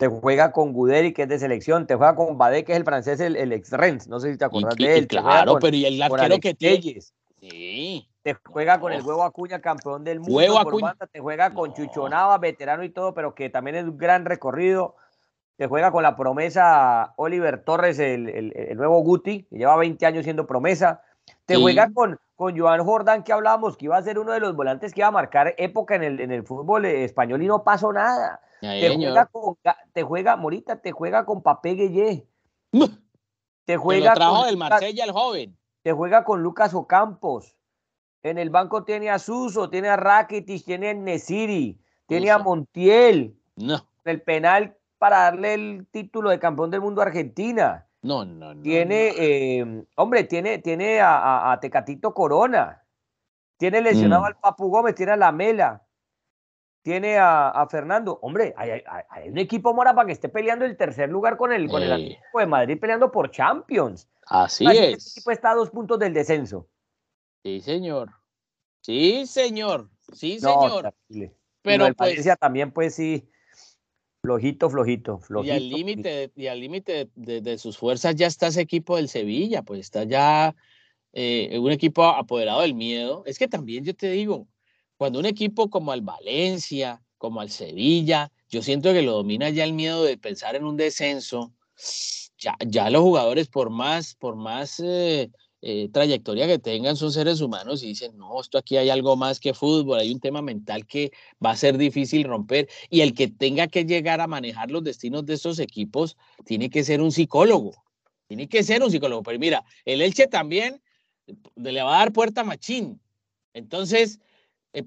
te 0.00 0.08
juega 0.08 0.50
con 0.50 0.72
Guderi, 0.72 1.12
que 1.12 1.24
es 1.24 1.28
de 1.28 1.38
selección, 1.38 1.86
te 1.86 1.94
juega 1.94 2.16
con 2.16 2.38
Bade, 2.38 2.64
que 2.64 2.72
es 2.72 2.78
el 2.78 2.84
francés, 2.84 3.20
el, 3.20 3.52
ex 3.52 3.70
Rennes, 3.70 4.08
no 4.08 4.18
sé 4.18 4.32
si 4.32 4.38
te 4.38 4.46
acuerdas 4.46 4.74
de 4.76 4.96
él. 4.96 5.06
Claro, 5.06 5.58
pero 5.60 5.76
y 5.76 5.84
el 5.84 6.00
arquero 6.00 6.38
que 6.38 6.54
tiene. 6.54 7.02
Sí. 7.38 8.08
Te 8.22 8.34
juega 8.34 8.80
con 8.80 8.94
el 8.94 9.02
Huevo 9.02 9.22
Acuña, 9.22 9.60
campeón 9.60 10.02
del 10.02 10.20
mundo. 10.20 10.36
Huevo 10.36 10.58
Acuña. 10.58 10.94
te 11.12 11.20
juega 11.20 11.52
con 11.52 11.74
Chuchonaba, 11.74 12.38
veterano 12.38 12.82
y 12.82 12.88
todo, 12.88 13.12
pero 13.12 13.34
que 13.34 13.50
también 13.50 13.76
es 13.76 13.84
un 13.84 13.98
gran 13.98 14.24
recorrido. 14.24 14.96
Te 15.56 15.66
juega 15.66 15.92
con 15.92 16.02
la 16.02 16.16
promesa 16.16 17.12
Oliver 17.16 17.62
Torres, 17.62 17.98
el, 17.98 18.54
nuevo 18.76 19.00
Guti, 19.00 19.42
que 19.50 19.58
lleva 19.58 19.76
20 19.76 20.06
años 20.06 20.24
siendo 20.24 20.46
promesa. 20.46 21.02
Te 21.50 21.56
juega 21.56 21.90
con, 21.92 22.16
con 22.36 22.56
Joan 22.56 22.84
Jordán, 22.84 23.24
que 23.24 23.32
hablábamos, 23.32 23.76
que 23.76 23.86
iba 23.86 23.96
a 23.96 24.02
ser 24.02 24.18
uno 24.20 24.32
de 24.32 24.40
los 24.40 24.54
volantes 24.54 24.94
que 24.94 25.00
iba 25.00 25.08
a 25.08 25.12
marcar 25.12 25.54
época 25.58 25.96
en 25.96 26.04
el, 26.04 26.20
en 26.20 26.30
el 26.30 26.44
fútbol 26.44 26.84
español 26.84 27.42
y 27.42 27.46
no 27.46 27.64
pasó 27.64 27.92
nada. 27.92 28.40
Te 28.60 28.94
juega, 28.94 29.26
con, 29.26 29.56
te 29.92 30.02
juega, 30.04 30.36
Morita, 30.36 30.80
te 30.80 30.92
juega 30.92 31.24
con 31.24 31.42
Papé 31.42 31.74
Gueye. 31.74 32.26
Te 33.64 33.76
juega 33.76 34.14
con 34.14 34.46
del 34.46 34.56
Marsella 34.56 35.04
el 35.04 35.10
joven. 35.10 35.56
Te 35.82 35.92
juega 35.92 36.24
con 36.24 36.42
Lucas 36.42 36.72
Ocampos. 36.72 37.56
En 38.22 38.38
el 38.38 38.50
banco 38.50 38.84
tiene 38.84 39.10
a 39.10 39.18
Suso, 39.18 39.70
tiene 39.70 39.88
a 39.88 39.96
Rakitic, 39.96 40.64
tiene 40.64 40.90
a 40.90 40.94
Nesiri, 40.94 41.80
tiene 42.06 42.30
a 42.30 42.38
Montiel. 42.38 43.34
No. 43.56 43.84
El 44.04 44.22
penal 44.22 44.76
para 44.98 45.22
darle 45.22 45.54
el 45.54 45.86
título 45.90 46.30
de 46.30 46.38
campeón 46.38 46.70
del 46.70 46.82
mundo 46.82 47.00
a 47.00 47.06
Argentina. 47.06 47.86
No, 48.02 48.24
no, 48.24 48.54
no. 48.54 48.62
Tiene, 48.62 49.12
eh, 49.16 49.84
hombre, 49.96 50.24
tiene, 50.24 50.58
tiene 50.58 51.00
a, 51.02 51.58
Tecatito 51.60 52.14
Corona. 52.14 52.84
Tiene 53.58 53.82
lesionado 53.82 54.22
mm. 54.22 54.26
al 54.26 54.36
Papu 54.38 54.70
Gómez, 54.70 54.94
tiene 54.94 55.12
a 55.12 55.16
la 55.16 55.32
Mela 55.32 55.86
tiene 56.82 57.18
a, 57.18 57.66
Fernando. 57.70 58.18
Hombre, 58.22 58.54
hay, 58.56 58.82
un 59.28 59.38
equipo 59.38 59.74
Mora 59.74 59.94
para 59.94 60.06
que 60.06 60.12
esté 60.12 60.28
peleando 60.28 60.64
el 60.64 60.76
tercer 60.76 61.08
lugar 61.10 61.36
con 61.36 61.52
el, 61.52 61.68
con 61.68 61.82
el 61.82 61.92
Atlético 61.92 62.38
de 62.38 62.46
Madrid 62.46 62.78
peleando 62.80 63.10
por 63.10 63.30
Champions. 63.30 64.08
Así 64.26 64.64
es. 64.66 64.78
El 64.78 64.94
equipo 64.94 65.30
está 65.30 65.50
a 65.50 65.54
dos 65.54 65.70
puntos 65.70 65.98
del 65.98 66.14
descenso. 66.14 66.68
Sí, 67.42 67.60
señor. 67.60 68.10
Sí, 68.82 69.26
señor. 69.26 69.90
Sí, 70.12 70.38
señor. 70.40 70.94
Pero 71.62 71.86
el 71.86 71.94
pues, 71.94 72.26
también, 72.38 72.72
pues 72.72 72.94
sí, 72.94 73.28
flojito, 74.22 74.70
flojito, 74.70 75.18
flojito. 75.18 75.54
Y 75.54 75.56
al 75.56 75.68
límite, 75.68 76.32
y 76.36 76.46
al 76.46 76.60
límite 76.60 77.10
de, 77.14 77.58
sus 77.58 77.76
fuerzas 77.78 78.14
ya 78.14 78.26
está 78.26 78.48
ese 78.48 78.60
equipo 78.60 78.96
del 78.96 79.08
Sevilla, 79.08 79.62
pues 79.62 79.80
está 79.80 80.04
ya 80.04 80.54
eh, 81.12 81.58
un 81.58 81.70
equipo 81.72 82.04
apoderado 82.04 82.60
del 82.60 82.74
miedo. 82.74 83.22
Es 83.26 83.38
que 83.38 83.48
también 83.48 83.84
yo 83.84 83.94
te 83.94 84.10
digo, 84.10 84.46
cuando 84.96 85.18
un 85.18 85.26
equipo 85.26 85.70
como 85.70 85.94
el 85.94 86.02
Valencia, 86.02 87.02
como 87.18 87.42
el 87.42 87.50
Sevilla, 87.50 88.30
yo 88.48 88.62
siento 88.62 88.92
que 88.92 89.02
lo 89.02 89.12
domina 89.12 89.50
ya 89.50 89.64
el 89.64 89.72
miedo 89.72 90.04
de 90.04 90.18
pensar 90.18 90.56
en 90.56 90.64
un 90.64 90.76
descenso, 90.76 91.52
ya, 92.38 92.56
ya 92.66 92.90
los 92.90 93.02
jugadores 93.02 93.48
por 93.48 93.70
más, 93.70 94.14
por 94.14 94.36
más 94.36 94.80
eh, 94.80 95.30
eh, 95.62 95.90
trayectoria 95.92 96.46
que 96.46 96.58
tengan 96.58 96.96
son 96.96 97.12
seres 97.12 97.40
humanos 97.40 97.82
y 97.82 97.88
dicen, 97.88 98.16
no, 98.16 98.40
esto 98.40 98.56
aquí 98.56 98.78
hay 98.78 98.88
algo 98.88 99.16
más 99.16 99.40
que 99.40 99.52
fútbol, 99.52 99.98
hay 99.98 100.10
un 100.10 100.20
tema 100.20 100.40
mental 100.40 100.86
que 100.86 101.12
va 101.44 101.50
a 101.50 101.56
ser 101.56 101.76
difícil 101.76 102.24
romper 102.24 102.68
y 102.88 103.02
el 103.02 103.14
que 103.14 103.28
tenga 103.28 103.66
que 103.66 103.84
llegar 103.84 104.20
a 104.20 104.26
manejar 104.26 104.70
los 104.70 104.82
destinos 104.82 105.26
de 105.26 105.34
estos 105.34 105.58
equipos 105.58 106.16
tiene 106.46 106.70
que 106.70 106.82
ser 106.82 107.02
un 107.02 107.12
psicólogo, 107.12 107.72
tiene 108.26 108.48
que 108.48 108.62
ser 108.62 108.82
un 108.82 108.90
psicólogo. 108.90 109.22
Pero 109.22 109.38
mira, 109.38 109.64
el 109.84 110.00
Elche 110.00 110.26
también 110.26 110.80
le 111.56 111.82
va 111.82 111.96
a 111.96 111.98
dar 111.98 112.12
puerta 112.12 112.40
a 112.40 112.44
Machín. 112.44 113.00
Entonces, 113.52 114.20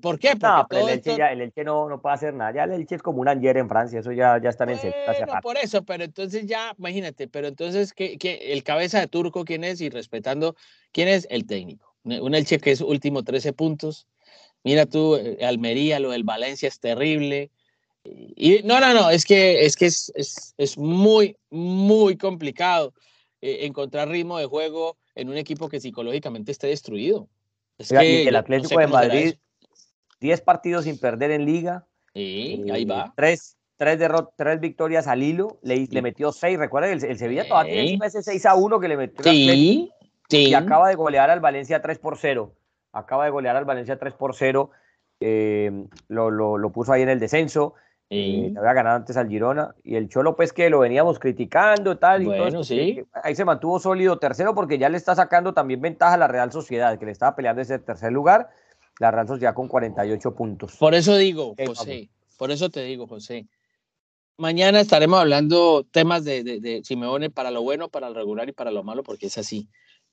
¿Por 0.01 0.17
qué? 0.17 0.35
Porque 0.37 0.77
no, 0.77 0.87
el 0.87 0.89
Elche, 0.89 1.17
ya, 1.17 1.31
el 1.31 1.41
Elche 1.41 1.63
no, 1.63 1.89
no, 1.89 2.01
puede 2.01 2.15
hacer 2.15 2.33
nada. 2.33 2.53
Ya 2.53 2.63
el 2.63 2.71
Elche 2.71 2.95
es 2.95 3.01
como 3.01 3.19
un 3.19 3.27
Anger 3.27 3.57
en 3.57 3.67
Francia, 3.67 3.99
eso 3.99 4.13
ya, 4.13 4.39
ya 4.41 4.49
están 4.49 4.69
en 4.69 4.79
bueno, 4.79 5.33
por 5.41 5.57
eso, 5.57 5.83
pero 5.83 6.05
entonces 6.05 6.45
ya, 6.45 6.73
imagínate, 6.77 7.27
pero 7.27 7.47
entonces, 7.47 7.93
¿qué, 7.93 8.17
qué, 8.17 8.53
el 8.53 8.63
cabeza 8.63 8.99
de 9.01 9.07
turco 9.07 9.43
quién 9.43 9.65
es? 9.65 9.81
Y 9.81 9.89
respetando, 9.89 10.55
¿quién 10.93 11.09
es? 11.09 11.27
El 11.29 11.45
técnico. 11.45 11.93
Un 12.03 12.33
Elche 12.33 12.59
que 12.59 12.71
es 12.71 12.81
último 12.81 13.23
13 13.23 13.51
puntos. 13.51 14.07
Mira 14.63 14.85
tú, 14.85 15.15
eh, 15.17 15.37
Almería, 15.45 15.99
lo 15.99 16.11
del 16.11 16.23
Valencia 16.23 16.67
es 16.67 16.79
terrible. 16.79 17.51
Y 18.05 18.61
no, 18.63 18.79
no, 18.79 18.93
no, 18.93 19.09
es 19.09 19.25
que 19.25 19.65
es, 19.65 19.75
que 19.75 19.87
es, 19.87 20.11
es, 20.15 20.53
es 20.57 20.77
muy, 20.77 21.37
muy 21.49 22.17
complicado 22.17 22.93
eh, 23.41 23.65
encontrar 23.65 24.07
ritmo 24.07 24.37
de 24.37 24.45
juego 24.45 24.97
en 25.15 25.29
un 25.29 25.35
equipo 25.35 25.67
que 25.67 25.81
psicológicamente 25.81 26.53
esté 26.53 26.67
destruido. 26.67 27.27
Es 27.77 27.89
que, 27.89 28.27
el 28.27 28.35
Atlético 28.35 28.79
de 28.79 28.87
Madrid 28.87 29.35
10 30.23 30.39
partidos 30.39 30.85
sin 30.85 30.97
perder 30.97 31.31
en 31.31 31.45
liga. 31.45 31.85
Sí, 32.15 32.63
ahí 32.71 32.85
va. 32.85 33.13
Tres, 33.13 33.57
tres, 33.75 33.99
tres 34.37 34.59
victorias 34.61 35.05
al 35.05 35.21
hilo, 35.21 35.59
le, 35.61 35.85
le 35.85 36.01
metió 36.01 36.31
seis. 36.31 36.57
Recuerden, 36.57 36.93
el, 37.03 37.17
Sevilla 37.17 37.45
todavía 37.45 37.73
tiene 37.73 38.05
ese 38.05 38.23
6 38.23 38.45
a 38.45 38.55
1 38.55 38.79
que 38.79 38.87
le 38.87 38.95
metió. 38.95 39.21
Sí, 39.29 39.91
sí. 40.29 40.47
Y 40.47 40.53
acaba 40.53 40.87
de 40.87 40.95
golear 40.95 41.29
al 41.29 41.41
Valencia 41.41 41.81
3 41.81 41.99
por 41.99 42.17
0. 42.17 42.53
Acaba 42.93 43.25
de 43.25 43.31
golear 43.31 43.57
al 43.57 43.65
Valencia 43.65 43.99
3 43.99 44.13
por 44.13 44.33
0. 44.33 44.71
Eh, 45.19 45.87
lo, 46.07 46.31
lo, 46.31 46.57
lo, 46.57 46.71
puso 46.71 46.93
ahí 46.93 47.01
en 47.01 47.09
el 47.09 47.19
descenso. 47.19 47.73
Sí. 48.09 48.45
Eh, 48.45 48.53
había 48.57 48.71
ganado 48.71 48.95
antes 48.95 49.17
al 49.17 49.27
Girona. 49.27 49.75
Y 49.83 49.97
el 49.97 50.07
Cholo, 50.07 50.37
pues 50.37 50.53
que 50.53 50.69
lo 50.69 50.79
veníamos 50.79 51.19
criticando 51.19 51.97
tal, 51.97 52.21
y 52.21 52.25
bueno, 52.27 52.63
sí. 52.63 53.03
Ahí 53.11 53.35
se 53.35 53.43
mantuvo 53.43 53.77
sólido 53.77 54.19
tercero 54.19 54.55
porque 54.55 54.77
ya 54.77 54.87
le 54.87 54.95
está 54.95 55.15
sacando 55.15 55.53
también 55.53 55.81
ventaja 55.81 56.13
a 56.13 56.17
la 56.17 56.29
Real 56.29 56.49
Sociedad, 56.53 56.97
que 56.97 57.07
le 57.07 57.11
estaba 57.11 57.35
peleando 57.35 57.61
ese 57.61 57.77
tercer 57.79 58.13
lugar 58.13 58.49
la 58.99 59.11
Real 59.11 59.27
Sociedad 59.27 59.53
con 59.53 59.67
48 59.67 60.35
puntos. 60.35 60.75
Por 60.77 60.93
eso 60.93 61.17
digo, 61.17 61.55
José, 61.65 62.09
por 62.37 62.51
eso 62.51 62.69
te 62.69 62.83
digo, 62.83 63.07
José. 63.07 63.47
Mañana 64.37 64.79
estaremos 64.79 65.19
hablando 65.19 65.85
temas 65.91 66.23
de, 66.23 66.43
de, 66.43 66.59
de, 66.59 66.83
Simeone 66.83 67.29
para 67.29 67.51
lo 67.51 67.61
bueno, 67.61 67.89
para 67.89 68.09
lo 68.09 68.15
regular 68.15 68.49
y 68.49 68.51
para 68.51 68.71
lo 68.71 68.83
malo, 68.83 69.03
porque 69.03 69.27
es 69.27 69.37
así. 69.37 69.69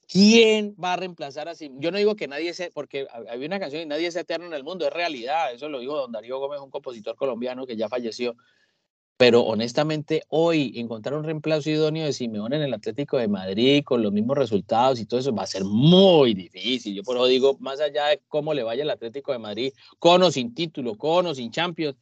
¿Quién 0.06 0.74
va 0.82 0.92
a 0.92 0.96
reemplazar 0.96 1.48
a 1.48 1.54
Simeone? 1.54 1.82
Yo 1.82 1.90
no 1.90 1.98
digo 1.98 2.16
que 2.16 2.28
nadie 2.28 2.52
sea, 2.52 2.68
porque 2.74 3.06
había 3.30 3.46
una 3.46 3.60
canción 3.60 3.82
y 3.82 3.86
nadie 3.86 4.08
es 4.08 4.16
eterno 4.16 4.46
en 4.46 4.52
el 4.52 4.64
mundo, 4.64 4.86
es 4.86 4.92
realidad. 4.92 5.52
Eso 5.54 5.68
lo 5.68 5.80
dijo 5.80 5.96
don 5.96 6.12
Darío 6.12 6.38
Gómez, 6.38 6.60
un 6.60 6.70
compositor 6.70 7.16
colombiano 7.16 7.66
que 7.66 7.76
ya 7.76 7.88
falleció. 7.88 8.36
Pero 9.20 9.42
honestamente, 9.42 10.22
hoy 10.30 10.72
encontrar 10.76 11.14
un 11.14 11.24
reemplazo 11.24 11.68
idóneo 11.68 12.06
de 12.06 12.14
Simeone 12.14 12.56
en 12.56 12.62
el 12.62 12.72
Atlético 12.72 13.18
de 13.18 13.28
Madrid 13.28 13.84
con 13.84 14.02
los 14.02 14.12
mismos 14.12 14.38
resultados 14.38 14.98
y 14.98 15.04
todo 15.04 15.20
eso 15.20 15.34
va 15.34 15.42
a 15.42 15.46
ser 15.46 15.62
muy 15.62 16.32
difícil. 16.32 16.94
Yo 16.94 17.02
por 17.02 17.16
eso 17.16 17.26
digo, 17.26 17.58
más 17.60 17.82
allá 17.82 18.06
de 18.06 18.22
cómo 18.28 18.54
le 18.54 18.62
vaya 18.62 18.82
al 18.82 18.88
Atlético 18.88 19.32
de 19.32 19.38
Madrid, 19.38 19.74
con 19.98 20.22
o 20.22 20.30
sin 20.30 20.54
título, 20.54 20.94
con 20.94 21.26
o 21.26 21.34
sin 21.34 21.50
Champions, 21.50 21.98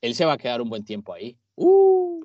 él 0.00 0.14
se 0.14 0.24
va 0.24 0.34
a 0.34 0.38
quedar 0.38 0.62
un 0.62 0.70
buen 0.70 0.84
tiempo 0.84 1.12
ahí. 1.12 1.36
Uh. 1.56 2.24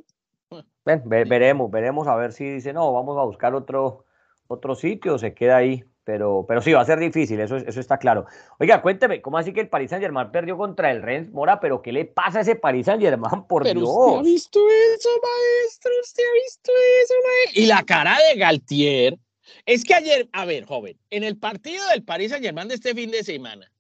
veremos, 0.86 1.72
veremos 1.72 2.08
a 2.08 2.16
ver 2.16 2.32
si 2.32 2.48
dice, 2.48 2.72
no, 2.72 2.94
vamos 2.94 3.18
a 3.18 3.24
buscar 3.24 3.56
otro, 3.56 4.06
otro 4.46 4.76
sitio, 4.76 5.18
se 5.18 5.34
queda 5.34 5.58
ahí. 5.58 5.84
Pero, 6.06 6.46
pero 6.48 6.62
sí, 6.62 6.72
va 6.72 6.82
a 6.82 6.86
ser 6.86 7.00
difícil, 7.00 7.40
eso, 7.40 7.58
eso 7.58 7.80
está 7.80 7.98
claro. 7.98 8.28
Oiga, 8.60 8.80
cuénteme, 8.84 9.24
¿cómo 9.24 9.40
así 9.40 9.52
que 9.52 9.62
el 9.62 9.70
Paris 9.70 9.90
Saint 9.90 10.04
Germain 10.04 10.32
perdió 10.32 10.56
contra 10.56 10.92
el 10.92 11.02
Rennes 11.02 11.32
Mora? 11.32 11.60
¿Pero 11.60 11.82
qué 11.82 11.92
le 11.92 12.06
pasa 12.06 12.38
a 12.38 12.42
ese 12.44 12.56
Paris 12.56 12.86
Saint 12.86 13.02
Germain, 13.02 13.44
por 13.48 13.64
pero 13.64 13.80
Dios? 13.80 13.90
¿Usted 13.90 14.20
ha 14.20 14.22
visto 14.22 14.60
eso, 14.70 15.10
maestro? 15.10 15.92
¿Usted 16.04 16.24
ha 16.24 16.34
visto 16.44 16.72
eso, 17.04 17.14
maestro? 17.24 17.64
Y 17.64 17.66
la 17.66 17.84
cara 17.84 18.18
de 18.30 18.40
Galtier. 18.40 19.18
Es 19.66 19.84
que 19.84 19.96
ayer, 19.96 20.30
a 20.32 20.46
ver, 20.46 20.66
joven, 20.66 20.96
en 21.10 21.24
el 21.24 21.38
partido 21.38 21.88
del 21.90 22.04
Paris 22.04 22.30
Saint 22.30 22.46
Germain 22.46 22.68
de 22.68 22.76
este 22.76 22.94
fin 22.94 23.10
de 23.10 23.24
semana, 23.24 23.72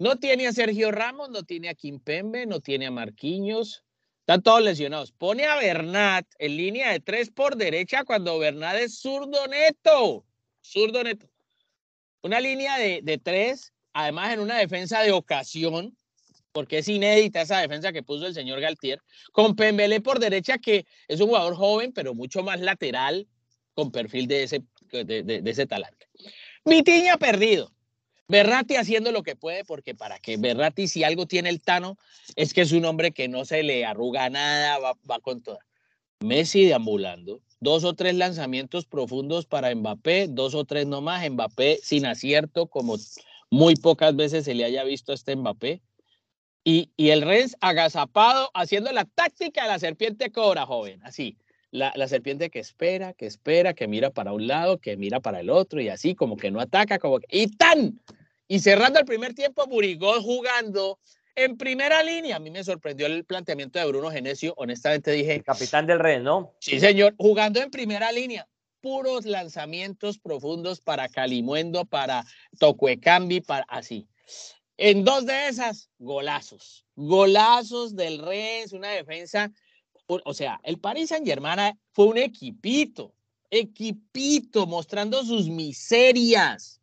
no 0.00 0.16
tiene 0.16 0.48
a 0.48 0.52
Sergio 0.52 0.90
Ramos, 0.90 1.30
no 1.30 1.44
tiene 1.44 1.68
a 1.68 1.74
Kimpembe, 1.74 2.46
no 2.46 2.58
tiene 2.58 2.88
a 2.88 2.90
Marquinhos, 2.90 3.84
están 4.20 4.42
todos 4.42 4.60
lesionados. 4.60 5.12
Pone 5.12 5.46
a 5.46 5.56
Bernat 5.56 6.26
en 6.40 6.56
línea 6.56 6.90
de 6.90 6.98
tres 6.98 7.30
por 7.30 7.54
derecha 7.54 8.02
cuando 8.02 8.40
Bernat 8.40 8.74
es 8.76 8.98
zurdo 8.98 9.46
neto 9.46 10.24
zurdo 10.70 11.02
neto. 11.02 11.28
Una 12.22 12.40
línea 12.40 12.78
de, 12.78 13.00
de 13.02 13.18
tres, 13.18 13.72
además 13.92 14.32
en 14.32 14.40
una 14.40 14.58
defensa 14.58 15.00
de 15.02 15.12
ocasión, 15.12 15.96
porque 16.52 16.78
es 16.78 16.88
inédita 16.88 17.42
esa 17.42 17.60
defensa 17.60 17.92
que 17.92 18.02
puso 18.02 18.26
el 18.26 18.34
señor 18.34 18.60
Galtier, 18.60 19.00
con 19.32 19.54
Pembele 19.54 20.00
por 20.00 20.18
derecha, 20.18 20.58
que 20.58 20.86
es 21.06 21.20
un 21.20 21.28
jugador 21.28 21.54
joven, 21.54 21.92
pero 21.92 22.14
mucho 22.14 22.42
más 22.42 22.60
lateral, 22.60 23.28
con 23.74 23.92
perfil 23.92 24.26
de 24.26 24.42
ese, 24.42 24.64
de, 24.90 25.42
ese 25.44 25.66
talante. 25.66 26.08
Mitiña 26.64 27.16
perdido. 27.16 27.72
Berrati 28.26 28.74
haciendo 28.74 29.12
lo 29.12 29.22
que 29.22 29.36
puede, 29.36 29.64
porque 29.64 29.94
para 29.94 30.18
que 30.18 30.36
Berrati, 30.36 30.88
si 30.88 31.04
algo 31.04 31.26
tiene 31.26 31.48
el 31.48 31.62
Tano, 31.62 31.96
es 32.36 32.52
que 32.52 32.62
es 32.62 32.72
un 32.72 32.84
hombre 32.84 33.12
que 33.12 33.28
no 33.28 33.44
se 33.44 33.62
le 33.62 33.86
arruga 33.86 34.28
nada, 34.28 34.78
va, 34.78 34.94
va 35.08 35.20
con 35.20 35.42
toda. 35.42 35.60
Messi 36.20 36.64
deambulando, 36.64 37.40
dos 37.60 37.84
o 37.84 37.94
tres 37.94 38.14
lanzamientos 38.14 38.86
profundos 38.86 39.46
para 39.46 39.72
Mbappé, 39.74 40.26
dos 40.28 40.54
o 40.54 40.64
tres 40.64 40.86
nomás, 40.86 41.28
Mbappé 41.30 41.78
sin 41.82 42.06
acierto, 42.06 42.66
como 42.66 42.96
muy 43.50 43.76
pocas 43.76 44.16
veces 44.16 44.44
se 44.44 44.54
le 44.54 44.64
haya 44.64 44.82
visto 44.84 45.12
a 45.12 45.14
este 45.14 45.36
Mbappé. 45.36 45.80
Y, 46.64 46.90
y 46.96 47.10
el 47.10 47.22
Rennes 47.22 47.56
agazapado 47.60 48.50
haciendo 48.52 48.92
la 48.92 49.04
táctica 49.04 49.62
de 49.62 49.68
la 49.68 49.78
serpiente 49.78 50.30
cobra, 50.32 50.66
joven, 50.66 51.00
así. 51.04 51.38
La, 51.70 51.92
la, 51.96 52.08
serpiente 52.08 52.50
que 52.50 52.58
espera, 52.58 53.12
que 53.12 53.26
espera, 53.26 53.74
que 53.74 53.86
mira 53.86 54.10
para 54.10 54.32
un 54.32 54.46
lado, 54.46 54.78
que 54.78 54.96
mira 54.96 55.20
para 55.20 55.40
el 55.40 55.50
otro 55.50 55.80
y 55.80 55.88
así 55.90 56.14
como 56.14 56.36
que 56.36 56.50
no 56.50 56.60
ataca, 56.60 56.98
como 56.98 57.20
que, 57.20 57.26
y 57.30 57.46
tan. 57.46 58.00
Y 58.48 58.60
cerrando 58.60 58.98
el 58.98 59.04
primer 59.04 59.34
tiempo, 59.34 59.66
Burigol 59.66 60.22
jugando 60.22 60.98
en 61.38 61.56
primera 61.56 62.02
línea, 62.02 62.36
a 62.36 62.40
mí 62.40 62.50
me 62.50 62.64
sorprendió 62.64 63.06
el 63.06 63.24
planteamiento 63.24 63.78
de 63.78 63.86
Bruno 63.86 64.10
Genesio. 64.10 64.54
Honestamente 64.56 65.12
dije. 65.12 65.42
capitán 65.42 65.86
del 65.86 66.00
Red, 66.00 66.22
¿no? 66.22 66.54
Sí, 66.60 66.80
señor. 66.80 67.14
Jugando 67.16 67.60
en 67.60 67.70
primera 67.70 68.10
línea. 68.10 68.48
Puros 68.80 69.24
lanzamientos 69.24 70.18
profundos 70.18 70.80
para 70.80 71.08
Calimuendo, 71.08 71.84
para 71.84 72.24
Tocuecambi, 72.58 73.40
para 73.40 73.64
así. 73.68 74.08
En 74.76 75.04
dos 75.04 75.26
de 75.26 75.48
esas, 75.48 75.90
golazos. 75.98 76.84
Golazos 76.96 77.94
del 77.94 78.18
Rennes, 78.18 78.72
una 78.72 78.90
defensa. 78.90 79.52
O 80.06 80.34
sea, 80.34 80.60
el 80.64 80.78
Paris 80.78 81.10
Saint 81.10 81.26
Germain 81.26 81.78
fue 81.92 82.06
un 82.06 82.18
equipito, 82.18 83.14
equipito, 83.50 84.66
mostrando 84.66 85.22
sus 85.24 85.48
miserias, 85.48 86.80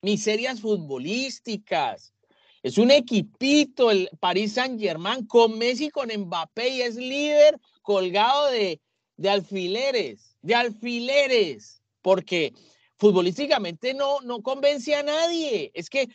miserias 0.00 0.60
futbolísticas 0.60 2.12
es 2.62 2.78
un 2.78 2.90
equipito 2.90 3.90
el 3.90 4.08
Paris 4.20 4.54
Saint-Germain 4.54 5.26
con 5.26 5.58
Messi, 5.58 5.90
con 5.90 6.08
Mbappé 6.16 6.68
y 6.68 6.82
es 6.82 6.96
líder 6.96 7.58
colgado 7.82 8.50
de, 8.50 8.80
de 9.16 9.30
alfileres, 9.30 10.36
de 10.42 10.54
alfileres, 10.54 11.82
porque 12.02 12.52
futbolísticamente 12.98 13.94
no, 13.94 14.20
no 14.20 14.42
convence 14.42 14.94
a 14.94 15.02
nadie. 15.02 15.72
Es 15.74 15.90
que 15.90 16.08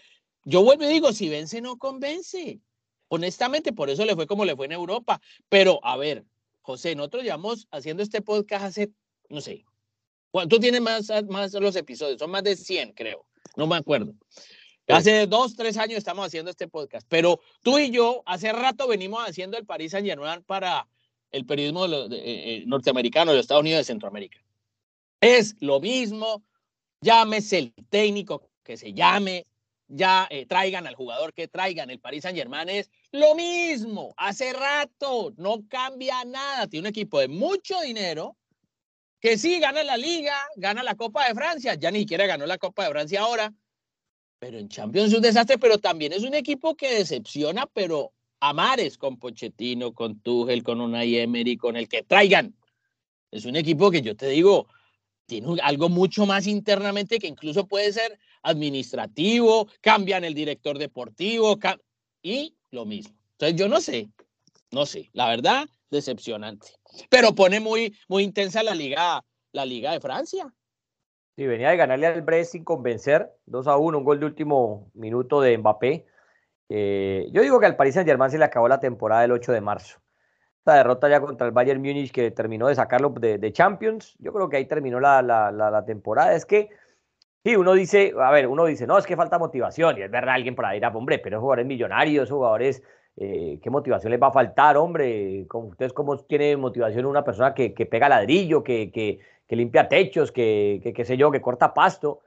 yo 0.45 0.63
vuelvo 0.63 0.85
y 0.85 0.87
digo, 0.87 1.11
si 1.11 1.27
vence, 1.27 1.59
no 1.59 1.77
convence. 1.77 2.61
Honestamente, 3.09 3.73
por 3.73 3.89
eso 3.89 4.05
le 4.05 4.15
fue 4.15 4.27
como 4.27 4.45
le 4.45 4.55
fue 4.55 4.67
en 4.67 4.71
Europa. 4.71 5.21
Pero, 5.49 5.83
a 5.83 5.97
ver, 5.97 6.23
José, 6.61 6.95
nosotros 6.95 7.23
llevamos 7.23 7.67
haciendo 7.71 8.03
este 8.03 8.21
podcast 8.21 8.63
hace, 8.63 8.91
no 9.29 9.41
sé, 9.41 9.65
¿tú 10.49 10.59
tienes 10.59 10.79
más, 10.81 11.09
más 11.27 11.53
los 11.53 11.75
episodios? 11.75 12.19
Son 12.19 12.31
más 12.31 12.43
de 12.43 12.55
100, 12.55 12.93
creo. 12.93 13.25
No 13.57 13.67
me 13.67 13.75
acuerdo. 13.75 14.13
Hace 14.87 15.27
dos, 15.27 15.55
tres 15.55 15.75
años 15.77 15.97
estamos 15.97 16.25
haciendo 16.25 16.49
este 16.49 16.69
podcast, 16.69 17.05
pero 17.09 17.41
tú 17.61 17.77
y 17.77 17.91
yo 17.91 18.23
hace 18.25 18.53
rato 18.53 18.87
venimos 18.87 19.21
haciendo 19.27 19.57
el 19.57 19.65
París 19.65 19.91
Saint 19.91 20.07
Germain 20.07 20.43
para 20.43 20.87
el 21.31 21.45
periodismo 21.45 21.85
eh, 21.87 22.07
eh, 22.11 22.63
norteamericano 22.65 23.33
de 23.33 23.41
Estados 23.41 23.61
Unidos 23.61 23.79
de 23.79 23.83
Centroamérica. 23.83 24.41
Es 25.19 25.57
lo 25.59 25.81
mismo, 25.81 26.41
llámese 27.01 27.57
el 27.57 27.73
técnico 27.89 28.49
que 28.63 28.77
se 28.77 28.93
llame, 28.93 29.45
ya 29.89 30.25
eh, 30.29 30.45
traigan 30.45 30.87
al 30.87 30.95
jugador 30.95 31.33
que 31.33 31.49
traigan, 31.49 31.89
el 31.89 31.99
París 31.99 32.23
Saint 32.23 32.37
Germain 32.37 32.69
es 32.69 32.89
lo 33.11 33.35
mismo, 33.35 34.13
hace 34.15 34.53
rato, 34.53 35.33
no 35.35 35.67
cambia 35.67 36.23
nada, 36.23 36.67
tiene 36.67 36.87
un 36.87 36.91
equipo 36.91 37.19
de 37.19 37.27
mucho 37.27 37.81
dinero 37.81 38.37
que 39.19 39.37
sí 39.37 39.59
gana 39.59 39.83
la 39.83 39.97
liga, 39.97 40.37
gana 40.55 40.81
la 40.81 40.95
Copa 40.95 41.27
de 41.27 41.35
Francia, 41.35 41.73
ya 41.73 41.91
ni 41.91 41.99
siquiera 41.99 42.25
ganó 42.25 42.45
la 42.45 42.57
Copa 42.57 42.85
de 42.85 42.91
Francia 42.91 43.21
ahora, 43.21 43.53
pero 44.39 44.57
en 44.57 44.69
Champions 44.69 45.09
es 45.09 45.15
un 45.15 45.21
desastre, 45.21 45.57
pero 45.57 45.77
también 45.77 46.13
es 46.13 46.23
un 46.23 46.33
equipo 46.33 46.75
que 46.75 46.93
decepciona, 46.93 47.65
pero 47.67 48.13
a 48.39 48.53
mares 48.53 48.97
con 48.97 49.17
Pochettino, 49.17 49.93
con 49.93 50.19
Tuchel, 50.19 50.63
con 50.63 50.81
Unai 50.81 51.17
Emery, 51.17 51.57
con 51.57 51.75
el 51.75 51.87
que 51.87 52.03
traigan. 52.03 52.55
Es 53.31 53.45
un 53.45 53.55
equipo 53.55 53.89
que 53.91 54.01
yo 54.01 54.15
te 54.15 54.27
digo, 54.27 54.67
tiene 55.25 55.59
algo 55.61 55.89
mucho 55.89 56.25
más 56.25 56.47
internamente 56.47 57.19
que 57.19 57.27
incluso 57.27 57.67
puede 57.67 57.91
ser 57.91 58.19
administrativo, 58.43 59.67
cambian 59.81 60.23
el 60.23 60.33
director 60.33 60.77
deportivo 60.77 61.59
y 62.21 62.55
lo 62.71 62.85
mismo. 62.85 63.15
Entonces 63.31 63.59
yo 63.59 63.67
no 63.67 63.81
sé, 63.81 64.09
no 64.71 64.85
sé, 64.85 65.09
la 65.13 65.27
verdad, 65.27 65.67
decepcionante. 65.89 66.67
Pero 67.09 67.35
pone 67.35 67.59
muy, 67.59 67.95
muy 68.07 68.23
intensa 68.23 68.63
la 68.63 68.75
liga, 68.75 69.23
la 69.51 69.65
liga 69.65 69.91
de 69.91 69.99
Francia. 69.99 70.53
Sí, 71.37 71.45
venía 71.45 71.69
de 71.69 71.77
ganarle 71.77 72.07
al 72.07 72.23
Brest 72.23 72.53
sin 72.53 72.63
convencer, 72.63 73.31
2 73.45 73.67
a 73.67 73.77
1, 73.77 73.99
un 73.99 74.03
gol 74.03 74.19
de 74.19 74.25
último 74.25 74.89
minuto 74.95 75.39
de 75.39 75.55
Mbappé. 75.55 76.07
Yo 76.67 77.41
digo 77.43 77.59
que 77.59 77.67
al 77.67 77.75
Paris 77.75 77.93
Saint 77.93 78.09
Germain 78.09 78.31
se 78.31 78.39
le 78.39 78.45
acabó 78.45 78.67
la 78.67 78.79
temporada 78.79 79.23
el 79.23 79.31
8 79.31 79.51
de 79.51 79.61
marzo. 79.61 79.99
Esta 80.57 80.73
derrota 80.77 81.07
ya 81.07 81.21
contra 81.21 81.45
el 81.45 81.53
Bayern 81.53 81.79
Múnich 81.79 82.11
que 82.11 82.31
terminó 82.31 82.67
de 82.69 82.73
sacarlo 82.73 83.09
de, 83.11 83.51
Champions, 83.53 84.15
yo 84.17 84.33
creo 84.33 84.49
que 84.49 84.57
ahí 84.57 84.65
terminó 84.65 84.99
la, 84.99 85.21
la, 85.21 85.51
la, 85.51 85.85
temporada. 85.85 86.33
Es 86.33 86.43
que, 86.43 86.69
sí, 87.43 87.55
uno 87.55 87.73
dice, 87.73 88.13
a 88.19 88.31
ver, 88.31 88.47
uno 88.47 88.65
dice, 88.65 88.87
no, 88.87 88.97
es 88.97 89.05
que 89.05 89.15
falta 89.15 89.37
motivación, 89.37 89.95
y 89.99 90.01
es 90.01 90.09
verdad, 90.09 90.33
alguien 90.33 90.55
por 90.55 90.65
ahí 90.65 90.77
dirá, 90.77 90.89
hombre, 90.89 91.19
pero 91.19 91.39
jugadores 91.39 91.67
millonarios, 91.67 92.31
jugadores, 92.31 92.81
eh, 93.15 93.59
¿qué 93.61 93.69
motivación 93.69 94.11
les 94.11 94.21
va 94.21 94.27
a 94.27 94.31
faltar, 94.31 94.75
hombre? 94.75 95.45
¿Ustedes 95.53 95.93
cómo 95.93 96.17
tiene 96.17 96.57
motivación 96.57 97.05
una 97.05 97.23
persona 97.23 97.53
que, 97.53 97.75
que 97.75 97.85
pega 97.85 98.09
ladrillo, 98.09 98.63
que, 98.63 98.91
que 98.91 99.19
que 99.47 99.55
limpia 99.55 99.87
techos, 99.87 100.31
que, 100.31 100.81
qué 100.95 101.05
sé 101.05 101.17
yo, 101.17 101.31
que 101.31 101.41
corta 101.41 101.73
pasto, 101.73 102.19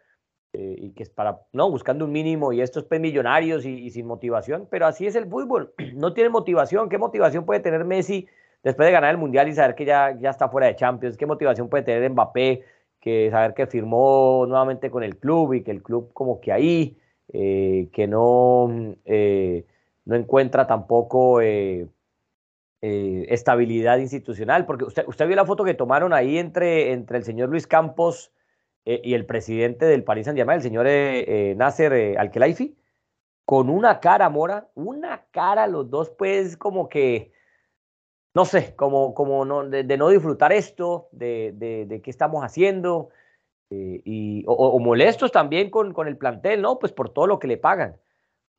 eh, 0.52 0.74
y 0.78 0.92
que 0.92 1.04
es 1.04 1.10
para, 1.10 1.40
no, 1.52 1.70
buscando 1.70 2.04
un 2.04 2.12
mínimo, 2.12 2.52
y 2.52 2.60
estos 2.60 2.84
pues 2.84 3.00
millonarios 3.00 3.64
y, 3.64 3.90
sin 3.90 4.06
motivación, 4.06 4.66
pero 4.70 4.86
así 4.86 5.06
es 5.06 5.14
el 5.14 5.28
fútbol, 5.28 5.72
no 5.94 6.12
tiene 6.14 6.30
motivación, 6.30 6.88
¿qué 6.88 6.98
motivación 6.98 7.44
puede 7.44 7.60
tener 7.60 7.84
Messi 7.84 8.26
después 8.62 8.86
de 8.86 8.92
ganar 8.92 9.10
el 9.10 9.18
Mundial 9.18 9.48
y 9.48 9.52
saber 9.52 9.74
que 9.74 9.84
ya, 9.84 10.16
ya 10.18 10.30
está 10.30 10.48
fuera 10.48 10.66
de 10.66 10.76
Champions? 10.76 11.16
¿Qué 11.16 11.26
motivación 11.26 11.68
puede 11.68 11.84
tener 11.84 12.10
Mbappé, 12.10 12.64
que 13.00 13.30
saber 13.30 13.54
que 13.54 13.66
firmó 13.66 14.44
nuevamente 14.46 14.90
con 14.90 15.02
el 15.02 15.18
club 15.18 15.54
y 15.54 15.62
que 15.62 15.70
el 15.70 15.82
club 15.82 16.12
como 16.12 16.40
que 16.40 16.52
ahí, 16.52 16.98
eh, 17.32 17.88
que 17.92 18.06
no, 18.06 18.96
eh, 19.04 19.66
no 20.04 20.16
encuentra 20.16 20.66
tampoco... 20.66 21.40
estabilidad 22.82 23.98
institucional, 23.98 24.64
porque 24.64 24.84
usted, 24.84 25.04
usted 25.06 25.26
vio 25.26 25.36
la 25.36 25.44
foto 25.44 25.64
que 25.64 25.74
tomaron 25.74 26.12
ahí 26.12 26.38
entre, 26.38 26.92
entre 26.92 27.18
el 27.18 27.24
señor 27.24 27.50
Luis 27.50 27.66
Campos 27.66 28.32
eh, 28.86 29.00
y 29.04 29.14
el 29.14 29.26
presidente 29.26 29.84
del 29.84 30.02
Paris 30.02 30.24
Saint-Germain, 30.24 30.56
el 30.56 30.62
señor 30.62 30.86
eh, 30.88 31.54
Nasser 31.56 32.18
Al-Khelaifi, 32.18 32.76
con 33.44 33.68
una 33.68 34.00
cara, 34.00 34.30
Mora, 34.30 34.68
una 34.74 35.26
cara, 35.30 35.66
los 35.66 35.90
dos 35.90 36.10
pues 36.10 36.56
como 36.56 36.88
que, 36.88 37.32
no 38.34 38.46
sé, 38.46 38.74
como, 38.76 39.12
como 39.12 39.44
no, 39.44 39.68
de, 39.68 39.96
no 39.98 40.08
disfrutar 40.08 40.52
esto, 40.52 41.08
de, 41.12 41.52
de, 41.54 42.00
qué 42.00 42.10
estamos 42.10 42.42
haciendo, 42.42 43.10
y, 43.68 44.42
o, 44.46 44.78
molestos 44.80 45.30
también 45.30 45.70
con, 45.70 45.92
con 45.92 46.08
el 46.08 46.16
plantel, 46.16 46.62
¿no? 46.62 46.78
Pues 46.78 46.92
por 46.92 47.10
todo 47.10 47.26
lo 47.26 47.38
que 47.38 47.46
le 47.46 47.56
pagan 47.56 47.96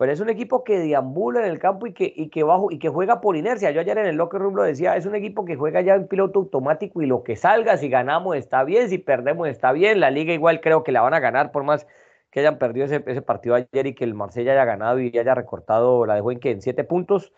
pero 0.02 0.14
es 0.14 0.20
un 0.20 0.32
equipo 0.32 0.64
que 0.64 0.80
deambula 0.80 1.42
en 1.42 1.52
el 1.52 1.60
campo 1.60 1.86
y 1.86 1.94
que, 1.94 2.12
y 2.16 2.30
que, 2.30 2.42
bajo, 2.42 2.72
y 2.72 2.80
que 2.80 2.90
juega 2.90 3.22
por 3.22 3.38
inercia. 3.38 3.70
Yo 3.70 3.82
ayer 3.82 4.00
en 4.00 4.08
el 4.08 4.16
locker 4.16 4.42
room 4.42 4.56
lo 4.56 4.64
decía, 4.64 4.96
es 4.96 5.06
un 5.06 5.14
equipo 5.14 5.46
que 5.46 5.56
juega 5.56 5.80
ya 5.82 5.94
en 5.94 6.08
piloto 6.08 6.40
automático 6.40 7.04
y 7.04 7.06
lo 7.06 7.22
que 7.22 7.36
salga, 7.36 7.78
si 7.78 7.88
ganamos 7.88 8.36
está 8.36 8.64
bien, 8.64 8.90
si 8.90 8.98
perdemos 8.98 9.48
está 9.48 9.72
bien. 9.74 10.00
La 10.00 10.10
liga 10.10 10.34
igual 10.34 10.60
creo 10.60 10.84
que 10.84 10.92
la 10.92 11.02
van 11.02 11.14
a 11.14 11.20
ganar 11.20 11.52
por 11.52 11.64
más 11.64 11.86
que 12.32 12.40
hayan 12.40 12.58
perdido 12.58 12.88
ese, 12.88 13.22
partido 13.22 13.54
ayer 13.54 13.86
y 13.86 13.94
que 13.94 14.04
el 14.04 14.16
Marsella 14.16 14.54
haya 14.54 14.66
ganado 14.66 15.00
y 15.00 15.16
haya 15.16 15.36
recortado, 15.36 16.04
la 16.08 16.16
dejó 16.16 16.32
en 16.32 16.40
en 16.42 16.62
siete 16.64 16.84
puntos. 16.84 17.32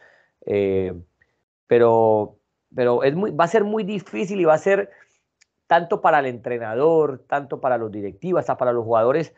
Eh, 0.45 0.93
pero 1.67 2.37
pero 2.73 3.03
es 3.03 3.13
muy, 3.13 3.31
va 3.31 3.43
a 3.43 3.47
ser 3.49 3.65
muy 3.65 3.83
difícil 3.83 4.39
y 4.39 4.45
va 4.45 4.53
a 4.53 4.57
ser 4.57 4.89
tanto 5.67 5.99
para 5.99 6.19
el 6.19 6.27
entrenador, 6.27 7.25
tanto 7.27 7.59
para 7.59 7.77
los 7.77 7.91
directivos, 7.91 8.39
hasta 8.39 8.55
para 8.55 8.71
los 8.71 8.85
jugadores, 8.85 9.35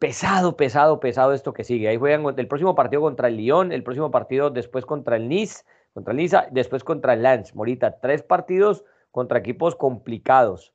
pesado, 0.00 0.56
pesado, 0.56 0.98
pesado 0.98 1.32
esto 1.34 1.52
que 1.52 1.62
sigue. 1.62 1.88
Ahí 1.88 1.98
juegan 1.98 2.24
el 2.36 2.48
próximo 2.48 2.74
partido 2.74 3.02
contra 3.02 3.28
el 3.28 3.36
Lyon, 3.36 3.70
el 3.70 3.84
próximo 3.84 4.10
partido 4.10 4.50
después 4.50 4.86
contra 4.86 5.16
el 5.16 5.28
Nice, 5.28 5.62
contra 5.92 6.12
el 6.12 6.16
Niza, 6.16 6.48
después 6.50 6.82
contra 6.82 7.12
el 7.12 7.22
Lens. 7.22 7.54
Morita, 7.54 8.00
tres 8.00 8.22
partidos 8.22 8.82
contra 9.10 9.38
equipos 9.38 9.76
complicados. 9.76 10.72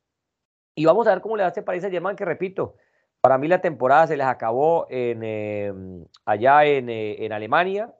Y 0.75 0.85
vamos 0.85 1.07
a 1.07 1.09
ver 1.11 1.21
cómo 1.21 1.37
le 1.37 1.43
hace 1.43 1.63
para 1.63 1.77
ese 1.77 1.89
Germán, 1.89 2.15
que 2.15 2.23
repito, 2.23 2.75
para 3.19 3.39
mí 3.39 3.47
la 3.47 3.61
temporada 3.61 4.05
se 4.05 4.15
les 4.15 4.27
acabó 4.27 4.85
en, 4.91 5.23
em, 5.23 6.05
allá 6.25 6.65
en, 6.65 6.89
eh, 6.89 7.25
en, 7.25 7.33
Alemania, 7.33 7.95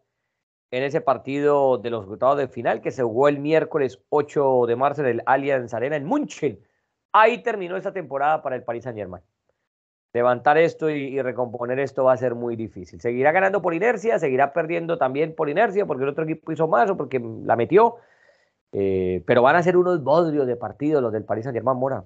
en 0.70 0.84
ese 0.84 1.02
partido 1.02 1.80
de 1.80 1.90
los 1.90 2.04
resultados 2.04 2.38
de 2.38 2.48
final 2.48 2.82
que 2.82 2.92
se 2.92 3.02
jugó 3.02 3.30
el 3.30 3.40
miércoles 3.40 4.00
8 4.10 4.66
de 4.68 4.76
marzo 4.76 5.02
en 5.02 5.08
el 5.08 5.24
Allianz 5.26 5.74
Arena 5.74 5.96
en 5.96 6.06
München. 6.06 6.60
Ahí 7.14 7.42
terminó 7.42 7.78
esa 7.78 7.94
temporada 7.94 8.44
para 8.44 8.56
el 8.56 8.64
Paris 8.64 8.84
Saint 8.84 9.00
Germain 9.00 9.24
levantar 10.16 10.58
esto 10.58 10.90
y, 10.90 11.22
recomponer 11.22 11.78
esto 11.78 12.06
va 12.06 12.14
a 12.14 12.18
ser 12.18 12.36
muy 12.36 12.56
difícil. 12.56 13.02
Seguirá 13.02 13.34
ganando 13.34 13.62
por 13.62 13.74
inercia, 13.74 14.18
seguirá 14.18 14.54
perdiendo 14.54 14.98
también 14.98 15.36
por 15.36 15.50
inercia, 15.50 15.86
porque 15.86 16.04
el 16.04 16.10
otro 16.10 16.24
equipo 16.24 16.54
hizo 16.54 16.70
más 16.70 16.90
o 16.90 16.96
porque 16.96 17.22
la 17.44 17.58
metió, 17.58 17.98
eh, 18.72 19.22
pero 19.28 19.42
van 19.42 19.58
a 19.58 19.64
ser 19.64 19.76
unos 19.76 20.02
bodrios 20.02 20.48
de 20.48 20.56
partido 20.56 21.02
los 21.02 21.12
del 21.12 21.26
Paris 21.26 21.44
Saint-Germain 21.44 21.78
Mora. 21.78 22.06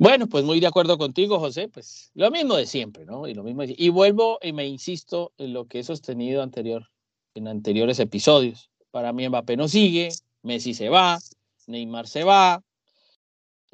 Bueno, 0.00 0.26
pues 0.26 0.42
muy 0.42 0.58
de 0.58 0.66
acuerdo 0.66 0.98
contigo, 0.98 1.38
José, 1.38 1.68
pues 1.68 2.10
lo 2.14 2.28
mismo 2.32 2.56
de 2.56 2.66
siempre, 2.66 3.04
¿no? 3.04 3.28
Y 3.28 3.34
lo 3.34 3.44
mismo 3.44 3.62
y 3.64 3.88
vuelvo 3.88 4.40
y 4.42 4.52
me 4.52 4.66
insisto 4.66 5.30
en 5.38 5.52
lo 5.52 5.66
que 5.66 5.78
he 5.78 5.84
sostenido 5.84 6.42
anterior, 6.42 6.88
en 7.34 7.46
anteriores 7.46 8.00
episodios. 8.00 8.68
Para 8.90 9.12
mí 9.12 9.28
Mbappé 9.28 9.56
no 9.56 9.68
sigue, 9.68 10.08
Messi 10.42 10.74
se 10.74 10.88
va, 10.88 11.20
Neymar 11.68 12.08
se 12.08 12.24
va, 12.24 12.64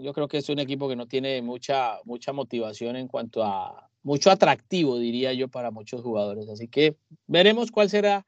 Yo 0.01 0.12
creo 0.12 0.28
que 0.28 0.38
es 0.38 0.48
un 0.48 0.59
equipo 0.59 0.88
que 0.88 0.96
no 0.96 1.07
tiene 1.07 1.42
mucha, 1.42 1.98
mucha 2.05 2.32
motivación 2.32 2.96
en 2.96 3.09
cuanto 3.09 3.44
a 3.44 3.90
mucho 4.03 4.30
atractivo, 4.30 4.98
diría 4.98 5.32
yo, 5.32 5.48
para 5.48 5.70
muchos 5.70 6.03
jugadores. 6.03 6.48
Así 6.48 6.68
que 6.68 6.96
veremos 7.26 7.70
cuál 7.70 7.90
será 7.90 8.26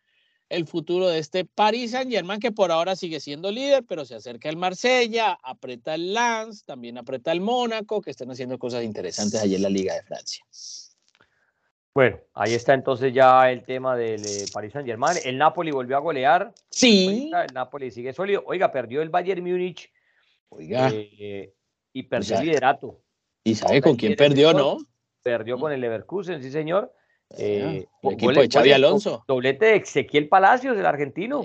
el 0.48 0.66
futuro 0.66 1.08
de 1.08 1.18
este 1.18 1.46
Paris 1.46 1.92
Saint 1.92 2.10
Germain, 2.10 2.38
que 2.38 2.52
por 2.52 2.70
ahora 2.70 2.94
sigue 2.94 3.20
siendo 3.20 3.50
líder, 3.50 3.84
pero 3.88 4.04
se 4.04 4.14
acerca 4.14 4.50
el 4.50 4.56
Marsella, 4.56 5.38
aprieta 5.42 5.94
el 5.94 6.12
Lens, 6.12 6.64
también 6.64 6.98
aprieta 6.98 7.32
el 7.32 7.40
Mónaco, 7.40 8.02
que 8.02 8.10
están 8.10 8.30
haciendo 8.30 8.58
cosas 8.58 8.84
interesantes 8.84 9.40
allí 9.40 9.54
en 9.54 9.62
la 9.62 9.70
Liga 9.70 9.94
de 9.94 10.02
Francia. 10.02 10.44
Bueno, 11.94 12.18
ahí 12.34 12.54
está 12.54 12.72
entonces 12.72 13.12
ya 13.12 13.50
el 13.50 13.64
tema 13.64 13.96
del 13.96 14.24
eh, 14.24 14.46
Paris 14.52 14.72
Saint 14.72 14.86
Germain. 14.86 15.16
El 15.24 15.36
Napoli 15.36 15.70
volvió 15.70 15.96
a 15.96 16.00
golear. 16.00 16.52
Sí. 16.70 17.30
el 17.32 17.54
Napoli 17.54 17.90
sigue 17.90 18.14
sólido. 18.14 18.42
Oiga, 18.46 18.72
perdió 18.72 19.02
el 19.02 19.10
Bayern 19.10 19.42
Múnich. 19.42 19.90
Oiga. 20.48 20.90
Eh, 20.92 21.52
y 21.92 22.04
perdió 22.04 22.38
el 22.38 22.46
liderato. 22.46 23.00
¿Y 23.44 23.54
sabe 23.54 23.80
con 23.80 23.96
quién 23.96 24.16
perdió, 24.16 24.52
no? 24.52 24.78
Perdió 25.22 25.58
con 25.58 25.72
el 25.72 25.80
Leverkusen, 25.80 26.42
sí, 26.42 26.50
señor. 26.50 26.92
Eh, 27.38 27.86
el 28.02 28.12
equipo 28.12 28.32
de 28.32 28.48
Xavi 28.48 28.72
Alonso. 28.72 29.24
Doblete 29.26 29.66
de 29.66 29.76
Ezequiel 29.76 30.28
Palacios, 30.28 30.76
el 30.76 30.86
argentino. 30.86 31.44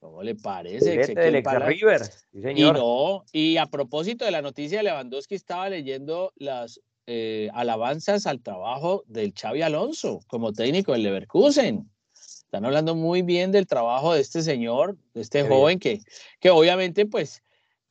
¿Cómo 0.00 0.22
le 0.22 0.36
parece? 0.36 0.90
Doblete 0.90 1.20
del 1.20 1.44
River. 1.44 2.04
Sí, 2.04 2.40
señor. 2.40 2.76
Y, 2.76 2.78
no, 2.78 3.24
y 3.32 3.56
a 3.56 3.66
propósito 3.66 4.24
de 4.24 4.30
la 4.30 4.42
noticia 4.42 4.78
de 4.78 4.84
Lewandowski, 4.84 5.34
estaba 5.34 5.68
leyendo 5.68 6.32
las 6.36 6.80
eh, 7.06 7.48
alabanzas 7.54 8.26
al 8.26 8.40
trabajo 8.42 9.02
del 9.06 9.32
Xavi 9.32 9.62
Alonso 9.62 10.20
como 10.28 10.52
técnico 10.52 10.92
del 10.92 11.02
Leverkusen. 11.02 11.90
Están 12.14 12.64
hablando 12.64 12.94
muy 12.94 13.22
bien 13.22 13.50
del 13.50 13.66
trabajo 13.66 14.14
de 14.14 14.20
este 14.20 14.42
señor, 14.42 14.96
de 15.14 15.20
este 15.20 15.42
joven 15.42 15.78
que, 15.78 16.00
que 16.40 16.50
obviamente 16.50 17.04
pues 17.04 17.42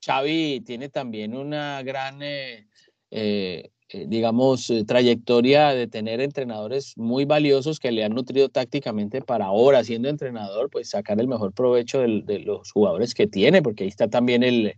Xavi 0.06 0.62
tiene 0.62 0.90
también 0.90 1.36
una 1.36 1.82
gran 1.84 2.22
eh, 2.22 2.68
eh, 3.12 3.72
eh, 3.90 4.06
digamos, 4.06 4.72
trayectoria 4.86 5.70
de 5.70 5.88
tener 5.88 6.20
entrenadores 6.20 6.98
muy 6.98 7.24
valiosos 7.24 7.80
que 7.80 7.94
le 7.94 8.04
han 8.04 8.14
nutrido 8.14 8.50
tácticamente 8.50 9.22
para 9.22 9.46
ahora, 9.46 9.82
siendo 9.86 10.10
entrenador, 10.10 10.70
pues 10.70 10.90
sacar 10.90 11.22
el 11.22 11.30
mejor 11.30 11.54
provecho 11.54 12.02
de, 12.02 12.40
los 12.40 12.70
jugadores 12.74 13.14
que 13.14 13.28
tiene, 13.28 13.62
porque 13.62 13.86
ahí 13.86 13.90
está 13.90 14.10
también 14.10 14.44
el, 14.44 14.74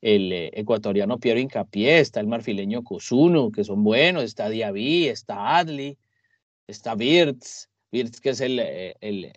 el 0.00 0.32
ecuatoriano 0.32 1.18
Piero 1.18 1.40
Incapié, 1.40 1.98
está 1.98 2.20
el 2.20 2.28
marfileño 2.28 2.84
Cosuno, 2.84 3.50
que 3.50 3.64
son 3.64 3.82
buenos, 3.82 4.22
está 4.22 4.48
Diaby, 4.48 5.08
está 5.08 5.58
Adli, 5.58 5.98
está 6.68 6.94
Wirtz, 6.94 7.68
Wirtz 7.90 8.20
que 8.20 8.30
es 8.30 8.40
el, 8.40 8.60
el, 9.00 9.32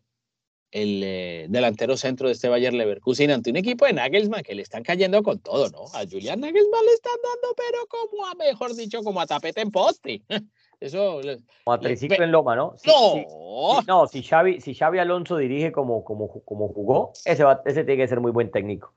el 0.75 1.01
eh, 1.05 1.45
delantero 1.47 1.95
centro 1.95 2.27
de 2.27 2.33
este 2.33 2.49
Bayer 2.49 2.73
Leverkusen 2.73 3.31
ante 3.31 3.49
un 3.49 3.55
equipo 3.55 3.85
de 3.85 3.93
Nagelsmann 3.93 4.43
que 4.43 4.53
le 4.55 4.61
están 4.61 4.83
cayendo 4.83 5.23
con 5.23 5.39
todo, 5.39 5.69
¿no? 5.69 5.85
A 5.93 6.03
Julian 6.03 6.41
Nagelsmann 6.41 6.85
le 6.85 6.91
están 6.91 7.15
dando, 7.23 7.55
pero 7.55 7.87
como 7.87 8.25
a, 8.25 8.35
mejor 8.35 8.75
dicho, 8.75 9.01
como 9.01 9.21
a 9.21 9.25
tapete 9.25 9.61
en 9.61 9.71
poste. 9.71 10.21
Eso. 10.81 11.21
Como 11.63 11.73
a 11.73 11.79
triciclo 11.79 12.25
en 12.25 12.31
loma, 12.33 12.57
¿no? 12.57 12.75
no. 12.85 13.81
no, 13.87 14.07
si 14.07 14.21
Xavi, 14.21 14.59
si 14.59 14.75
Xavi 14.75 14.99
Alonso 14.99 15.37
dirige 15.37 15.71
como, 15.71 16.03
como, 16.03 16.27
como 16.43 16.67
jugó, 16.67 17.13
ese, 17.23 17.45
ese 17.65 17.85
tiene 17.85 18.03
que 18.03 18.09
ser 18.09 18.19
muy 18.19 18.31
buen 18.31 18.51
técnico. 18.51 18.93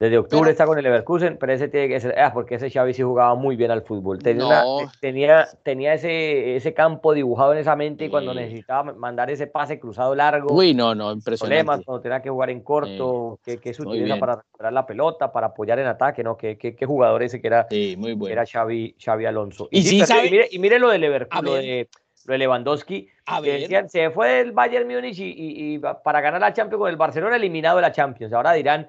Desde 0.00 0.16
octubre 0.16 0.50
está 0.50 0.64
con 0.64 0.78
el 0.78 0.84
Leverkusen, 0.84 1.36
pero 1.36 1.52
ese 1.52 1.68
tiene 1.68 1.86
que 1.86 2.00
ser, 2.00 2.18
ah, 2.18 2.32
porque 2.32 2.54
ese 2.54 2.70
Xavi 2.70 2.94
sí 2.94 3.02
jugaba 3.02 3.34
muy 3.34 3.54
bien 3.54 3.70
al 3.70 3.82
fútbol. 3.82 4.18
Tenía, 4.18 4.64
tenía, 4.98 5.46
tenía, 5.62 5.92
ese, 5.92 6.56
ese 6.56 6.72
campo 6.72 7.12
dibujado 7.12 7.52
en 7.52 7.58
esa 7.58 7.76
mente 7.76 8.06
y 8.06 8.08
cuando 8.08 8.32
necesitaba 8.32 8.94
mandar 8.94 9.30
ese 9.30 9.46
pase 9.46 9.78
cruzado 9.78 10.14
largo. 10.14 10.54
Uy, 10.54 10.72
no, 10.72 10.94
no, 10.94 11.12
impresionante. 11.12 11.64
Problemas, 11.66 11.84
cuando 11.84 12.00
tenía 12.00 12.22
que 12.22 12.30
jugar 12.30 12.48
en 12.48 12.62
corto, 12.62 13.40
que, 13.44 13.58
que 13.58 13.74
se 13.74 13.82
utiliza 13.82 14.16
para 14.16 14.36
recuperar 14.36 14.72
la 14.72 14.86
pelota, 14.86 15.30
para 15.30 15.48
apoyar 15.48 15.78
en 15.78 15.88
ataque, 15.88 16.24
¿no? 16.24 16.34
Qué, 16.34 16.56
qué, 16.56 16.86
jugador 16.86 17.22
ese 17.22 17.38
que 17.38 17.48
era, 17.48 17.66
muy 17.98 18.14
bueno. 18.14 18.32
era 18.32 18.46
Xavi, 18.46 18.96
Xavi 18.98 19.26
Alonso. 19.26 19.68
Y, 19.70 19.82
sí, 19.82 20.02
mire, 20.30 20.48
y, 20.50 20.58
mire, 20.58 20.78
lo 20.78 20.88
de 20.88 20.96
Leverkusen, 20.96 21.44
lo 21.44 21.54
de, 21.56 21.90
lo 22.24 22.32
de 22.32 22.38
Lewandowski, 22.38 23.06
que 23.42 23.52
decían, 23.52 23.90
se 23.90 24.08
fue 24.08 24.30
del 24.36 24.52
Bayern 24.52 24.88
Múnich 24.88 25.18
y, 25.18 25.74
y, 25.74 25.78
para 25.78 26.22
ganar 26.22 26.40
la 26.40 26.54
Champions 26.54 26.80
con 26.80 26.88
el 26.88 26.96
Barcelona 26.96 27.36
eliminado 27.36 27.76
de 27.76 27.82
la 27.82 27.92
Champions. 27.92 28.32
Ahora 28.32 28.54
dirán 28.54 28.88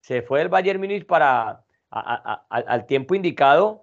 se 0.00 0.22
fue 0.22 0.42
el 0.42 0.48
Bayern 0.48 0.80
Múnich 0.80 1.06
para 1.06 1.64
al 1.90 2.86
tiempo 2.86 3.14
indicado 3.14 3.82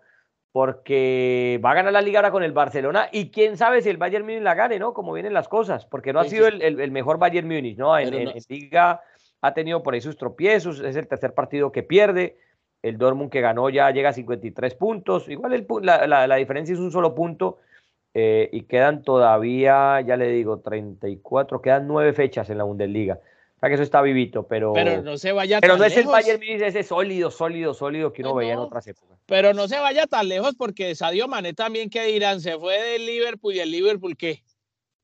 porque 0.52 1.60
va 1.64 1.72
a 1.72 1.74
ganar 1.74 1.92
la 1.92 2.02
liga 2.02 2.20
ahora 2.20 2.32
con 2.32 2.44
el 2.44 2.54
Barcelona 2.54 3.10
y 3.12 3.30
quién 3.30 3.58
sabe 3.58 3.82
si 3.82 3.90
el 3.90 3.98
Bayern 3.98 4.24
Múnich 4.24 4.42
la 4.42 4.54
gane, 4.54 4.80
¿no? 4.80 4.94
Como 4.94 5.12
vienen 5.12 5.34
las 5.34 5.50
cosas, 5.50 5.86
porque 5.86 6.14
no 6.14 6.22
ha 6.22 6.26
sido 6.26 6.48
el, 6.48 6.92
mejor 6.92 7.18
Bayern 7.18 7.48
Múnich, 7.48 7.78
¿no? 7.78 7.98
En, 7.98 8.32
liga 8.48 9.02
ha 9.42 9.54
tenido 9.54 9.84
por 9.84 9.94
ahí 9.94 10.02
sus 10.02 10.18
tropiezos, 10.18 10.80
es 10.80 10.96
el 10.96 11.08
tercer 11.08 11.34
partido 11.34 11.74
que 11.74 11.84
pierde, 11.84 12.38
el 12.82 12.98
Dortmund 12.98 13.32
que 13.32 13.42
ganó 13.42 13.70
ya 13.70 13.92
llega 13.92 14.10
a 14.10 14.14
53 14.14 14.76
puntos, 14.76 15.28
igual 15.28 15.66
la, 15.82 16.36
diferencia 16.38 16.74
es 16.74 16.80
un 16.80 16.92
solo 16.92 17.14
punto 17.14 17.58
eh, 18.14 18.50
y 18.54 18.62
quedan 18.62 19.04
todavía, 19.04 20.00
ya 20.02 20.16
le 20.16 20.30
digo, 20.30 20.60
34, 20.60 21.62
quedan 21.62 21.86
nueve 21.86 22.14
fechas 22.14 22.50
en 22.50 22.60
la 22.60 22.64
Bundesliga 22.64 23.20
que 23.62 23.74
eso 23.74 23.84
está 23.84 24.02
vivito, 24.02 24.48
pero. 24.48 24.74
Pero 24.74 25.02
no 25.02 25.18
se 25.18 25.32
vaya 25.32 25.60
Pero 25.60 25.78
no 25.78 25.84
es 25.84 25.98
el 25.98 26.06
Bayern 26.06 26.40
Munich 26.40 26.62
ese 26.62 26.84
sólido, 26.84 27.32
sólido, 27.32 27.74
sólido 27.74 28.14
que 28.14 28.22
uno 28.22 28.34
pues 28.34 28.44
veía 28.44 28.54
en 28.54 28.60
otras 28.60 28.88
épocas. 28.88 29.18
Pero 29.26 29.54
no 29.54 29.68
se 29.68 29.80
vaya 29.80 30.06
tan 30.08 30.28
lejos 30.28 30.56
porque 30.56 30.94
Sadio 30.96 31.28
Mané 31.28 31.54
también, 31.54 31.90
¿qué 31.90 32.06
dirán? 32.06 32.42
Se 32.42 32.58
fue 32.58 32.80
del 32.82 33.06
Liverpool 33.06 33.56
y 33.56 33.60
el 33.60 33.72
Liverpool, 33.72 34.16
¿qué? 34.16 34.44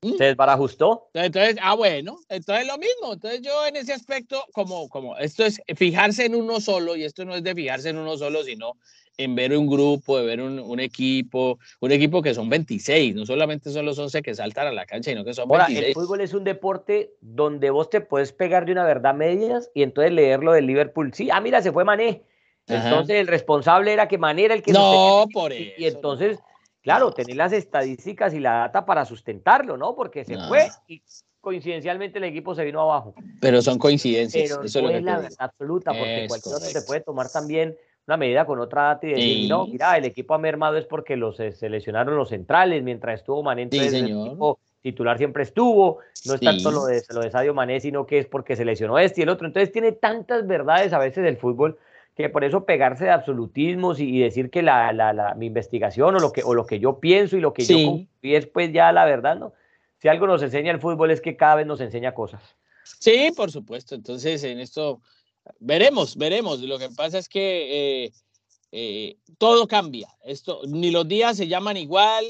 ¿Mm? 0.02 0.16
¿Se 0.16 0.24
desbarajustó? 0.24 1.08
Entonces, 1.14 1.56
ah, 1.62 1.74
bueno, 1.74 2.18
entonces 2.28 2.66
lo 2.66 2.76
mismo. 2.76 3.12
Entonces 3.12 3.40
yo 3.40 3.64
en 3.66 3.76
ese 3.76 3.92
aspecto, 3.92 4.44
como, 4.52 4.88
como 4.88 5.16
esto 5.16 5.44
es 5.44 5.62
fijarse 5.76 6.26
en 6.26 6.34
uno 6.34 6.60
solo, 6.60 6.96
y 6.96 7.04
esto 7.04 7.24
no 7.24 7.34
es 7.36 7.44
de 7.44 7.54
fijarse 7.54 7.90
en 7.90 7.98
uno 7.98 8.16
solo, 8.16 8.42
sino 8.42 8.76
en 9.16 9.34
ver 9.34 9.56
un 9.56 9.68
grupo, 9.68 10.18
de 10.18 10.24
ver 10.24 10.40
un, 10.40 10.80
equipo, 10.80 11.58
un 11.80 11.92
equipo 11.92 12.22
que 12.22 12.34
son 12.34 12.48
26, 12.48 13.14
no 13.14 13.26
solamente 13.26 13.70
son 13.70 13.84
los 13.84 13.98
11 13.98 14.22
que 14.22 14.34
saltan 14.34 14.66
a 14.66 14.72
la 14.72 14.86
cancha, 14.86 15.10
sino 15.10 15.24
que 15.24 15.34
son 15.34 15.48
Ahora, 15.50 15.66
El 15.66 15.92
fútbol 15.92 16.20
es 16.20 16.34
un 16.34 16.44
deporte 16.44 17.12
donde 17.20 17.70
vos 17.70 17.90
te 17.90 18.00
puedes 18.00 18.32
pegar 18.32 18.66
de 18.66 18.72
una 18.72 18.84
verdad 18.84 19.14
medias 19.14 19.70
y 19.74 19.82
entonces 19.82 20.12
leerlo 20.12 20.52
del 20.52 20.66
Liverpool. 20.66 21.12
Sí, 21.14 21.28
ah, 21.30 21.40
mira, 21.40 21.62
se 21.62 21.72
fue 21.72 21.84
Mané. 21.84 22.24
Entonces 22.66 23.16
el 23.16 23.26
responsable 23.26 23.92
era 23.92 24.08
que 24.08 24.18
Mané 24.18 24.46
era 24.46 24.54
el 24.54 24.62
que... 24.62 24.72
No, 24.72 25.26
por 25.32 25.52
eso. 25.52 25.72
Y 25.76 25.86
entonces, 25.86 26.38
claro, 26.82 27.12
tener 27.12 27.36
las 27.36 27.52
estadísticas 27.52 28.34
y 28.34 28.40
la 28.40 28.52
data 28.54 28.84
para 28.84 29.04
sustentarlo, 29.04 29.76
¿no? 29.76 29.94
Porque 29.94 30.24
se 30.24 30.36
fue 30.48 30.68
y 30.88 31.02
coincidencialmente 31.40 32.18
el 32.18 32.24
equipo 32.24 32.54
se 32.54 32.64
vino 32.64 32.80
abajo. 32.82 33.14
Pero 33.40 33.62
son 33.62 33.78
coincidencias. 33.78 34.50
Pero 34.50 34.62
eso 34.62 34.82
no 34.82 34.90
es, 34.90 35.02
la 35.02 35.18
verdad 35.18 35.36
absoluta, 35.38 35.92
porque 35.92 36.26
cualquier 36.28 36.54
otro 36.54 36.68
se 36.68 36.82
puede 36.82 37.00
tomar 37.00 37.30
también 37.30 37.76
una 38.06 38.16
medida 38.16 38.44
con 38.44 38.58
otra 38.58 38.82
data 38.82 39.06
y 39.06 39.10
decir, 39.10 39.48
no, 39.48 39.66
mira, 39.66 39.96
el 39.96 40.04
equipo 40.04 40.34
ha 40.34 40.38
mermado 40.38 40.76
es 40.76 40.86
porque 40.86 41.16
los 41.16 41.38
eh, 41.40 41.52
seleccionaron 41.52 42.16
los 42.16 42.30
centrales, 42.30 42.82
mientras 42.82 43.20
estuvo 43.20 43.42
Mané, 43.42 43.62
entonces 43.62 43.92
el 43.92 44.06
equipo 44.06 44.58
titular 44.80 45.18
siempre 45.18 45.44
estuvo, 45.44 45.98
no 46.26 46.34
es 46.34 46.40
tanto 46.40 46.72
lo 46.72 46.86
de, 46.86 47.02
lo 47.10 47.20
de 47.20 47.30
Sadio 47.30 47.54
Mané, 47.54 47.78
sino 47.78 48.04
que 48.04 48.18
es 48.18 48.26
porque 48.26 48.56
seleccionó 48.56 48.98
este 48.98 49.20
y 49.20 49.22
el 49.22 49.28
otro, 49.28 49.46
entonces 49.46 49.70
tiene 49.70 49.92
tantas 49.92 50.46
verdades 50.46 50.92
a 50.92 50.98
veces 50.98 51.22
del 51.22 51.36
fútbol 51.36 51.78
que 52.16 52.28
por 52.28 52.44
eso 52.44 52.64
pegarse 52.64 53.04
de 53.04 53.10
absolutismos 53.10 54.00
y, 54.00 54.20
decir 54.20 54.50
que 54.50 54.62
la, 54.62 54.92
la, 54.92 55.12
la, 55.12 55.34
mi 55.34 55.46
investigación 55.46 56.14
o 56.16 56.18
lo, 56.18 56.32
que, 56.32 56.42
o 56.42 56.54
lo 56.54 56.66
que 56.66 56.78
yo 56.78 57.00
pienso 57.00 57.36
y 57.36 57.40
lo 57.40 57.52
que 57.52 57.64
yo 57.64 57.76
confío 57.76 58.38
es 58.38 58.46
pues 58.46 58.72
ya 58.72 58.92
la 58.92 59.04
verdad, 59.04 59.36
¿no? 59.36 59.52
Si 59.98 60.08
algo 60.08 60.26
nos 60.26 60.42
enseña 60.42 60.72
el 60.72 60.80
fútbol 60.80 61.10
es 61.10 61.20
que 61.20 61.36
cada 61.36 61.54
vez 61.54 61.66
nos 61.66 61.80
enseña 61.80 62.12
cosas. 62.12 62.42
Sí, 62.84 63.32
por 63.36 63.50
supuesto. 63.50 63.94
Entonces, 63.94 64.42
en 64.42 64.58
esto 64.58 65.00
Veremos, 65.58 66.16
veremos. 66.16 66.60
Lo 66.60 66.78
que 66.78 66.90
pasa 66.90 67.18
es 67.18 67.28
que 67.28 68.04
eh, 68.04 68.12
eh, 68.72 69.16
todo 69.38 69.66
cambia. 69.66 70.08
Esto, 70.24 70.60
ni 70.66 70.90
los 70.90 71.06
días 71.06 71.36
se 71.36 71.48
llaman 71.48 71.76
igual, 71.76 72.24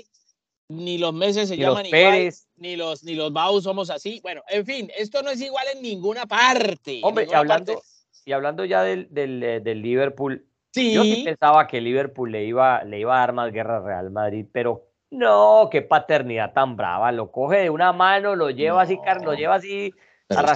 ni 0.68 0.99
los 0.99 1.12
meses 1.12 1.49
se 1.49 1.57
llaman 1.57 1.87
igual, 1.87 2.33
ni 2.57 2.76
los, 2.76 3.05
ni 3.05 3.14
los 3.14 3.33
Baus 3.33 3.64
somos 3.64 3.91
así. 3.91 4.20
Bueno, 4.22 4.43
en 4.49 4.64
fin, 4.64 4.91
esto 4.97 5.22
no 5.22 5.30
es 5.30 5.41
igual 5.41 5.66
en 5.74 5.83
ninguna 5.83 6.26
parte. 6.26 7.01
Hombre, 7.03 7.28
hablando, 7.33 7.83
y 8.25 8.33
hablando 8.33 8.64
ya 8.64 8.83
del, 8.83 9.09
del, 9.11 9.43
eh, 9.43 9.61
del 9.61 9.83
Liverpool, 9.83 10.45
yo 10.75 11.03
sí 11.03 11.23
pensaba 11.25 11.66
que 11.66 11.81
Liverpool 11.81 12.33
le 12.33 12.45
iba, 12.45 12.83
le 12.85 12.99
iba 12.99 13.16
a 13.16 13.20
dar 13.20 13.33
más 13.33 13.53
guerra 13.53 13.77
al 13.79 13.85
Real 13.85 14.11
Madrid, 14.11 14.47
pero 14.51 14.87
no, 15.11 15.68
qué 15.70 15.83
paternidad 15.83 16.53
tan 16.53 16.77
brava. 16.77 17.12
Lo 17.12 17.31
coge 17.31 17.59
de 17.59 17.70
una 17.70 17.93
mano, 17.93 18.35
lo 18.35 18.51
lleva 18.51 18.83
así, 18.83 18.99
lo 19.23 19.35
lleva 19.35 19.57
así 19.57 19.93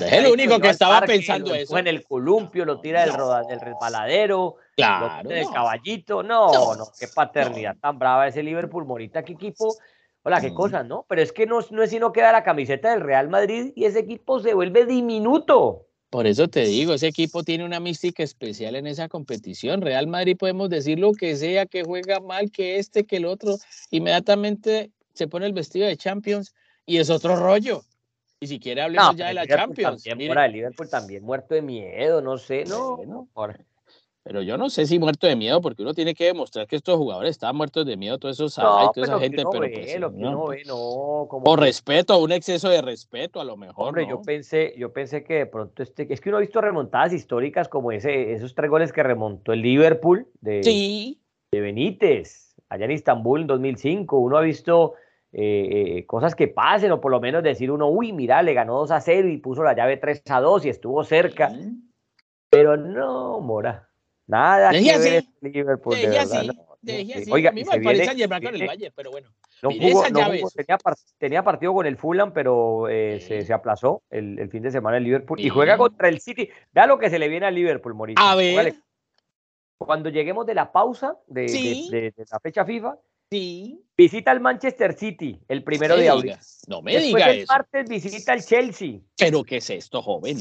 es 0.00 0.12
el 0.12 0.26
único 0.26 0.58
que 0.58 0.70
estaba 0.70 1.00
pensando 1.02 1.54
eso. 1.54 1.76
En 1.78 1.86
el 1.86 2.04
columpio, 2.04 2.64
lo 2.64 2.80
tira 2.80 3.02
del, 3.02 3.12
del 3.48 3.60
resbaladero, 3.60 4.56
claro, 4.76 5.22
lo 5.22 5.30
del 5.30 5.50
caballito. 5.50 6.22
No, 6.22 6.74
no, 6.74 6.84
qué 6.98 7.08
paternidad 7.08 7.76
tan 7.80 7.98
brava 7.98 8.26
ese 8.26 8.42
Liverpul 8.42 8.84
Morita, 8.84 9.22
qué 9.22 9.32
equipo. 9.32 9.74
Hola, 10.22 10.40
qué 10.40 10.52
cosas, 10.52 10.84
¿no? 10.84 11.06
Pero 11.08 11.22
es 11.22 11.32
que 11.32 11.46
no, 11.46 11.60
no 11.70 11.82
es 11.84 11.90
sino 11.90 12.12
queda 12.12 12.32
la 12.32 12.42
camiseta 12.42 12.90
del 12.90 13.00
Real 13.00 13.28
Madrid 13.28 13.72
y 13.76 13.84
ese 13.84 14.00
equipo 14.00 14.40
se 14.40 14.54
vuelve 14.54 14.84
diminuto. 14.84 15.85
Por 16.16 16.26
eso 16.26 16.48
te 16.48 16.64
digo, 16.64 16.94
ese 16.94 17.08
equipo 17.08 17.42
tiene 17.42 17.62
una 17.62 17.78
mística 17.78 18.22
especial 18.22 18.74
en 18.74 18.86
esa 18.86 19.06
competición. 19.06 19.82
Real 19.82 20.06
Madrid 20.06 20.34
podemos 20.34 20.70
decir 20.70 20.98
lo 20.98 21.12
que 21.12 21.36
sea, 21.36 21.66
que 21.66 21.84
juega 21.84 22.20
mal, 22.20 22.50
que 22.50 22.78
este, 22.78 23.04
que 23.04 23.18
el 23.18 23.26
otro. 23.26 23.58
Inmediatamente 23.90 24.92
se 25.12 25.28
pone 25.28 25.44
el 25.44 25.52
vestido 25.52 25.86
de 25.86 25.94
Champions 25.98 26.54
y 26.86 26.96
es 26.96 27.10
otro 27.10 27.36
rollo. 27.36 27.82
Y 28.40 28.46
si 28.46 28.58
quiere 28.58 28.80
hablemos 28.80 29.14
ya 29.14 29.26
de 29.26 29.34
la 29.34 29.46
Champions. 29.46 30.04
También, 30.04 30.52
Liverpool 30.52 30.88
también 30.88 31.22
muerto 31.22 31.54
de 31.54 31.60
miedo, 31.60 32.22
no 32.22 32.38
sé, 32.38 32.64
no, 32.64 32.98
no. 33.06 33.28
Pero 34.28 34.42
yo 34.42 34.58
no 34.58 34.68
sé 34.70 34.86
si 34.86 34.98
muerto 34.98 35.28
de 35.28 35.36
miedo, 35.36 35.60
porque 35.60 35.82
uno 35.82 35.94
tiene 35.94 36.12
que 36.12 36.24
demostrar 36.24 36.66
que 36.66 36.74
estos 36.74 36.96
jugadores 36.96 37.30
estaban 37.30 37.54
muertos 37.54 37.86
de 37.86 37.96
miedo, 37.96 38.18
todos 38.18 38.34
esos 38.34 38.58
No, 38.58 38.90
toda 38.90 38.90
esa 38.90 38.92
pero 39.02 39.18
que 39.18 39.22
gente, 39.24 39.36
pero 39.36 39.50
ve, 39.60 39.68
pues, 39.72 40.00
no. 40.00 40.46
ve, 40.48 40.62
no, 40.66 41.26
como 41.30 41.44
Por 41.44 41.60
que- 41.60 41.66
respeto, 41.66 42.18
un 42.18 42.32
exceso 42.32 42.68
de 42.68 42.82
respeto 42.82 43.40
a 43.40 43.44
lo 43.44 43.56
mejor. 43.56 43.86
Hombre, 43.86 44.04
yo 44.08 44.20
pensé, 44.22 44.74
yo 44.76 44.92
pensé 44.92 45.22
que 45.22 45.34
de 45.34 45.46
pronto 45.46 45.80
este, 45.80 46.12
es 46.12 46.20
que 46.20 46.28
uno 46.30 46.38
ha 46.38 46.40
visto 46.40 46.60
remontadas 46.60 47.12
históricas 47.12 47.68
como 47.68 47.92
ese, 47.92 48.32
esos 48.32 48.52
tres 48.56 48.68
goles 48.68 48.92
que 48.92 49.04
remontó 49.04 49.52
el 49.52 49.62
Liverpool 49.62 50.26
de, 50.40 50.60
Sí, 50.64 51.20
de 51.52 51.60
Benítez, 51.60 52.56
allá 52.68 52.86
en 52.86 52.90
Istambul 52.90 53.42
en 53.42 53.46
2005. 53.46 54.18
Uno 54.18 54.38
ha 54.38 54.40
visto 54.40 54.94
eh, 55.30 55.98
eh, 55.98 56.06
cosas 56.06 56.34
que 56.34 56.48
pasen, 56.48 56.90
o 56.90 57.00
por 57.00 57.12
lo 57.12 57.20
menos 57.20 57.44
decir 57.44 57.70
uno, 57.70 57.88
uy, 57.90 58.12
mira, 58.12 58.42
le 58.42 58.54
ganó 58.54 58.78
2 58.78 58.90
a 58.90 59.00
0 59.00 59.28
y 59.28 59.36
puso 59.36 59.62
la 59.62 59.76
llave 59.76 59.98
3 59.98 60.20
a 60.30 60.40
2 60.40 60.64
y 60.66 60.68
estuvo 60.70 61.04
cerca. 61.04 61.50
sí. 61.50 61.74
Pero 62.50 62.76
no, 62.76 63.40
Mora, 63.40 63.88
nada 64.26 64.70
que 64.70 64.90
así, 64.90 64.98
ver 65.00 65.12
este 65.14 65.48
Liverpool, 65.50 65.94
de 65.94 66.00
Dejé 66.02 66.18
verdad. 66.18 66.38
así, 66.38 66.46
no, 66.48 66.78
dejé 66.82 67.24
sí. 67.24 67.30
Oiga, 67.32 67.50
a 67.50 67.52
mí 67.52 67.64
me 67.64 67.80
parece 67.80 68.10
el 68.12 68.28
Bayern, 68.66 68.92
pero 68.94 69.10
bueno. 69.10 69.28
No 69.62 69.70
Mire 69.70 69.90
jugó- 69.90 70.00
esas 70.02 70.12
no 70.12 70.18
jugó, 70.20 70.32
llaves. 70.34 70.52
tenía, 70.54 70.78
par- 70.78 70.96
tenía 71.18 71.42
partido 71.42 71.72
con 71.74 71.86
el 71.86 71.96
Fulham, 71.96 72.32
pero 72.32 72.88
eh, 72.88 73.20
se, 73.20 73.40
Sí. 73.40 73.46
se 73.46 73.52
aplazó 73.54 74.02
el, 74.10 74.38
el 74.38 74.50
fin 74.50 74.62
de 74.62 74.70
semana 74.70 74.98
el 74.98 75.04
Liverpool. 75.04 75.40
Y 75.40 75.48
juega 75.48 75.74
Sí. 75.74 75.78
contra 75.78 76.08
el 76.08 76.20
City. 76.20 76.48
Vea 76.72 76.86
lo 76.86 76.98
que 76.98 77.08
se 77.08 77.18
le 77.18 77.28
viene 77.28 77.46
al 77.46 77.54
Liverpool, 77.54 77.94
Morita. 77.94 78.30
A 78.30 78.34
ver. 78.36 78.74
Cuando 79.78 80.08
lleguemos 80.10 80.46
de 80.46 80.54
la 80.54 80.72
pausa 80.72 81.16
de, 81.26 81.42
de- 81.42 81.48
Sí. 81.48 81.88
de- 81.90 82.10
de 82.12 82.24
la 82.30 82.40
fecha 82.40 82.64
FIFA, 82.64 82.96
Sí. 83.30 83.80
visita 83.96 84.30
al 84.30 84.40
Manchester 84.40 84.92
City 84.94 85.40
el 85.48 85.64
primero 85.64 85.96
de 85.96 86.08
abril. 86.08 86.36
No 86.68 86.80
me 86.82 86.92
Después 86.92 87.14
diga 87.14 87.30
el 87.30 87.38
eso. 87.40 87.52
martes 87.52 87.88
visita 87.88 88.32
al 88.32 88.42
Chelsea. 88.44 89.00
Pero 89.18 89.42
¿qué 89.42 89.56
es 89.56 89.68
esto, 89.70 90.00
joven? 90.02 90.38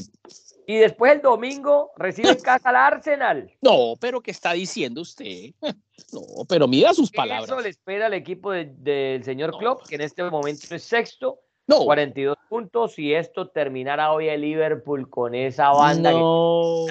Y 0.68 0.76
después 0.78 1.12
el 1.12 1.22
domingo 1.22 1.92
recibe 1.96 2.30
en 2.30 2.40
casa 2.40 2.70
al 2.70 2.76
Arsenal. 2.76 3.50
No, 3.62 3.94
pero 4.00 4.20
¿qué 4.20 4.30
está 4.32 4.52
diciendo 4.52 5.00
usted? 5.02 5.50
No, 6.12 6.20
pero 6.48 6.68
mira 6.68 6.92
sus 6.92 7.10
palabras. 7.10 7.48
Eso 7.50 7.60
le 7.60 7.70
espera 7.70 8.06
al 8.06 8.14
equipo 8.14 8.52
de- 8.52 8.66
del 8.76 9.24
señor 9.24 9.52
No. 9.52 9.58
Klopp, 9.58 9.86
que 9.88 9.94
en 9.96 10.02
este 10.02 10.22
momento 10.24 10.74
es 10.74 10.82
sexto. 10.82 11.40
No, 11.66 11.84
42 11.84 12.36
puntos 12.48 12.96
y 12.98 13.12
esto 13.12 13.48
terminará 13.48 14.12
hoy 14.12 14.28
el 14.28 14.42
Liverpool 14.42 15.10
con 15.10 15.34
esa 15.34 15.70
banda 15.70 16.10
que 16.12 16.16
no. 16.18 16.84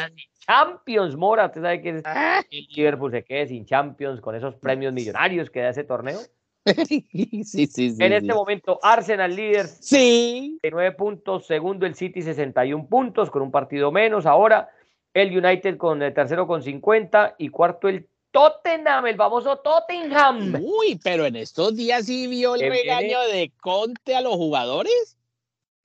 Champions, 0.45 1.15
Mora, 1.15 1.45
usted 1.45 1.61
sabe 1.61 1.81
que 1.81 2.01
Ah. 2.03 2.43
el 2.51 2.67
Liverpool 2.75 3.11
se 3.11 3.23
quede 3.23 3.47
sin 3.47 3.65
Champions 3.65 4.19
con 4.19 4.35
esos 4.35 4.55
premios 4.55 4.91
millonarios 4.91 5.49
que 5.49 5.61
da 5.61 5.69
ese 5.69 5.83
torneo. 5.85 6.19
sí, 6.87 7.43
sí, 7.45 7.67
sí. 7.67 7.95
en 7.99 8.13
este 8.13 8.33
momento 8.33 8.79
Arsenal 8.81 9.35
líder 9.35 9.67
Sí. 9.67 10.57
69 10.61 10.91
puntos, 10.93 11.45
segundo 11.45 11.85
el 11.85 11.95
City 11.95 12.21
61 12.21 12.87
puntos 12.87 13.29
con 13.29 13.41
un 13.41 13.51
partido 13.51 13.91
menos 13.91 14.25
ahora, 14.25 14.69
el 15.13 15.37
United 15.37 15.77
con 15.77 16.01
el 16.01 16.13
tercero 16.13 16.47
con 16.47 16.61
50 16.63 17.35
y 17.37 17.49
cuarto 17.49 17.87
el 17.87 18.07
Tottenham, 18.31 19.05
el 19.07 19.15
famoso 19.15 19.57
Tottenham. 19.57 20.55
Uy, 20.61 20.99
pero 21.01 21.25
en 21.25 21.37
estos 21.37 21.75
días 21.75 22.05
sí 22.05 22.27
vio 22.27 22.55
el 22.55 22.61
Que 22.61 22.69
viene- 22.69 22.81
regaño 22.83 23.21
de 23.31 23.51
Conte 23.61 24.15
a 24.15 24.21
los 24.21 24.33
jugadores. 24.35 25.17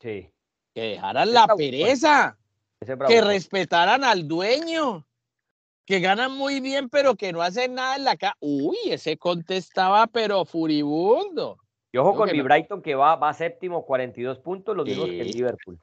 Sí, 0.01 0.28
Que 0.74 0.81
dejaran 0.83 1.24
Ese 1.28 1.33
la 1.35 1.45
bravo, 1.45 1.59
pereza. 1.59 2.37
bravo. 2.81 3.07
que 3.09 3.20
respetaran 3.20 4.03
al 4.03 4.26
dueño, 4.26 5.07
que 5.91 5.99
ganan 5.99 6.36
muy 6.36 6.61
bien, 6.61 6.88
pero 6.88 7.16
que 7.16 7.32
no 7.32 7.43
hacen 7.43 7.74
nada 7.74 7.97
en 7.97 8.05
la 8.05 8.16
casa. 8.16 8.36
Uy, 8.38 8.76
ese 8.86 9.16
contestaba, 9.16 10.07
pero 10.07 10.45
furibundo. 10.45 11.59
Y 11.91 11.99
ojo 11.99 12.12
Creo 12.12 12.26
con 12.26 12.30
mi 12.30 12.38
no. 12.38 12.45
Brighton 12.45 12.80
que 12.80 12.95
va, 12.95 13.16
va 13.16 13.34
séptimo, 13.34 13.84
42 13.84 14.38
puntos, 14.38 14.76
los 14.76 14.86
mismos 14.86 15.07
que 15.07 15.20
el. 15.20 15.30
Liverpool. 15.32 15.80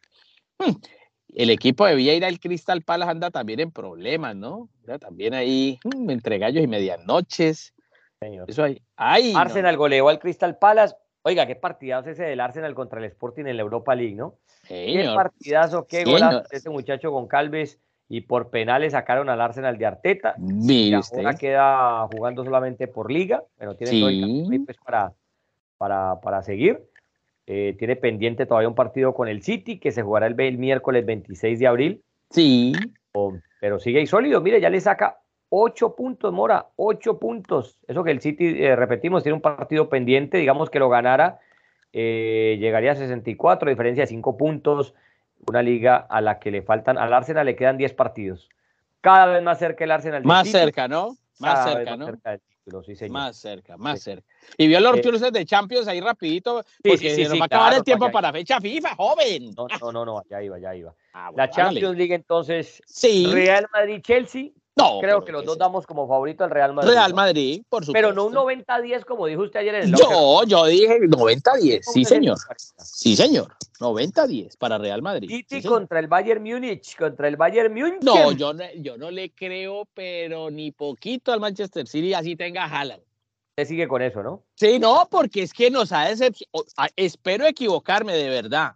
El 1.35 1.49
equipo 1.49 1.85
de 1.85 1.95
Vieira, 1.95 2.29
el 2.29 2.39
Crystal 2.39 2.81
Palace, 2.83 3.11
anda 3.11 3.31
también 3.31 3.59
en 3.59 3.71
problemas, 3.71 4.33
¿no? 4.33 4.69
Ya 4.87 4.97
también 4.97 5.33
ahí, 5.33 5.77
mm, 5.83 6.09
entre 6.09 6.37
gallos 6.37 6.63
y 6.63 6.67
medianoches. 6.67 7.73
Señor. 8.21 8.49
Eso 8.49 8.63
ahí. 8.63 8.81
Ay, 8.95 9.33
no. 9.33 9.39
Arsenal 9.39 9.75
goleó 9.75 10.07
al 10.07 10.19
Crystal 10.19 10.57
Palace. 10.57 10.95
Oiga, 11.23 11.45
qué 11.45 11.57
partidazo 11.57 12.11
ese 12.11 12.23
del 12.23 12.39
Arsenal 12.39 12.73
contra 12.73 12.99
el 12.99 13.05
Sporting 13.05 13.43
en 13.45 13.57
la 13.57 13.63
Europa 13.63 13.93
League, 13.93 14.15
¿no? 14.15 14.35
Qué 14.65 14.85
Señor. 14.85 15.15
partidazo, 15.15 15.85
qué 15.85 16.05
golazo 16.05 16.43
ese 16.49 16.69
muchacho 16.69 17.11
con 17.11 17.27
Calves 17.27 17.81
y 18.09 18.21
por 18.21 18.49
penales 18.49 18.93
sacaron 18.93 19.29
al 19.29 19.41
Arsenal 19.41 19.77
de 19.77 19.85
Arteta. 19.85 20.35
Mire 20.37 20.99
ahora 21.13 21.35
queda 21.35 22.07
jugando 22.07 22.43
solamente 22.43 22.87
por 22.87 23.11
liga, 23.11 23.43
pero 23.57 23.75
tiene 23.75 23.99
todo 23.99 24.09
el 24.09 24.15
Sí. 24.15 24.21
camino 24.21 24.49
ahí, 24.51 24.59
pues, 24.59 24.77
para, 24.77 25.11
para, 25.77 26.19
para 26.21 26.41
seguir. 26.41 26.81
Eh, 27.45 27.75
tiene 27.79 27.95
pendiente 27.95 28.45
todavía 28.45 28.67
un 28.67 28.75
partido 28.75 29.13
con 29.13 29.27
el 29.27 29.41
City 29.41 29.79
que 29.79 29.91
se 29.91 30.03
jugará 30.03 30.27
el, 30.27 30.39
el 30.39 30.57
miércoles 30.57 31.05
26 31.05 31.59
de 31.59 31.67
abril, 31.67 32.01
Sí. 32.29 32.73
pero 33.59 33.79
sigue 33.79 33.99
ahí 33.99 34.05
sólido. 34.07 34.41
Mire, 34.41 34.59
ya 34.61 34.69
le 34.69 34.79
saca 34.81 35.19
ocho 35.49 35.95
puntos, 35.95 36.33
Mora, 36.33 36.67
ocho 36.75 37.19
puntos. 37.19 37.79
Eso 37.87 38.03
que 38.03 38.11
el 38.11 38.19
City, 38.21 38.63
eh, 38.63 38.75
repetimos, 38.75 39.23
tiene 39.23 39.35
un 39.35 39.41
partido 39.41 39.89
pendiente, 39.89 40.37
digamos 40.37 40.69
que 40.69 40.79
lo 40.79 40.89
ganara, 40.89 41.39
eh, 41.93 42.57
llegaría 42.59 42.91
a 42.91 42.95
64, 42.95 43.69
diferencia 43.69 44.03
de 44.03 44.07
cinco 44.07 44.35
puntos. 44.37 44.93
Una 45.45 45.61
liga 45.61 45.97
a 46.09 46.19
la 46.21 46.39
que 46.39 46.51
le 46.51 46.61
faltan, 46.61 46.97
al 46.97 47.13
Arsenal 47.13 47.45
le 47.45 47.55
quedan 47.55 47.77
10 47.77 47.93
partidos. 47.93 48.49
Cada 49.01 49.27
vez 49.27 49.43
más 49.43 49.59
cerca 49.59 49.83
el 49.83 49.91
Arsenal. 49.91 50.23
Más 50.25 50.49
cerca, 50.49 50.87
¿no? 50.87 51.15
Más 51.39 51.53
cada 51.53 51.73
cerca, 51.73 51.89
más 51.91 51.99
¿no? 51.99 52.05
cerca 52.07 52.31
del 52.31 52.41
título, 52.41 52.83
sí, 52.83 52.95
señor. 52.95 53.13
Más 53.13 53.37
cerca, 53.37 53.77
más 53.77 53.99
Sí. 53.99 54.05
cerca. 54.05 54.27
Y 54.57 54.67
vio 54.67 54.79
los 54.79 54.97
Eh, 54.97 55.01
cruces 55.01 55.31
de 55.31 55.45
Champions 55.45 55.87
ahí 55.87 56.01
rapidito, 56.01 56.63
porque 56.83 56.97
sí, 56.97 57.09
sí, 57.11 57.23
se 57.23 57.29
nos 57.29 57.39
va 57.39 57.43
a 57.43 57.45
acabar 57.45 57.73
el 57.75 57.83
tiempo 57.83 58.11
para 58.11 58.31
fecha 58.33 58.59
FIFA, 58.59 58.95
joven. 58.95 59.53
No, 59.55 59.67
no, 59.79 59.91
no, 59.91 60.05
no, 60.05 60.23
ya 60.29 60.41
iba, 60.41 60.57
ya 60.59 60.75
iba. 60.75 60.93
Ah, 61.13 61.29
bueno, 61.29 61.37
La. 61.37 61.49
Champions 61.49 61.95
League 61.95 62.15
entonces, 62.15 62.81
Sí. 62.85 63.27
Real 63.31 63.67
Madrid-Chelsea. 63.71 64.49
No, 64.77 64.99
Creo 64.99 65.25
que 65.25 65.31
los 65.31 65.41
¿qué 65.41 65.47
dos 65.47 65.57
damos 65.57 65.87
como 65.87 66.07
favorito 66.07 66.43
al 66.43 66.51
Real? 66.51 66.73
Madrid. 66.73 66.91
Real 66.91 67.09
¿no? 67.09 67.15
Madrid, 67.15 67.63
por 67.67 67.83
supuesto. 67.83 67.93
Pero 67.93 68.13
no 68.13 68.25
un 68.27 68.33
90-10 68.33 69.05
como 69.05 69.25
dijo 69.25 69.41
usted 69.41 69.61
ayer 69.61 69.75
en 69.75 69.83
el. 69.85 69.95
Yo, 69.95 70.43
yo 70.45 70.65
dije 70.65 70.99
90-10, 70.99 71.81
sí 71.81 72.05
señor. 72.05 72.37
60-40. 72.37 72.73
Sí 72.77 73.15
señor, 73.15 73.55
90-10 73.79 74.57
para 74.57 74.77
Real 74.77 75.01
Madrid. 75.01 75.29
City 75.29 75.61
Sí, 75.61 75.67
contra 75.67 75.99
el 75.99 76.07
Bayern 76.07 76.43
Múnich, 76.43 76.95
contra 76.95 77.27
el 77.27 77.37
Bayern 77.37 77.73
Múnich. 77.73 78.03
No, 78.03 78.31
yo 78.33 78.53
no, 78.53 78.63
yo 78.75 78.97
no 78.97 79.09
le 79.09 79.31
creo, 79.31 79.87
pero 79.95 80.51
ni 80.51 80.71
poquito 80.71 81.31
al 81.31 81.39
Manchester 81.39 81.87
City 81.87 82.13
así 82.13 82.35
tenga 82.35 82.65
Haaland. 82.65 83.01
Usted 83.57 83.69
sigue 83.69 83.87
con 83.87 84.03
eso, 84.03 84.21
¿no? 84.21 84.43
Sí, 84.53 84.77
no, 84.77 85.07
porque 85.09 85.41
es 85.41 85.51
que 85.51 85.71
nos 85.71 85.91
ha 85.91 86.05
decepcionado. 86.09 86.65
Espero 86.95 87.47
equivocarme 87.47 88.13
de 88.13 88.29
verdad, 88.29 88.73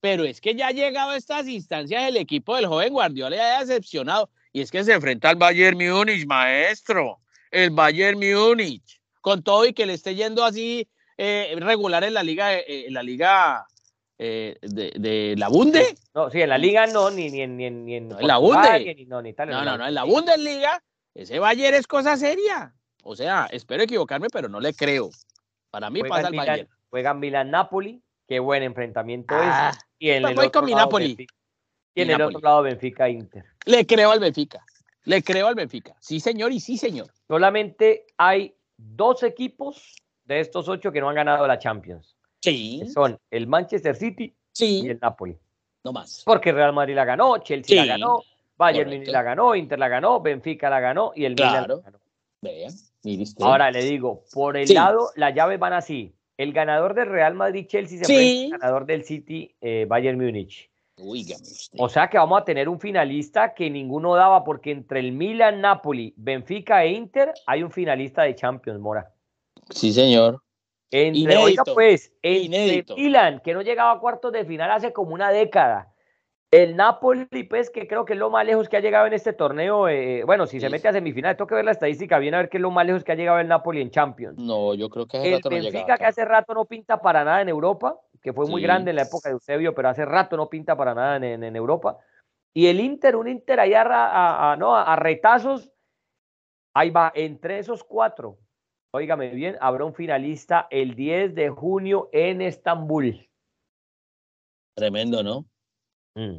pero 0.00 0.24
es 0.24 0.40
que 0.40 0.56
ya 0.56 0.68
ha 0.68 0.72
llegado 0.72 1.10
a 1.10 1.16
estas 1.16 1.46
instancias 1.46 2.02
el 2.08 2.16
equipo 2.16 2.56
del 2.56 2.66
joven 2.66 2.92
Guardiola 2.92 3.58
ha 3.58 3.60
decepcionado. 3.60 4.28
Y 4.56 4.62
es 4.62 4.70
que 4.70 4.82
se 4.84 4.94
enfrenta 4.94 5.28
al 5.28 5.36
Bayern 5.36 5.76
Múnich, 5.76 6.24
maestro. 6.26 7.18
El 7.50 7.72
Bayern 7.72 8.18
Múnich. 8.18 9.02
Con 9.20 9.42
todo 9.42 9.66
y 9.66 9.74
que 9.74 9.84
le 9.84 9.92
esté 9.92 10.14
yendo 10.14 10.46
así 10.46 10.88
eh, 11.18 11.54
regular 11.58 12.02
en 12.04 12.14
la 12.14 12.22
liga, 12.22 12.54
eh, 12.54 12.86
en 12.86 12.94
la 12.94 13.02
liga 13.02 13.66
eh, 14.16 14.56
de, 14.62 14.92
de 14.96 15.34
la 15.36 15.48
Bunde. 15.48 15.94
No, 16.14 16.30
sí, 16.30 16.40
en 16.40 16.48
la 16.48 16.56
Liga 16.56 16.86
no, 16.86 17.10
ni, 17.10 17.28
ni, 17.30 17.42
en- 17.42 17.58
ni, 17.58 17.68
ni 17.70 17.96
en 17.96 18.08
No, 18.08 18.18
en 18.18 18.26
la 18.26 18.38
Bunde. 18.38 18.94
ni 18.96 19.04
no, 19.04 19.20
ni 19.20 19.28
Italia, 19.28 19.56
No, 19.56 19.62
no, 19.62 19.76
no, 19.76 19.86
en 19.88 19.92
la 19.94 20.04
Bundesliga, 20.04 20.82
ese 21.12 21.38
Bayern 21.38 21.74
es 21.76 21.86
cosa 21.86 22.16
seria. 22.16 22.72
O 23.02 23.14
sea, 23.14 23.48
espero 23.52 23.82
equivocarme, 23.82 24.28
pero 24.32 24.48
no 24.48 24.58
le 24.58 24.72
creo. 24.72 25.10
Para 25.70 25.90
mí 25.90 26.00
Juega 26.00 26.14
pasa 26.16 26.28
el 26.28 26.32
Milan- 26.32 26.46
Bayern. 26.46 26.68
Juega 26.88 27.12
Milan-Napoli, 27.12 28.02
qué 28.26 28.38
buen 28.38 28.62
enfrentamiento 28.62 29.34
Ah, 29.36 29.72
es. 29.74 29.78
Y 29.98 30.08
en 30.12 30.22
pues 30.22 30.30
el 30.30 30.36
voy 30.36 30.46
otro 30.46 30.60
con 30.62 30.66
mi 30.66 30.74
Napoli. 30.74 31.26
Benfica. 31.96 32.00
Y 32.00 32.02
en 32.02 32.10
el 32.10 32.18
Napoli. 32.18 32.36
otro 32.36 32.48
lado, 32.48 32.62
Benfica-Inter. 32.62 33.44
Le 33.64 33.86
creo 33.86 34.10
al 34.10 34.20
Benfica. 34.20 34.64
Le 35.04 35.22
creo 35.22 35.46
al 35.46 35.54
Benfica. 35.54 35.94
Sí, 36.00 36.20
señor, 36.20 36.52
y 36.52 36.60
sí, 36.60 36.76
señor. 36.76 37.08
Solamente 37.28 38.06
hay 38.16 38.54
dos 38.76 39.22
equipos 39.22 39.94
de 40.24 40.40
estos 40.40 40.68
ocho 40.68 40.92
que 40.92 41.00
no 41.00 41.08
han 41.08 41.14
ganado 41.14 41.46
la 41.46 41.58
Champions. 41.58 42.16
Sí, 42.42 42.80
que 42.82 42.90
Son 42.90 43.18
el 43.30 43.46
Manchester 43.46 43.94
City 43.96 44.24
y 44.24 44.34
sí, 44.52 44.88
el 44.88 44.98
Napoli. 45.00 45.36
no 45.84 45.92
más. 45.92 46.22
Porque 46.24 46.52
Real 46.52 46.72
Madrid 46.72 46.94
la 46.94 47.04
ganó, 47.04 47.38
Chelsea 47.38 47.80
Sí, 47.82 47.86
la 47.88 47.94
ganó, 47.96 48.22
Bayern 48.56 48.86
correcto. 48.86 48.96
Munich 48.98 49.12
la 49.12 49.22
ganó, 49.22 49.54
Inter 49.54 49.78
la 49.78 49.88
ganó, 49.88 50.20
Benfica 50.20 50.68
la 50.70 50.80
ganó 50.80 51.12
y 51.14 51.24
el 51.24 51.34
Milan 51.34 51.50
Claro. 51.64 51.76
la 51.76 51.82
ganó. 51.82 51.98
Vean. 52.42 52.72
Ahora 53.40 53.70
le 53.70 53.82
digo, 53.84 54.24
por 54.32 54.56
el 54.56 54.66
Sí. 54.66 54.74
lado, 54.74 55.10
las 55.14 55.34
llaves 55.34 55.58
van 55.58 55.72
así. 55.72 56.12
El 56.36 56.52
ganador 56.52 56.94
del 56.94 57.08
Real 57.08 57.34
Madrid-Chelsea 57.34 57.98
se 57.98 58.04
Sí. 58.04 58.14
enfrenta 58.14 58.56
al 58.56 58.60
ganador 58.60 58.86
del 58.86 59.04
City 59.04 59.54
eh, 59.60 59.86
Bayern 59.88 60.18
Múnich. 60.18 60.68
Usted. 60.98 61.36
O 61.78 61.88
sea 61.88 62.08
que 62.08 62.16
vamos 62.18 62.40
a 62.40 62.44
tener 62.44 62.68
un 62.68 62.80
finalista 62.80 63.52
que 63.54 63.68
ninguno 63.68 64.14
daba 64.14 64.42
porque 64.44 64.70
entre 64.70 65.00
el 65.00 65.12
Milan, 65.12 65.60
Napoli, 65.60 66.14
Benfica 66.16 66.82
e 66.84 66.92
Inter 66.92 67.32
hay 67.46 67.62
un 67.62 67.70
finalista 67.70 68.22
de 68.22 68.34
Champions, 68.34 68.80
Mora. 68.80 69.12
sí, 69.70 69.92
señor. 69.92 70.42
Entre, 70.90 71.20
Inédito, 71.34 71.42
oiga, 71.44 71.64
pues, 71.74 72.12
entre 72.22 72.44
inédito. 72.44 72.96
Milan, 72.96 73.40
que 73.44 73.52
no 73.52 73.60
llegaba 73.60 73.92
a 73.92 73.98
cuartos 73.98 74.32
de 74.32 74.44
final 74.44 74.70
hace 74.70 74.92
como 74.92 75.12
una 75.14 75.30
década. 75.30 75.92
El 76.52 76.76
Napoli, 76.76 77.26
pues, 77.50 77.70
que 77.70 77.88
creo 77.88 78.04
que 78.04 78.12
es 78.12 78.18
lo 78.20 78.30
más 78.30 78.46
lejos 78.46 78.68
que 78.68 78.76
ha 78.76 78.80
llegado 78.80 79.06
en 79.06 79.12
este 79.12 79.32
torneo. 79.32 79.88
eh, 79.88 80.22
bueno, 80.24 80.46
si 80.46 80.60
se 80.60 80.66
Sí. 80.68 80.72
mete 80.72 80.86
a 80.86 80.92
semifinal, 80.92 81.36
tengo 81.36 81.48
que 81.48 81.56
ver 81.56 81.64
la 81.64 81.72
estadística 81.72 82.18
bien 82.20 82.34
a 82.34 82.38
ver 82.38 82.48
qué 82.48 82.56
es 82.58 82.60
lo 82.62 82.70
más 82.70 82.86
lejos 82.86 83.02
que 83.02 83.12
ha 83.12 83.16
llegado 83.16 83.40
el 83.40 83.48
Napoli 83.48 83.82
en 83.82 83.90
Champions. 83.90 84.38
No, 84.38 84.72
yo 84.74 84.88
creo 84.88 85.06
que 85.06 85.18
hace 85.18 85.26
El 85.28 85.34
rato 85.34 85.50
no 85.50 85.56
Benfica, 85.56 85.78
llegaba 85.80 85.98
que 85.98 86.06
hace 86.06 86.24
rato 86.24 86.54
no 86.54 86.64
pinta 86.64 87.00
para 87.02 87.24
nada 87.24 87.42
en 87.42 87.48
Europa, 87.48 87.96
que 88.26 88.32
fue 88.32 88.48
muy 88.48 88.60
Sí. 88.60 88.66
grande 88.66 88.90
en 88.90 88.96
la 88.96 89.02
época 89.02 89.28
de 89.28 89.34
Eusebio, 89.34 89.72
pero 89.72 89.88
hace 89.88 90.04
rato 90.04 90.36
no 90.36 90.50
pinta 90.50 90.76
para 90.76 90.92
nada 90.96 91.14
en, 91.18 91.22
en- 91.22 91.44
en 91.44 91.54
Europa. 91.54 91.96
Y 92.52 92.66
el 92.66 92.80
Inter, 92.80 93.14
un 93.14 93.28
Inter 93.28 93.60
ahí 93.60 93.72
a, 93.72 93.84
ra- 93.84 94.10
a- 94.10 94.52
a- 94.52 94.56
¿no? 94.56 94.74
a 94.74 94.96
retazos, 94.96 95.70
Ahí 96.74 96.90
va, 96.90 97.10
entre 97.14 97.58
esos 97.60 97.82
cuatro, 97.84 98.36
óigame 98.92 99.30
bien, 99.30 99.56
habrá 99.60 99.84
un 99.86 99.94
finalista 99.94 100.66
el 100.70 100.94
10 100.96 101.34
de 101.36 101.48
junio 101.50 102.10
en 102.12 102.42
Estambul. 102.42 103.26
Tremendo, 104.74 105.22
¿no? 105.22 105.46
Mm. 106.16 106.38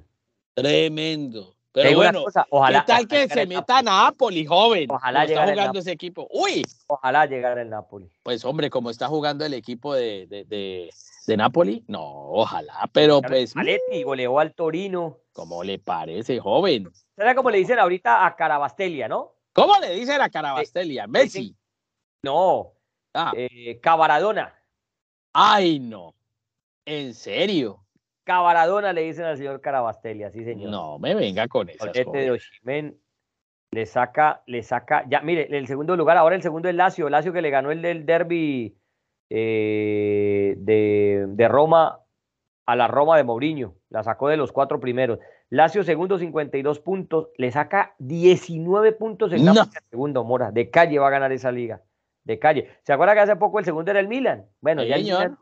Tremendo. 0.55 1.55
Pero 1.84 1.97
bueno, 1.97 2.23
cosa, 2.23 2.45
ojalá, 2.49 2.80
¿qué 2.86 2.91
tal 2.93 3.07
que 3.07 3.28
se 3.28 3.45
meta 3.45 3.82
Napoli, 3.82 4.45
joven? 4.45 4.88
Ojalá 4.89 5.25
como 5.25 5.32
está 5.39 5.51
jugando 5.53 5.80
ese 5.80 5.91
equipo. 5.91 6.28
Uy, 6.32 6.63
Ojalá 6.88 7.25
llegara 7.25 7.61
el 7.61 7.69
Napoli. 7.69 8.09
pues 8.23 8.43
hombre, 8.45 8.69
como 8.69 8.89
está 8.89 9.07
jugando 9.07 9.45
el 9.45 9.53
equipo 9.53 9.93
de, 9.93 10.28
de, 10.28 10.45
de, 10.45 10.89
de 11.28 11.38
Napoli, 11.38 11.84
no, 11.88 12.01
ojalá, 12.32 12.89
pero 12.91 13.21
pues, 13.21 13.55
Aletti 13.55 14.03
goleó 14.03 14.39
al 14.39 14.53
Torino. 14.53 15.17
¿cómo 15.34 15.63
le 15.63 15.78
parece, 15.78 16.39
joven? 16.39 16.91
¿Será 17.15 17.36
como 17.36 17.51
le 17.51 17.59
dicen 17.59 17.78
ahorita 17.78 18.25
a 18.25 18.36
Carabastelia, 18.36 19.07
no? 19.07 19.34
¿Cómo 19.53 19.78
le 19.80 19.91
dice 19.91 20.17
la 20.17 20.30
Carabastelia? 20.30 21.05
Messi. 21.07 21.55
No, 22.23 22.73
Ah, 23.13 23.32
eh, 23.36 23.80
Cavaradona. 23.82 24.53
ay, 25.34 25.80
no. 25.80 26.13
¿En 26.86 27.13
serio? 27.13 27.84
Cavaradona 28.28 28.91
le 28.91 29.03
dicen 29.03 29.23
al 29.23 29.38
señor 29.38 29.61
Carabastelia, 29.61 30.30
sí 30.30 30.43
señor. 30.43 30.69
No 30.69 30.99
me 30.99 31.15
venga 31.15 31.47
con 31.47 31.67
de. 31.67 32.30
Oshimen 32.30 32.99
le 33.71 33.86
saca, 33.86 34.43
le 34.47 34.63
saca, 34.63 35.05
ya, 35.07 35.21
mire, 35.21 35.47
el 35.57 35.65
segundo 35.65 35.95
lugar, 35.95 36.17
ahora 36.17 36.36
el 36.36 36.41
segundo 36.41 36.67
es 36.67 36.75
Lazio, 36.75 37.09
Lazio 37.09 37.32
que 37.32 37.41
le 37.41 37.49
ganó 37.49 37.71
el 37.71 37.82
del 37.82 38.05
derby 38.05 38.75
eh, 39.30 40.55
de, 40.57 41.25
de 41.30 41.47
Roma 41.47 42.01
a 42.65 42.75
la 42.75 42.89
Roma 42.89 43.15
de 43.15 43.23
Mourinho, 43.23 43.75
la 43.89 44.03
sacó 44.03 44.28
de 44.28 44.36
los 44.36 44.51
cuatro 44.51 44.82
primeros. 44.82 45.19
Lazio 45.49 45.86
segundo, 45.86 46.19
52 46.19 46.82
puntos, 46.82 47.30
le 47.38 47.49
saca 47.51 47.95
19 47.99 48.91
puntos 48.91 49.32
en 49.32 49.45
No. 49.45 49.53
Napoli, 49.53 49.78
segundo, 49.89 50.25
Mora, 50.25 50.51
de 50.51 50.69
calle 50.69 50.99
va 50.99 51.07
a 51.07 51.11
ganar 51.11 51.32
esa 51.32 51.53
liga, 51.53 51.82
de 52.25 52.39
calle. 52.39 52.69
¿Se 52.84 52.91
acuerda 52.91 53.13
que 53.13 53.21
hace 53.21 53.38
poco 53.38 53.59
el 53.59 53.63
segundo 53.63 53.89
era 53.89 54.01
el 54.01 54.09
Milan? 54.09 54.47
Bueno, 54.59 54.82
Sí, 54.82 54.89
ya 54.89 54.95
el. 54.97 55.03
Milan 55.03 55.38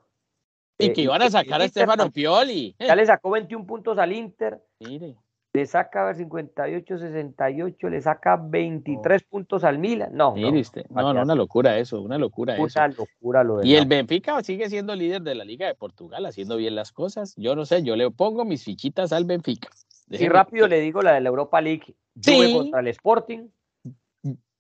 Y 0.78 0.88
eh, 0.88 0.94
que 0.94 1.02
y 1.02 1.04
iban 1.06 1.22
a 1.22 1.30
sacar 1.30 1.62
a 1.62 1.64
el 1.64 1.70
Inter 1.70 1.84
Stefano 1.84 2.04
también. 2.04 2.12
Pioli. 2.12 2.76
ya 2.80 2.96
le 2.96 3.06
sacó 3.06 3.30
21 3.32 3.66
puntos 3.66 3.98
al 3.98 4.12
Inter, 4.12 4.60
Mire. 4.82 5.16
le 5.54 5.66
saca 5.66 6.02
a 6.02 6.06
ver, 6.08 6.16
58, 6.18 6.98
68, 6.98 7.90
le 7.90 8.02
saca 8.02 8.36
23 8.36 9.24
puntos 9.24 9.64
al 9.64 9.80
Milan. 9.80 10.10
No, 10.12 10.32
no, 10.32 10.36
Mire 10.36 10.60
usted. 10.60 10.86
No, 10.90 11.14
no, 11.14 11.22
una 11.22 11.34
locura 11.36 11.78
eso, 11.78 12.02
una 12.02 12.18
locura 12.18 12.56
eso. 12.58 12.64
una 12.80 12.88
locura 12.90 13.44
lo 13.46 13.58
de 13.60 13.68
Y 13.68 13.76
el. 13.76 13.86
Benfica 13.86 14.44
sigue 14.44 14.70
siendo 14.70 14.94
líder 14.96 15.22
de 15.22 15.36
la 15.36 15.46
Liga 15.46 15.68
de 15.68 15.76
Portugal, 15.76 16.26
haciendo 16.26 16.58
bien 16.58 16.76
las 16.76 16.92
cosas. 16.92 17.34
Yo 17.38 17.56
no 17.56 17.66
sé, 17.66 17.82
yo 17.84 17.96
le 17.96 18.12
pongo 18.12 18.44
mis 18.44 18.64
fichitas 18.66 19.14
al 19.14 19.24
Benfica. 19.24 19.70
Y 20.08 20.12
Déjeme 20.12 20.34
rápido 20.34 20.66
que- 20.66 20.76
le 20.76 20.82
digo 20.82 21.02
la 21.02 21.14
de 21.14 21.22
la 21.22 21.30
Europa 21.30 21.62
League. 21.62 21.96
Juve 22.16 22.48
Sí. 22.48 22.54
contra 22.54 22.80
el 22.82 22.88
Sporting, 22.90 23.48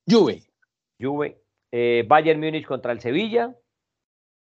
Juve. 0.09 0.43
Juve, 1.01 1.41
eh, 1.72 2.03
Bayern 2.07 2.39
Múnich 2.39 2.66
contra 2.66 2.91
el 2.91 2.99
Sevilla, 3.01 3.53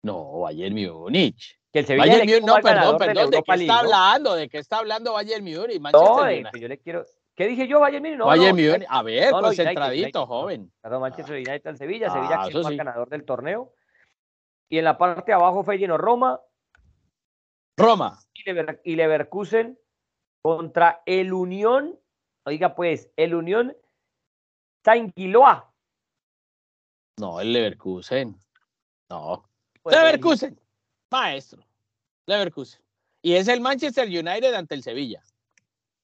No, 0.02 0.40
Bayern 0.40 0.74
Múnich. 0.74 1.58
que 1.72 1.80
el 1.80 1.86
Sevilla 1.86 2.06
Bayern 2.06 2.28
Múnich, 2.28 2.44
no, 2.44 2.54
perdón, 2.56 2.92
de 2.98 2.98
perdón, 3.06 3.14
¿de 3.30 3.36
Europa 3.36 3.54
qué 3.54 3.60
está 3.62 3.78
hablando? 3.80 4.34
¿De 4.34 4.48
qué 4.48 4.58
está 4.58 4.78
hablando 4.78 5.12
Bayern 5.12 5.44
Múnich? 5.44 5.80
Manchester 5.80 6.42
No, 6.42 6.58
yo 6.58 6.68
le 6.68 6.78
quiero. 6.78 7.04
¿Qué 7.34 7.46
dije 7.46 7.68
yo, 7.68 7.80
Bayern 7.80 8.02
Múnich? 8.02 8.18
No, 8.18 8.26
Bayern 8.26 8.56
no, 8.56 8.72
Múnich, 8.72 8.86
a 8.88 9.02
ver, 9.02 9.30
no, 9.32 9.40
concentradito, 9.42 10.02
United, 10.20 10.28
joven. 10.28 10.72
Perdón, 10.80 11.00
Manchester 11.02 11.34
United 11.36 11.66
al 11.66 11.76
Sevilla, 11.78 12.06
Ah, 12.08 12.12
Sevilla 12.12 12.42
que 12.52 12.58
es 12.58 12.66
el 12.66 12.76
ganador 12.76 13.08
del 13.08 13.24
torneo. 13.24 13.72
Y 14.68 14.78
en 14.78 14.84
la 14.84 14.96
parte 14.98 15.22
de 15.26 15.32
abajo 15.32 15.64
Feyenoord 15.64 16.00
Roma 16.00 16.40
Roma. 17.76 18.18
y, 18.34 18.44
Lever- 18.44 18.80
y 18.84 18.94
Leverkusen 18.96 19.78
contra 20.42 21.02
el 21.06 21.32
Unión, 21.32 21.98
oiga 22.44 22.74
pues, 22.74 23.10
el 23.16 23.34
Unión 23.34 23.76
Saint-Gillois. 24.84 25.62
No, 27.18 27.40
el 27.40 27.52
Leverkusen. 27.52 28.36
No. 29.10 29.44
Pues, 29.82 29.96
Leverkusen. 29.96 30.58
Maestro. 31.10 31.64
Leverkusen. 32.26 32.80
Y 33.22 33.34
es 33.34 33.48
el 33.48 33.60
Manchester 33.60 34.06
United 34.06 34.54
ante 34.54 34.74
el 34.74 34.82
Sevilla. 34.82 35.22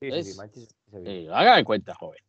Sí, 0.01 0.11
sí, 0.11 0.23
sí, 0.23 0.31
es- 0.31 0.37
Manchester, 0.37 0.77
Sevilla. 0.91 1.11
Eh, 1.11 1.29
haga 1.33 1.57
de 1.57 1.65
cuenta, 1.65 1.95
joven. 1.95 2.21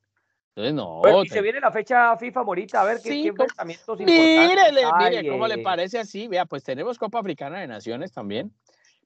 Entonces, 0.49 0.73
no. 0.73 0.99
Bueno, 1.01 1.23
y 1.23 1.27
te- 1.27 1.35
se 1.35 1.41
viene 1.41 1.59
la 1.59 1.71
fecha 1.71 2.17
FIFA 2.17 2.43
morita, 2.43 2.81
a 2.81 2.85
ver 2.85 2.97
qué, 3.01 3.09
Sí, 3.09 3.27
importantes 3.27 3.79
Mírele, 3.99 4.81
mire, 4.97 5.29
¿cómo 5.29 5.47
le 5.47 5.55
eh, 5.55 5.63
parece 5.63 5.99
así? 5.99 6.27
Vea, 6.27 6.45
pues 6.45 6.63
tenemos 6.63 6.97
Copa 6.97 7.19
Africana 7.19 7.59
de 7.59 7.67
Naciones 7.67 8.11
también. 8.11 8.51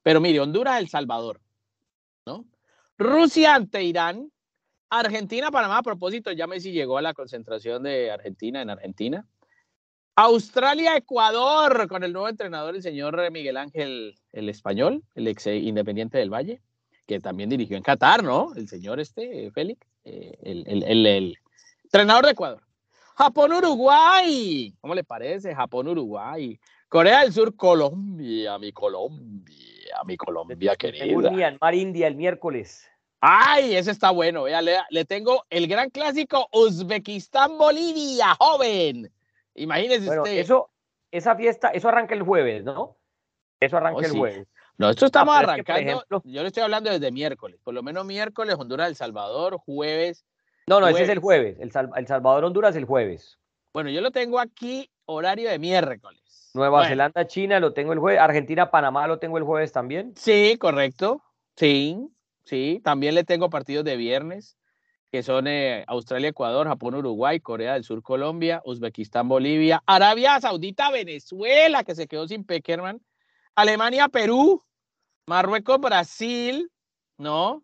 Pero 0.01 0.21
mire, 0.21 0.39
Honduras, 0.39 0.79
El 0.79 0.87
Salvador, 0.87 1.41
¿no? 2.25 2.45
Rusia 2.97 3.55
ante 3.55 3.83
Irán. 3.83 4.31
Argentina, 4.89 5.51
Panamá, 5.51 5.77
a 5.79 5.83
propósito, 5.83 6.31
ya 6.31 6.47
Messi 6.47 6.71
llegó 6.71 6.97
a 6.97 7.01
la 7.01 7.13
concentración 7.13 7.83
de 7.83 8.11
Argentina 8.11 8.61
en 8.61 8.69
Argentina. 8.69 9.25
Australia, 10.15 10.95
Ecuador, 10.97 11.87
con 11.87 12.03
el 12.03 12.11
nuevo 12.13 12.27
entrenador, 12.27 12.75
el 12.75 12.83
señor 12.83 13.31
Miguel 13.31 13.57
Ángel, 13.57 14.15
el 14.33 14.49
español, 14.49 15.03
el 15.15 15.27
ex 15.27 15.47
Independiente 15.47 16.17
del 16.17 16.29
Valle, 16.29 16.61
que 17.07 17.19
también 17.19 17.49
dirigió 17.49 17.77
en 17.77 17.83
Qatar, 17.83 18.23
¿no? 18.23 18.53
El 18.55 18.67
señor 18.67 18.99
este, 18.99 19.49
Félix, 19.51 19.85
eh, 20.03 20.37
el, 20.43 20.63
el- 20.67 20.83
el- 20.83 21.05
el 21.07 21.37
entrenador 21.85 22.25
de 22.25 22.31
Ecuador. 22.31 22.61
Japón, 23.15 23.53
Uruguay. 23.53 24.73
¿Cómo 24.81 24.95
le 24.95 25.03
parece? 25.03 25.53
Japón, 25.55 25.87
Uruguay. 25.87 26.59
Corea 26.87 27.21
del 27.21 27.31
Sur, 27.33 27.55
Colombia, 27.55 28.57
mi 28.57 28.71
Colombia, 28.71 29.97
mi 30.05 30.17
Colombia 30.17 30.75
querida. 30.75 31.31
Myanmar 31.31 31.73
India 31.75 32.07
el 32.07 32.15
miércoles. 32.15 32.87
Ay, 33.21 33.75
ese 33.75 33.91
está 33.91 34.09
bueno. 34.11 34.43
Vea, 34.43 34.61
le, 34.61 34.77
le 34.89 35.05
tengo 35.05 35.45
el 35.49 35.67
gran 35.67 35.89
clásico 35.89 36.47
Uzbekistán, 36.51 37.57
Bolivia, 37.57 38.35
joven. 38.39 39.11
Imagínese 39.55 40.05
Bueno, 40.05 40.23
usted. 40.23 40.37
eso, 40.37 40.69
esa 41.11 41.35
fiesta, 41.35 41.69
eso 41.69 41.89
arranca 41.89 42.13
el 42.15 42.23
jueves, 42.23 42.63
¿no? 42.63 42.97
Eso 43.59 43.77
arranca 43.77 43.97
Oh, 43.97 44.01
el 44.01 44.11
sí. 44.11 44.17
jueves. 44.17 44.47
No, 44.77 44.89
esto 44.89 45.05
estamos 45.05 45.35
pero 45.37 45.51
es 45.51 45.57
que, 45.57 45.63
por 45.63 45.71
arrancando. 45.75 45.91
ejemplo- 45.91 46.21
yo 46.25 46.41
le 46.41 46.47
estoy 46.47 46.63
hablando 46.63 46.89
desde 46.89 47.11
miércoles. 47.11 47.59
Por 47.63 47.73
lo 47.73 47.83
menos 47.83 48.05
miércoles, 48.05 48.55
Honduras, 48.57 48.87
El 48.87 48.95
Salvador, 48.95 49.57
jueves. 49.57 50.25
No, 50.67 50.79
no, 50.79 50.87
ese 50.87 51.03
es 51.03 51.09
el 51.09 51.19
Jueves. 51.19 51.53
jueves. 51.55 51.59
El, 51.59 51.71
Sal- 51.71 51.91
el 51.95 52.07
Salvador 52.07 52.45
Honduras 52.45 52.75
el 52.75 52.85
jueves. 52.85 53.37
Bueno, 53.73 53.89
yo 53.89 54.01
lo 54.01 54.11
tengo 54.11 54.39
aquí, 54.39 54.89
horario 55.05 55.49
de 55.49 55.59
miércoles. 55.59 56.51
Nueva 56.53 56.79
Bueno, 56.79 56.89
Zelanda, 56.89 57.27
China 57.27 57.59
lo 57.59 57.73
tengo 57.73 57.93
el 57.93 57.99
jueves. 57.99 58.19
Argentina, 58.21 58.71
Panamá 58.71 59.07
lo 59.07 59.19
tengo 59.19 59.37
el 59.37 59.43
jueves 59.43 59.71
también. 59.71 60.13
Sí, 60.15 60.57
correcto. 60.57 61.21
Sí, 61.55 61.97
sí. 62.43 62.81
También 62.83 63.15
le 63.15 63.23
tengo 63.23 63.49
partidos 63.49 63.85
de 63.85 63.95
viernes, 63.97 64.57
que 65.11 65.23
son 65.23 65.45
eh, 65.47 65.83
Australia, 65.87 66.29
Ecuador, 66.29 66.67
Japón, 66.67 66.95
Uruguay, 66.95 67.41
Corea 67.41 67.73
del 67.73 67.83
Sur, 67.83 68.01
Colombia, 68.01 68.61
Uzbekistán, 68.63 69.27
Bolivia, 69.27 69.83
Arabia 69.85 70.39
Saudita, 70.39 70.89
Venezuela, 70.89 71.83
que 71.83 71.95
se 71.95 72.07
quedó 72.07 72.27
sin 72.27 72.45
Peckerman, 72.45 73.01
Alemania, 73.53 74.07
Perú, 74.07 74.63
Marruecos, 75.27 75.81
Brasil, 75.81 76.71
¿no? 77.17 77.61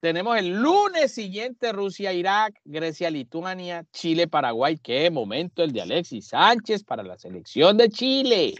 Tenemos 0.00 0.36
el 0.36 0.50
lunes 0.60 1.12
siguiente 1.12 1.72
Rusia, 1.72 2.12
Irak, 2.12 2.60
Grecia, 2.64 3.10
Lituania, 3.10 3.86
Chile, 3.92 4.28
Paraguay. 4.28 4.76
Qué 4.76 5.10
momento 5.10 5.62
el 5.62 5.72
de 5.72 5.80
Alexis 5.80 6.28
Sánchez 6.28 6.84
para 6.84 7.02
la 7.02 7.16
selección 7.16 7.78
de 7.78 7.88
Chile. 7.88 8.54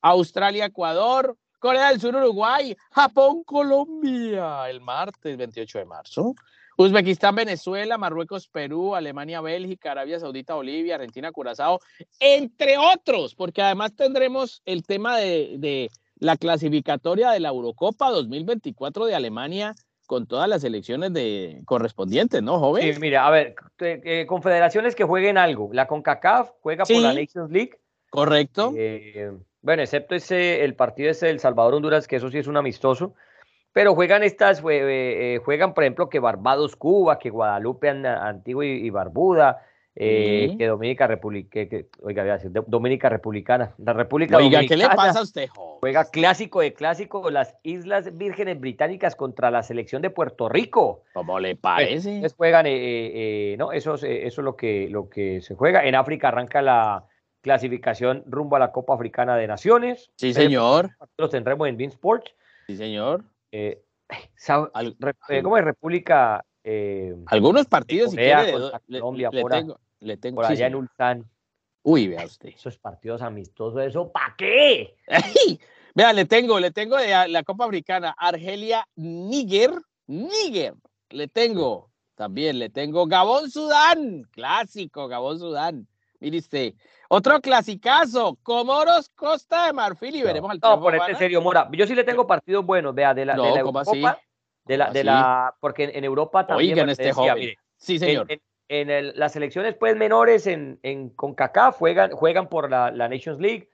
Australia, 0.00 0.64
Ecuador, 0.64 1.36
Corea 1.58 1.90
del 1.90 2.00
Sur, 2.00 2.16
Uruguay, 2.16 2.74
Japón, 2.90 3.44
Colombia, 3.44 4.68
el 4.70 4.80
martes 4.80 5.36
28 5.36 5.78
de 5.80 5.84
marzo. 5.84 6.34
Uzbekistán, 6.76 7.34
Venezuela, 7.34 7.98
Marruecos, 7.98 8.48
Perú, 8.48 8.94
Alemania, 8.94 9.40
Bélgica, 9.40 9.92
Arabia 9.92 10.18
Saudita, 10.18 10.54
Bolivia, 10.54 10.96
Argentina, 10.96 11.32
Curazao, 11.32 11.80
entre 12.20 12.76
otros, 12.78 13.34
porque 13.34 13.62
además 13.62 13.94
tendremos 13.94 14.62
el 14.64 14.84
tema 14.84 15.18
de, 15.18 15.56
de 15.58 15.90
la 16.18 16.36
clasificatoria 16.36 17.30
de 17.30 17.40
la 17.40 17.50
Eurocopa 17.50 18.10
2024 18.10 19.06
de 19.06 19.14
Alemania 19.14 19.74
con 20.06 20.26
todas 20.26 20.48
las 20.48 20.64
elecciones 20.64 21.12
de 21.12 21.62
correspondientes, 21.64 22.42
¿no, 22.42 22.58
joven? 22.58 22.94
Sí, 22.94 23.00
mira, 23.00 23.26
a 23.26 23.30
ver, 23.30 23.54
eh, 23.80 24.26
confederaciones 24.26 24.94
que 24.94 25.04
jueguen 25.04 25.38
algo. 25.38 25.70
La 25.72 25.86
CONCACAF 25.86 26.50
juega 26.60 26.84
por 26.84 26.96
la. 26.96 27.14
Nations 27.14 27.50
League. 27.50 27.78
Correcto. 28.10 28.72
Eh, 28.76 29.32
bueno, 29.62 29.82
excepto 29.82 30.14
ese, 30.14 30.62
el 30.62 30.74
partido 30.74 31.10
ese 31.10 31.26
del 31.26 31.40
Salvador 31.40 31.74
Honduras, 31.74 32.06
que 32.06 32.16
eso 32.16 32.30
sí 32.30 32.38
es 32.38 32.46
un 32.46 32.56
amistoso. 32.56 33.14
Pero 33.74 33.94
juegan 33.94 34.22
estas, 34.22 34.60
eh, 34.60 34.64
eh, 35.34 35.40
juegan, 35.44 35.74
por 35.74 35.84
ejemplo, 35.84 36.08
que 36.08 36.20
Barbados, 36.20 36.76
Cuba, 36.76 37.18
que 37.18 37.28
Guadalupe, 37.28 37.90
An- 37.90 38.06
Antigua 38.06 38.64
y, 38.64 38.70
y 38.86 38.88
Barbuda, 38.90 39.62
eh, 39.96 40.48
Sí. 40.50 40.56
que 40.56 40.66
Dominica 40.68 41.06
Republicana, 41.08 41.50
que, 41.50 41.68
que- 41.68 41.86
oiga, 42.02 42.22
voy 42.22 42.30
a 42.30 42.34
decir, 42.34 42.52
Do- 42.52 42.64
Dominica 42.66 43.08
Republicana, 43.08 43.74
la 43.78 43.92
República 43.92 44.36
Oiga, 44.38 44.60
¿qué 44.66 44.76
le 44.76 44.86
pasa 44.88 45.18
a 45.18 45.22
usted, 45.22 45.48
joven? 45.48 45.78
Juega 45.80 46.04
clásico 46.04 46.60
de 46.60 46.72
clásico 46.72 47.30
las 47.30 47.56
Islas 47.64 48.16
Vírgenes 48.16 48.58
Británicas 48.60 49.16
contra 49.16 49.50
la 49.50 49.62
selección 49.64 50.02
de 50.02 50.10
Puerto 50.10 50.48
Rico. 50.48 51.02
¿Cómo 51.12 51.38
le 51.40 51.56
parece? 51.56 52.10
Entonces 52.14 52.36
juegan, 52.36 52.66
eh, 52.66 52.74
eh, 52.74 53.12
eh, 53.52 53.56
¿no? 53.58 53.72
Eso, 53.72 53.94
es, 53.96 54.04
eso 54.04 54.40
es 54.40 54.44
lo 54.44 54.56
que, 54.56 54.88
lo 54.88 55.08
que 55.10 55.40
se 55.42 55.54
juega. 55.56 55.84
En 55.84 55.94
África 55.96 56.28
arranca 56.28 56.62
la 56.62 57.04
clasificación 57.42 58.22
rumbo 58.26 58.56
a 58.56 58.58
la 58.60 58.72
Copa 58.72 58.94
Africana 58.94 59.36
de 59.36 59.46
Naciones. 59.46 60.10
Sí, 60.16 60.32
señor. 60.32 60.90
Los 61.18 61.30
tendremos 61.30 61.68
en 61.68 61.76
Bean 61.76 61.90
Sports. 61.90 62.34
Sí, 62.66 62.76
señor. 62.76 63.24
Eh, 63.56 63.84
Al- 64.74 64.96
eh, 65.28 65.42
¿Cómo 65.42 65.56
es 65.56 65.64
República? 65.64 66.44
eh, 66.64 67.14
Algunos 67.26 67.66
partidos, 67.66 68.10
si 68.10 68.16
quiere, 68.16 68.52
le, 68.88 69.00
Colombia, 69.00 69.30
le 69.32 69.40
Mora. 69.42 69.56
tengo, 69.60 69.80
Le 70.00 70.16
tengo 70.16 70.36
por 70.36 70.46
sí, 70.46 70.52
allá 70.52 70.66
en. 70.66 70.74
Ulsan. 70.74 71.30
Uy, 71.84 72.08
vea 72.08 72.24
usted. 72.24 72.48
Esos 72.48 72.76
partidos 72.78 73.22
amistosos, 73.22 73.80
¿eso 73.82 74.10
para 74.10 74.34
qué? 74.36 74.96
Vea, 75.94 76.12
le 76.12 76.24
tengo, 76.24 76.58
le 76.58 76.72
tengo 76.72 76.96
de 76.96 77.28
la 77.28 77.42
Copa 77.44 77.66
Africana, 77.66 78.14
Argelia, 78.18 78.84
Níger, 78.96 79.70
Níger, 80.08 80.74
le 81.10 81.28
tengo, 81.28 81.92
también 82.16 82.58
le 82.58 82.68
tengo 82.68 83.06
Gabón, 83.06 83.48
Sudán, 83.48 84.24
clásico, 84.32 85.06
Gabón, 85.06 85.38
Sudán, 85.38 85.86
mire 86.24 86.38
usted, 86.38 86.72
otro 87.08 87.40
clasicazo, 87.40 88.36
Comoros, 88.42 89.10
Costa 89.10 89.66
de 89.66 89.72
Marfil 89.72 90.16
y 90.16 90.22
veremos 90.22 90.50
al 90.50 90.58
No, 90.62 90.80
ponete 90.80 91.04
¿gana? 91.06 91.18
serio, 91.18 91.40
Mora. 91.42 91.68
Yo 91.72 91.86
sí 91.86 91.94
le 91.94 92.04
tengo 92.04 92.26
partidos 92.26 92.64
buenos, 92.64 92.94
vea, 92.94 93.12
de 93.14 93.24
la, 93.26 93.34
No, 93.34 93.44
de 93.44 93.50
la 93.52 93.62
¿cómo 93.62 93.78
Eurocopa, 93.80 94.10
así? 94.10 94.20
de 94.64 94.76
la, 94.78 94.84
¿Cómo 94.86 94.92
de 94.94 95.00
así? 95.00 95.06
la, 95.06 95.54
porque 95.60 95.84
en, 95.84 95.96
en 95.96 96.04
Europa 96.04 96.46
también. 96.46 96.72
Oigan 96.72 96.88
este 96.88 97.04
decía, 97.04 97.14
joven. 97.14 97.34
mire, 97.38 97.58
Sí, 97.76 97.94
en, 97.94 97.98
señor. 98.00 98.26
en- 98.30 98.40
en 98.68 98.88
el- 98.90 99.12
las 99.18 99.32
selecciones 99.32 99.74
pues 99.78 99.94
menores 99.94 100.46
en, 100.46 100.78
en 100.82 101.10
CONCACAF 101.10 101.76
juegan, 101.76 102.12
juegan 102.12 102.48
por 102.48 102.70
la, 102.70 102.90
la 102.90 103.08
Nations 103.10 103.38
League. 103.38 103.68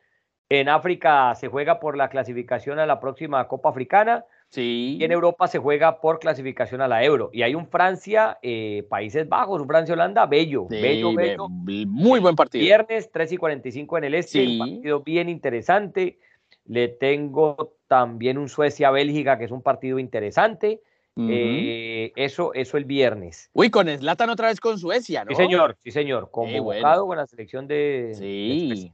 En 0.49 0.69
África 0.69 1.33
se 1.37 1.47
juega 1.47 1.79
por 1.79 1.97
la 1.97 2.09
clasificación 2.09 2.81
a 2.81 2.87
la 2.87 2.99
próxima 2.99 3.47
Copa 3.47 3.69
Africana. 3.69 4.25
Sí. 4.51 4.99
Y 5.01 5.05
en 5.05 5.13
Europa 5.13 5.49
se 5.49 5.59
juega 5.59 6.01
por 6.01 6.19
clasificación 6.19 6.81
a 6.81 6.89
la 6.89 7.03
Euro. 7.05 7.31
Y 7.33 7.43
hay 7.43 7.55
un 7.55 7.67
Francia, 7.67 8.39
eh, 8.43 8.85
Países 8.89 9.29
Bajos, 9.29 9.61
un 9.61 9.67
Francia-Holanda, 9.67 10.27
bello, 10.27 10.67
Sí, 10.71 10.81
bello, 10.81 11.15
bello. 11.15 11.49
Muy 11.49 12.21
buen 12.21 12.37
partido. 12.37 12.63
Viernes, 12.63 13.11
3 13.11 13.33
y 13.33 13.37
45 13.39 13.99
en 13.99 14.05
el 14.05 14.15
este, 14.15 14.45
Sí. 14.45 14.59
un 14.61 14.69
partido 14.71 15.01
bien 15.01 15.29
interesante. 15.29 16.19
Le 16.67 16.89
tengo 16.89 17.75
también 17.89 18.37
un 18.39 18.49
Suecia-Bélgica, 18.49 19.39
que 19.39 19.45
es 19.47 19.51
un 19.51 19.63
partido 19.63 19.99
interesante. 19.99 20.81
Eh, 21.17 22.13
eso, 22.17 22.55
eso 22.55 22.77
el 22.79 22.85
viernes. 22.85 23.51
Uy, 23.53 23.69
con 23.69 23.89
Slatan 23.89 24.31
otra 24.31 24.49
vez 24.49 24.59
con 24.59 24.79
Suecia, 24.79 25.25
¿no? 25.25 25.31
Sí, 25.31 25.37
señor, 25.37 25.77
sí, 25.83 25.91
señor. 25.91 26.31
Convocado 26.31 26.63
bueno. 26.65 27.07
con 27.07 27.17
la 27.19 27.27
selección 27.27 27.67
de. 27.67 28.13
Sí. 28.15 28.91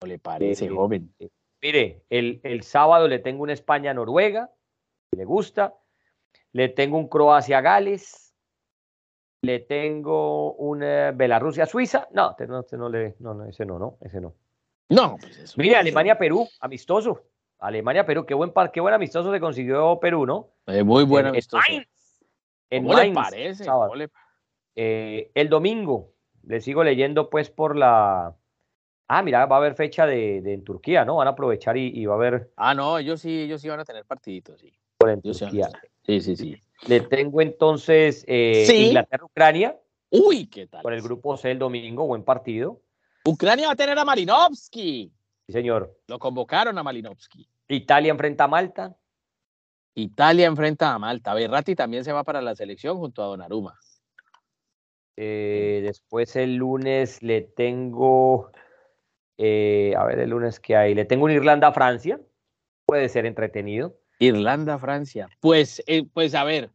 ¿No 0.00 0.06
le 0.06 0.18
parece, 0.18 0.66
Eh, 0.66 0.68
joven? 0.68 1.10
Mire, 1.62 2.02
el, 2.08 2.40
el 2.44 2.62
sábado 2.62 3.08
le 3.08 3.18
tengo 3.18 3.42
una 3.42 3.52
España-Noruega, 3.52 4.50
le 5.16 5.24
gusta. 5.24 5.74
Le 6.52 6.68
tengo 6.68 6.96
un 6.98 7.08
Croacia-Gales. 7.08 8.34
Le 9.42 9.60
tengo 9.60 10.54
una 10.54 11.12
Belarusia-Suiza. 11.12 12.08
No, 12.12 12.30
este 12.30 12.46
no, 12.46 12.60
este 12.60 12.76
no 12.76 12.88
le, 12.88 13.16
no, 13.20 13.34
no, 13.34 13.44
ese 13.46 13.64
no, 13.66 13.78
no, 13.78 13.98
ese 14.00 14.20
no. 14.20 14.34
No, 14.88 15.16
pues. 15.20 15.56
Mire, 15.58 15.76
Alemania-Perú, 15.76 16.48
amistoso. 16.60 17.24
Alemania-Perú, 17.58 18.24
qué 18.26 18.34
buen, 18.34 18.52
par- 18.52 18.70
qué 18.70 18.80
buen 18.80 18.94
amistoso 18.94 19.32
se 19.32 19.40
consiguió 19.40 19.98
Perú, 20.00 20.26
¿no? 20.26 20.50
Eh, 20.66 20.82
muy 20.82 21.04
bueno. 21.04 21.28
en, 21.28 21.34
en 21.34 21.36
amistoso. 21.36 21.62
Mainz. 21.68 21.88
En 22.70 22.82
¿Cómo 22.84 22.94
le 22.94 23.02
Mainz, 23.10 23.14
parece? 23.14 23.64
sábado. 23.64 23.88
¿Cómo 23.90 23.96
le- 23.96 24.10
Eh, 24.74 25.30
el 25.34 25.48
domingo, 25.48 26.12
le 26.42 26.60
sigo 26.60 26.84
leyendo 26.84 27.30
pues 27.30 27.48
por 27.50 27.76
la... 27.76 28.34
Ah, 29.08 29.22
mira, 29.22 29.46
va 29.46 29.56
a 29.56 29.58
haber 29.58 29.74
fecha 29.74 30.04
de, 30.06 30.42
de 30.42 30.52
en 30.52 30.64
Turquía, 30.64 31.04
¿no? 31.04 31.16
Van 31.16 31.28
a 31.28 31.30
aprovechar 31.30 31.76
y, 31.76 31.88
y 31.94 32.06
va 32.06 32.14
a 32.14 32.16
haber 32.16 32.52
Ah, 32.56 32.74
no, 32.74 32.98
ellos 32.98 33.20
sí, 33.20 33.42
ellos 33.42 33.60
sí 33.62 33.68
van 33.68 33.80
a 33.80 33.84
tener 33.84 34.04
partiditos, 34.04 34.60
sí. 34.60 34.72
Por 34.98 35.10
en 35.10 35.22
Turquía. 35.22 35.68
Sí, 36.04 36.20
sí, 36.20 36.36
sí. 36.36 36.62
Le 36.86 37.00
tengo 37.00 37.40
entonces 37.40 38.24
eh, 38.26 38.64
Sí. 38.66 38.86
Inglaterra-Ucrania 38.88 39.76
Uy, 40.10 40.46
¿qué 40.46 40.66
tal? 40.66 40.82
por 40.82 40.92
el 40.92 41.02
grupo 41.02 41.36
C 41.36 41.50
el 41.50 41.58
domingo, 41.58 42.06
buen 42.06 42.22
partido. 42.22 42.80
Ucrania 43.24 43.66
va 43.66 43.72
a 43.72 43.76
tener 43.76 43.98
a 43.98 44.04
Malinovsky. 44.04 45.12
Sí, 45.46 45.52
señor. 45.52 45.98
Lo 46.06 46.18
convocaron 46.18 46.78
a 46.78 46.82
Malinovsky. 46.82 47.48
Italia 47.68 48.12
enfrenta 48.12 48.44
a 48.44 48.48
Malta. 48.48 48.96
Italia 49.94 50.46
enfrenta 50.46 50.94
a 50.94 50.98
Malta. 50.98 51.34
Berratti 51.34 51.74
también 51.74 52.04
se 52.04 52.12
va 52.12 52.22
para 52.22 52.40
la 52.40 52.54
selección 52.54 52.98
junto 52.98 53.22
a 53.22 53.26
Donnarumma. 53.26 53.78
Eh, 55.16 55.80
después 55.82 56.36
el 56.36 56.56
lunes 56.56 57.22
le 57.22 57.40
tengo, 57.40 58.50
eh, 59.38 59.94
a 59.96 60.04
ver 60.04 60.20
el 60.20 60.30
lunes 60.30 60.60
que 60.60 60.76
hay, 60.76 60.94
le 60.94 61.06
tengo 61.06 61.24
un 61.24 61.30
Irlanda-Francia, 61.30 62.20
puede 62.84 63.08
ser 63.08 63.24
entretenido. 63.26 63.96
Irlanda, 64.18 64.78
Francia. 64.78 65.28
Pues, 65.40 65.82
eh, 65.86 66.04
pues 66.12 66.34
a 66.34 66.44
ver, 66.44 66.70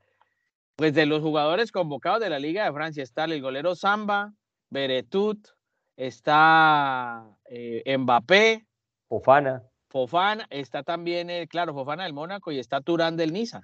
pues 0.76 0.94
de 0.94 1.06
los 1.06 1.22
jugadores 1.22 1.72
convocados 1.72 2.20
de 2.22 2.30
la 2.30 2.39
Liga 2.39 2.66
de 2.66 2.74
Francia 2.74 3.04
está 3.04 3.26
el 3.26 3.42
golero 3.42 3.76
Samba, 3.76 4.34
Beretut, 4.70 5.48
está 5.96 7.26
eh, 7.46 7.98
Mbappé, 7.98 8.66
Fofana, 9.08 9.64
Fofana, 9.89 10.48
está 10.50 10.84
también, 10.84 11.30
eh, 11.30 11.48
claro, 11.48 11.74
Fofana 11.74 12.04
del 12.04 12.14
Mónaco 12.14 12.52
y 12.52 12.60
está 12.60 12.82
Turán 12.82 13.18
del 13.18 13.34
Niza. 13.34 13.62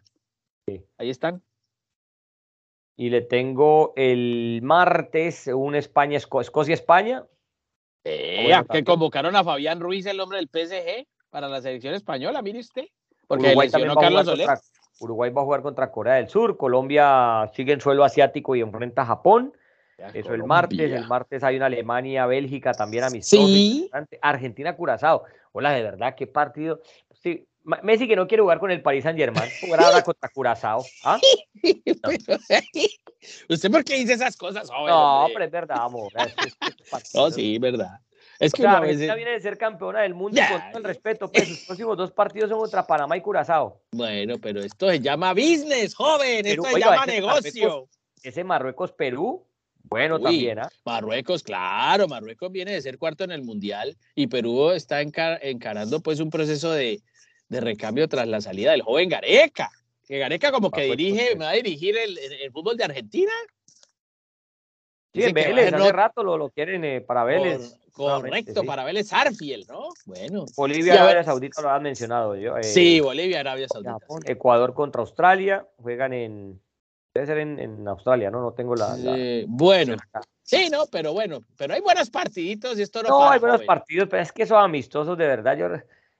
Sí. 0.67 0.83
Ahí 0.97 1.09
están. 1.09 1.41
y 2.99 3.09
le 3.11 3.21
tengo 3.21 3.93
el 3.95 4.59
martes 4.63 5.45
un 5.47 5.75
España, 5.75 6.17
Esco- 6.17 6.41
Escocia-España. 6.41 7.23
Eh, 8.03 8.49
que 8.71 8.83
convocaron 8.83 9.35
a 9.35 9.43
Fabián 9.43 9.79
Ruiz, 9.79 10.05
el 10.07 10.19
hombre 10.19 10.39
del 10.39 10.47
PSG, 10.49 11.05
para 11.29 11.47
la 11.47 11.61
selección 11.61 11.93
española, 11.93 12.41
mire 12.41 12.59
usted. 12.59 12.85
Porque 13.27 13.47
Uruguay 13.47 13.67
lesionó 13.67 13.95
va 13.95 14.01
a 14.01 14.03
Carlos 14.05 14.21
jugar 14.21 14.25
Soler. 14.35 14.47
contra- 14.47 14.63
Uruguay 14.99 15.29
va 15.29 15.41
a 15.41 15.45
jugar 15.45 15.61
contra 15.61 15.91
Corea 15.91 16.13
del 16.15 16.27
Sur, 16.29 16.57
Colombia 16.57 17.51
sigue 17.53 17.73
en 17.73 17.81
suelo 17.81 18.03
asiático 18.03 18.55
y 18.55 18.61
enfrenta 18.61 19.03
a 19.03 19.05
Japón. 19.05 19.53
Eso 20.13 20.33
el 20.33 20.43
martes, 20.43 20.91
el 20.91 21.05
martes 21.07 21.43
hay 21.43 21.57
una 21.57 21.65
Alemania, 21.67 22.25
Bélgica 22.25 22.71
también 22.73 23.03
amistoso. 23.03 23.47
Sí. 23.47 23.89
Argentina, 24.21 24.75
Curazao. 24.75 25.23
Hola, 25.51 25.71
de 25.71 25.83
verdad, 25.83 26.15
qué 26.15 26.27
partido. 26.27 26.81
Sí, 27.13 27.47
Messi 27.83 28.07
que 28.07 28.15
no 28.15 28.27
quiere 28.27 28.41
jugar 28.41 28.59
con 28.59 28.71
el 28.71 28.81
Paris 28.81 29.03
Saint 29.03 29.19
Germain, 29.19 29.49
jugar 29.59 29.81
ahora 29.81 30.03
contra 30.03 30.29
Curazao. 30.29 30.83
¿Ah? 31.03 31.19
¿Usted 33.49 33.71
por 33.71 33.83
qué 33.83 33.95
dice 33.95 34.13
esas 34.13 34.37
cosas? 34.37 34.69
joven, 34.69 34.93
No, 34.93 35.15
hombre? 35.15 35.33
pero 35.33 35.45
es 35.45 35.51
verdad, 35.51 35.83
amor. 35.83 36.11
Es 36.15 36.57
No, 37.13 37.29
sí, 37.31 37.57
verdad. 37.59 37.99
Es 38.39 38.53
O 38.53 38.57
que 38.57 38.61
sea, 38.61 38.69
uno 38.69 38.77
a 38.77 38.81
Argentina 38.81 39.13
veces- 39.13 39.15
viene 39.15 39.31
de 39.31 39.39
ser 39.41 39.57
campeona 39.57 40.01
del 40.01 40.13
mundo 40.13 40.39
con 40.49 40.61
todo 40.71 40.77
el 40.79 40.83
respeto, 40.83 41.31
pues 41.31 41.47
sus 41.47 41.59
próximos 41.65 41.97
dos 41.97 42.11
partidos 42.11 42.49
son 42.49 42.59
contra 42.59 42.85
Panamá 42.85 43.17
y 43.17 43.21
Curazao. 43.21 43.81
Bueno, 43.91 44.35
pero 44.39 44.61
esto 44.61 44.89
se 44.89 44.99
llama 44.99 45.33
business, 45.33 45.95
joven. 45.95 46.41
Pero, 46.43 46.61
esto 46.63 46.69
se 46.69 46.75
oiga, 46.75 46.91
llama 46.91 47.03
ese 47.05 47.11
negocio. 47.21 47.89
Ese 48.21 48.43
Marruecos-Perú, 48.43 49.43
bueno 49.83 50.15
Uy. 50.17 50.23
también, 50.23 50.59
¿ah? 50.59 50.69
Marruecos, 50.85 51.41
claro, 51.43 52.07
Marruecos 52.07 52.51
viene 52.51 52.73
de 52.73 52.81
ser 52.81 52.97
cuarto 52.97 53.23
en 53.23 53.31
el 53.31 53.41
mundial 53.43 53.95
y 54.15 54.27
Perú 54.27 54.71
está 54.71 55.01
encar- 55.01 55.39
encarando 55.41 56.01
pues 56.01 56.19
un 56.19 56.29
proceso 56.29 56.71
de, 56.71 57.01
de 57.47 57.61
recambio 57.61 58.07
tras 58.07 58.27
la 58.27 58.41
salida 58.41 58.71
del 58.71 58.81
joven 58.81 59.09
Gareca. 59.09 59.71
Que 60.07 60.19
Gareca 60.19 60.51
como 60.51 60.69
que 60.71 60.81
Marruecos, 60.81 60.97
dirige, 60.97 61.27
sí. 61.31 61.35
me 61.37 61.45
va 61.45 61.51
a 61.51 61.55
dirigir 61.55 61.97
el, 61.97 62.17
el- 62.17 62.33
el 62.33 62.51
fútbol 62.51 62.77
de 62.77 62.83
Argentina. 62.83 63.31
Sí, 65.23 65.29
en 65.29 65.33
Vélez, 65.33 65.73
hace 65.73 65.91
rato 65.91 66.23
lo, 66.23 66.37
lo 66.37 66.49
quieren 66.49 66.83
eh, 66.85 67.01
para 67.01 67.23
Vélez. 67.23 67.77
Cor- 67.91 68.21
correcto, 68.21 68.61
sí. 68.61 68.67
para 68.67 68.83
Vélez 68.83 69.11
Arfiel, 69.11 69.65
¿no? 69.67 69.89
Bueno. 70.05 70.45
Bolivia, 70.55 71.01
Arabia 71.01 71.23
Saudita 71.23 71.61
lo 71.63 71.69
han 71.71 71.81
mencionado 71.83 72.35
yo. 72.35 72.55
eh, 72.57 72.63
Sí, 72.63 72.99
Bolivia, 72.99 73.39
Arabia 73.39 73.67
Saudita. 73.67 73.93
Japón. 73.93 74.21
Ecuador 74.25 74.73
contra 74.73 75.01
Australia, 75.01 75.65
juegan 75.81 76.13
en. 76.13 76.61
Debe 77.13 77.25
ser 77.25 77.39
en, 77.39 77.59
en 77.59 77.87
Australia, 77.87 78.29
¿no? 78.29 78.41
No 78.41 78.51
tengo 78.53 78.75
la. 78.75 78.95
la- 78.95 79.17
Eh, 79.17 79.45
bueno, 79.47 79.95
sí, 80.43 80.69
no, 80.71 80.85
pero 80.91 81.13
bueno, 81.13 81.39
pero 81.57 81.73
hay 81.73 81.81
buenos 81.81 82.11
partiditos 82.11 82.77
y 82.77 82.83
esto 82.83 83.01
no, 83.01 83.09
No, 83.09 83.17
para, 83.19 83.31
hay 83.31 83.39
buenos 83.39 83.57
joven. 83.57 83.67
partidos, 83.67 84.07
pero 84.11 84.21
es 84.21 84.31
que 84.31 84.45
son 84.45 84.59
amistosos 84.63 85.17
de 85.17 85.25
verdad. 85.25 85.57
Yo, 85.57 85.67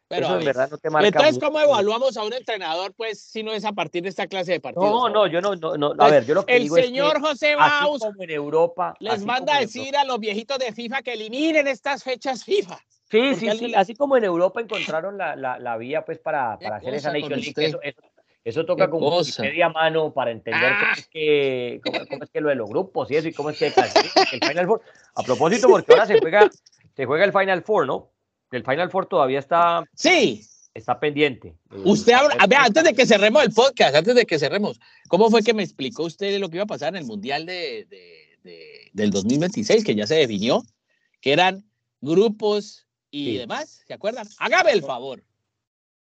Pero, 0.09 0.25
eso 0.25 0.29
a 0.29 0.33
en 0.33 0.39
ver, 0.39 0.45
verdad 0.55 0.69
no 0.71 0.77
te 0.77 0.89
marca. 0.89 1.07
Entonces, 1.07 1.33
mucho. 1.33 1.45
¿cómo 1.47 1.59
evaluamos 1.59 2.15
a 2.15 2.23
un 2.23 2.31
entrenador, 2.33 2.93
pues, 2.95 3.21
si 3.21 3.43
no 3.43 3.51
es 3.51 3.65
a 3.65 3.73
partir 3.73 4.03
de 4.03 4.09
esta 4.09 4.25
clase 4.27 4.53
de 4.53 4.59
partidos? 4.61 4.89
No, 4.89 5.09
no, 5.09 5.27
yo 5.27 5.41
no, 5.41 5.55
no, 5.55 5.75
no. 5.75 5.87
A 5.91 5.95
Pues, 5.95 6.11
ver, 6.11 6.25
yo 6.25 6.33
lo 6.35 6.45
que 6.45 6.55
El 6.55 6.63
digo 6.63 6.77
es 6.77 6.83
que 6.83 6.87
señor 6.87 7.19
José 7.19 7.55
Baus 7.55 7.99
como 8.01 8.23
en 8.23 8.29
Europa. 8.31 8.93
les 8.99 9.25
manda 9.25 9.57
a 9.57 9.59
decir 9.59 9.97
a 9.97 10.05
los 10.05 10.19
viejitos 10.19 10.59
de 10.59 10.71
FIFA 10.71 11.01
que 11.01 11.13
eliminen 11.13 11.67
estas 11.67 12.03
fechas 12.03 12.43
FIFA. 12.45 12.79
Sí, 13.11 13.35
sí, 13.35 13.49
sí, 13.57 13.73
así 13.75 13.95
como 13.95 14.17
en 14.17 14.23
Europa 14.25 14.59
encontraron 14.61 15.17
la, 15.17 15.35
la, 15.35 15.59
la 15.59 15.77
vía 15.77 16.03
pues 16.05 16.19
para, 16.19 16.57
para 16.59 16.77
hacer 16.77 16.93
esa 16.93 17.11
Nation 17.11 17.31
League, 17.39 17.53
eso, 17.57 17.79
eso, 17.81 18.01
eso 18.43 18.65
toca 18.65 18.89
con 18.89 18.99
cosa. 19.01 19.41
Wikipedia 19.43 19.65
a 19.67 19.69
mano 19.69 20.13
para 20.13 20.31
entender 20.31 20.71
cómo, 20.79 20.91
Ah. 20.91 20.95
es 20.97 21.07
que, 21.07 21.81
cómo, 21.83 21.99
cómo 22.09 22.23
es 22.23 22.29
que 22.29 22.41
lo 22.41 22.49
de 22.49 22.55
los 22.55 22.69
grupos 22.69 23.09
y 23.11 23.15
eso, 23.17 23.27
y 23.29 23.33
cómo 23.33 23.49
es 23.49 23.59
que 23.59 23.67
el 23.67 23.73
Final 24.47 24.67
Four. 24.67 24.81
A 25.15 25.23
propósito, 25.23 25.67
porque 25.69 25.91
ahora 25.93 26.05
se 26.05 26.19
juega, 26.19 26.49
se 26.95 27.05
juega 27.05 27.23
el 27.25 27.31
Final 27.33 27.61
Four, 27.63 27.87
¿no? 27.87 28.09
El 28.51 28.63
Final 28.63 28.89
Four 28.89 29.07
todavía 29.07 29.39
está, 29.39 29.83
Sí, 29.93 30.41
está 30.73 30.99
pendiente. 30.99 31.55
Usted 31.83 32.13
habla, 32.13 32.33
está- 32.33 32.47
vea, 32.47 32.63
antes 32.63 32.83
de 32.83 32.93
que 32.93 33.05
cerremos 33.05 33.43
el 33.43 33.51
podcast, 33.53 33.95
antes 33.95 34.15
de 34.15 34.25
que 34.25 34.39
cerremos, 34.39 34.79
¿cómo 35.09 35.29
fue 35.29 35.43
que 35.43 35.53
me 35.53 35.63
explicó 35.63 36.03
usted 36.03 36.39
lo 36.39 36.49
que 36.49 36.57
iba 36.57 36.63
a 36.63 36.67
pasar 36.67 36.89
en 36.89 37.01
el 37.01 37.05
Mundial 37.05 37.45
de, 37.45 37.85
de- 37.89 38.37
de- 38.43 38.89
del 38.93 39.09
2026, 39.11 39.83
que 39.83 39.95
ya 39.95 40.07
se 40.07 40.15
definió, 40.15 40.63
que 41.19 41.33
eran 41.33 41.63
grupos 42.01 42.87
y 43.11 43.25
Sí. 43.31 43.37
demás? 43.39 43.83
¿Se 43.85 43.93
acuerdan? 43.93 44.27
Hágame 44.39 44.71
el 44.71 44.81
favor. 44.83 45.23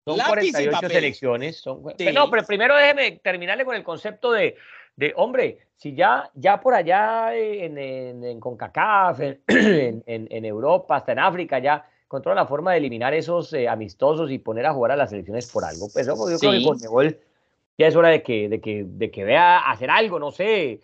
Son 0.06 0.18
Lápiz 0.18 0.48
y 0.48 0.52
48 0.52 0.72
papel. 0.72 0.92
selecciones. 0.92 1.58
Son... 1.62 1.82
Sí. 1.90 1.94
Pero 2.00 2.12
No, 2.14 2.30
pero 2.30 2.44
primero 2.46 2.76
déjeme 2.76 3.22
terminarle 3.24 3.64
con 3.64 3.76
el 3.76 3.84
concepto 3.86 4.34
de, 4.34 4.58
de 4.98 5.14
hombre, 5.16 5.60
si 5.78 5.96
ya, 5.96 6.30
ya 6.34 6.60
por 6.60 6.74
allá 6.74 7.34
en, 7.36 7.78
en, 7.78 8.24
en 8.26 8.40
CONCACAF, 8.42 9.20
en, 9.22 9.42
en 10.06 10.46
Europa, 10.46 10.98
hasta 10.98 11.14
en 11.14 11.20
África, 11.20 11.60
ya 11.60 11.86
encontró 12.14 12.36
la 12.36 12.46
forma 12.46 12.74
de 12.74 12.78
eliminar 12.78 13.16
esos 13.16 13.52
eh, 13.54 13.68
amistosos 13.68 14.30
y 14.30 14.38
poner 14.38 14.68
a 14.68 14.74
jugar 14.74 14.92
a 14.92 14.96
las 14.96 15.10
selecciones 15.10 15.52
por 15.52 15.66
algo. 15.66 15.88
Pues 15.92 16.06
yo 16.06 16.14
creo 16.16 16.38
Sí. 16.38 16.60
que 16.60 16.64
Conmebol 16.64 17.18
ya 17.76 17.88
es 17.88 17.96
hora 17.96 18.10
de 18.10 18.22
que, 18.22 18.48
de, 18.50 18.62
que, 18.62 18.86
de 18.88 19.10
que 19.10 19.24
vea 19.24 19.58
hacer 19.72 19.90
algo, 19.90 20.20
no 20.20 20.30
sé. 20.30 20.80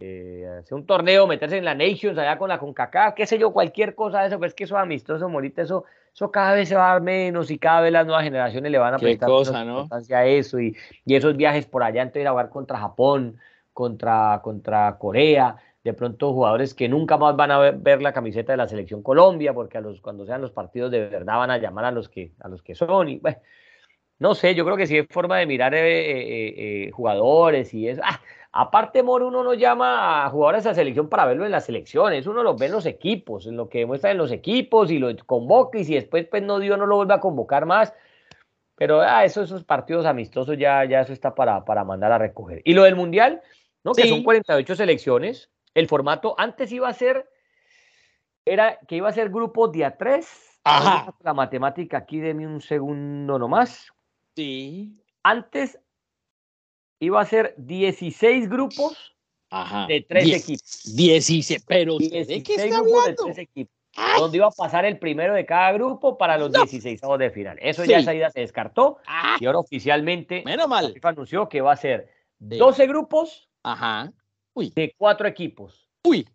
eh, 0.00 0.48
hacer 0.58 0.74
un 0.74 0.86
torneo, 0.86 1.26
meterse 1.26 1.58
en 1.58 1.64
la 1.66 1.74
Nations 1.74 2.16
allá 2.18 2.38
con 2.38 2.48
la 2.48 2.58
CONCACAF, 2.58 3.12
qué 3.14 3.26
sé 3.26 3.38
yo, 3.38 3.52
cualquier 3.52 3.94
cosa 3.94 4.22
de 4.22 4.28
eso, 4.28 4.38
pues 4.38 4.52
es 4.52 4.54
que 4.54 4.64
eso 4.64 4.74
es 4.76 4.82
amistoso, 4.82 5.28
Morita, 5.28 5.60
eso, 5.60 5.84
eso 6.14 6.30
cada 6.30 6.54
vez 6.54 6.68
se 6.70 6.74
va 6.74 6.88
a 6.88 6.92
dar 6.94 7.02
menos 7.02 7.50
y 7.50 7.58
cada 7.58 7.82
vez 7.82 7.92
las 7.92 8.06
nuevas 8.06 8.24
generaciones 8.24 8.72
le 8.72 8.78
van 8.78 8.94
a 8.94 8.98
prestar 8.98 9.28
cosa, 9.28 9.62
importancia 9.62 10.18
a 10.18 10.24
eso 10.26 10.58
y, 10.58 10.74
y, 11.04 11.14
esos 11.14 11.36
viajes 11.36 11.66
por 11.66 11.82
allá, 11.82 12.00
entonces 12.02 12.26
a 12.26 12.30
jugar 12.30 12.48
contra 12.48 12.78
Japón, 12.78 13.36
contra, 13.74 14.40
contra 14.42 14.96
Corea, 14.98 15.56
de 15.84 15.94
pronto 15.94 16.32
jugadores 16.32 16.74
que 16.74 16.88
nunca 16.88 17.16
más 17.16 17.34
van 17.34 17.50
a 17.50 17.58
ver, 17.58 18.02
la 18.02 18.12
camiseta 18.12 18.52
de 18.52 18.56
la 18.56 18.68
selección 18.68 19.02
Colombia, 19.02 19.52
porque 19.52 19.78
a 19.78 19.80
los, 19.80 20.00
cuando 20.00 20.24
sean 20.24 20.40
los 20.40 20.52
partidos 20.52 20.90
de 20.90 21.00
verdad 21.00 21.38
van 21.38 21.50
a 21.50 21.58
llamar 21.58 21.86
a 21.86 21.90
los 21.90 22.08
que, 22.08 22.32
a 22.40 22.48
los 22.48 22.62
que 22.62 22.74
son. 22.74 23.08
Y, 23.08 23.18
bueno, 23.18 23.38
no 24.18 24.36
sé, 24.36 24.54
yo 24.54 24.64
creo 24.64 24.76
que 24.76 24.86
sí 24.86 24.96
es 24.96 25.06
forma 25.10 25.38
de 25.38 25.46
mirar 25.46 25.74
eh, 25.74 25.80
eh, 25.80 26.54
eh, 26.86 26.90
jugadores 26.92 27.74
y 27.74 27.88
eso. 27.88 28.00
Ah, 28.04 28.20
aparte, 28.52 29.02
Moro, 29.02 29.26
uno 29.26 29.42
no 29.42 29.54
llama 29.54 30.24
a 30.24 30.30
jugadores 30.30 30.64
a 30.66 30.68
la 30.68 30.74
selección 30.76 31.08
para 31.08 31.26
verlo 31.26 31.44
en 31.44 31.50
las 31.50 31.64
selecciones, 31.64 32.28
uno 32.28 32.44
los 32.44 32.56
ve 32.56 32.66
en 32.66 32.72
los 32.72 32.86
equipos, 32.86 33.48
en 33.48 33.56
lo 33.56 33.68
que 33.68 33.78
demuestra 33.78 34.12
en 34.12 34.18
los 34.18 34.30
equipos 34.30 34.92
y 34.92 35.00
lo 35.00 35.08
convoca 35.26 35.78
y 35.78 35.84
si 35.84 35.94
después 35.94 36.26
pues, 36.28 36.44
no 36.44 36.60
dio, 36.60 36.76
no 36.76 36.86
lo 36.86 36.96
vuelve 36.96 37.14
a 37.14 37.20
convocar 37.20 37.66
más. 37.66 37.92
Pero 38.76 39.00
ah, 39.00 39.24
eso, 39.24 39.42
esos 39.42 39.64
partidos 39.64 40.06
amistosos 40.06 40.56
ya, 40.56 40.84
ya 40.84 41.00
eso 41.00 41.12
está 41.12 41.34
para, 41.34 41.64
para 41.64 41.82
mandar 41.82 42.12
a 42.12 42.18
recoger. 42.18 42.62
Y 42.64 42.74
lo 42.74 42.84
del 42.84 42.94
Mundial, 42.94 43.42
¿no? 43.82 43.92
Que 43.92 44.08
son 44.08 44.22
48 44.22 44.76
selecciones 44.76 45.51
el 45.74 45.88
formato 45.88 46.34
antes 46.38 46.70
iba 46.72 46.88
a 46.88 46.94
ser, 46.94 47.28
era 48.44 48.78
que 48.88 48.96
iba 48.96 49.08
a 49.08 49.12
ser 49.12 49.30
grupo 49.30 49.68
de 49.68 49.84
a 49.84 49.96
tres. 49.96 50.60
Ajá. 50.64 51.14
La 51.22 51.34
matemática 51.34 51.98
aquí, 51.98 52.20
deme 52.20 52.46
un 52.46 52.60
segundo 52.60 53.38
nomás. 53.38 53.92
Sí. 54.36 54.96
Antes 55.22 55.78
iba 57.00 57.20
a 57.20 57.26
ser 57.26 57.54
16 57.58 58.48
grupos 58.48 59.16
de 59.88 60.06
tres 60.08 60.28
equipos. 60.28 60.94
16, 60.94 61.64
pero 61.66 61.98
¿de 61.98 62.42
qué 62.42 62.54
está 62.54 62.78
hablando? 62.78 63.06
De 63.06 63.14
tres 63.14 63.38
equipos. 63.38 63.74
Donde 64.18 64.38
iba 64.38 64.46
a 64.46 64.50
pasar 64.50 64.86
el 64.86 64.98
primero 64.98 65.34
de 65.34 65.44
cada 65.44 65.70
grupo 65.72 66.16
para 66.16 66.38
los 66.38 66.50
16 66.50 67.00
de 67.18 67.30
final. 67.30 67.58
Eso 67.60 67.84
ya 67.84 67.98
esa 67.98 68.14
idea 68.14 68.30
se 68.30 68.40
descartó. 68.40 68.98
Ah. 69.06 69.36
Y 69.38 69.44
ahora 69.44 69.58
oficialmente 69.58 70.42
Menos 70.46 70.66
mal. 70.66 70.94
FIFA 70.94 71.08
anunció 71.10 71.48
que 71.48 71.60
va 71.60 71.72
a 71.72 71.76
ser 71.76 72.08
12 72.38 72.86
grupos 72.86 73.48
Ajá. 73.62 74.12
Uy. 74.54 74.70
de 74.74 74.94
cuatro 74.96 75.26
equipos. 75.26 75.88
Uy. 76.04 76.28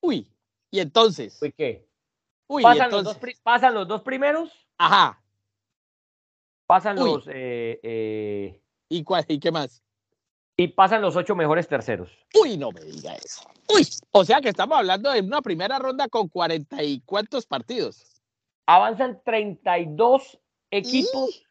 Uy. 0.00 0.28
¿Y 0.70 0.80
entonces? 0.80 1.38
¿Uy 1.40 1.52
qué? 1.52 1.88
Uy, 2.48 2.62
pasan, 2.62 2.90
Los 2.90 3.04
dos, 3.04 3.18
pasan 3.42 3.74
los 3.74 3.88
dos 3.88 4.02
primeros. 4.02 4.52
Ajá. 4.78 5.22
Pasan 6.66 6.96
los. 6.96 7.26
Eh, 7.28 7.80
eh, 7.82 8.60
¿Y, 8.88 9.02
cuál, 9.04 9.24
¿Y 9.28 9.38
qué 9.40 9.50
más? 9.50 9.82
Y 10.56 10.68
pasan 10.68 11.02
los 11.02 11.16
ocho 11.16 11.34
mejores 11.34 11.68
terceros. 11.68 12.10
Uy, 12.34 12.56
no 12.56 12.70
me 12.72 12.80
diga 12.80 13.14
eso. 13.14 13.42
Uy, 13.68 13.86
o 14.10 14.24
sea 14.24 14.40
que 14.40 14.48
estamos 14.48 14.78
hablando 14.78 15.10
de 15.12 15.20
una 15.20 15.42
primera 15.42 15.78
ronda 15.78 16.08
con 16.08 16.28
cuarenta 16.28 16.82
y 16.82 17.00
cuántos 17.00 17.46
partidos. 17.46 18.22
Avanzan 18.66 19.20
32 19.24 20.38
equipos 20.70 21.44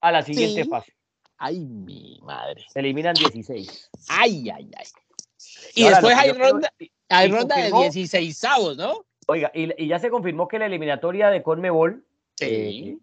a 0.00 0.12
la 0.12 0.22
siguiente 0.22 0.64
fase. 0.66 0.92
Ay, 1.44 1.58
mi 1.58 2.20
madre. 2.22 2.64
Se 2.68 2.78
eliminan 2.78 3.14
16. 3.14 3.90
Ay, 4.08 4.48
ay, 4.48 4.70
ay. 4.76 4.86
Y, 5.74 5.88
después 5.88 6.16
hay 6.16 6.30
ronda, 6.30 6.72
hay 7.08 7.32
ronda 7.32 7.56
de 7.56 7.72
16 7.72 8.44
avos, 8.44 8.76
¿no? 8.76 9.04
Oiga, 9.26 9.50
y, 9.52 9.88
ya 9.88 9.98
se 9.98 10.08
confirmó 10.08 10.46
que 10.46 10.60
la 10.60 10.66
eliminatoria 10.66 11.30
de 11.30 11.42
Conmebol. 11.42 12.04
Sí. 12.36 12.46
Eh, 12.46 12.98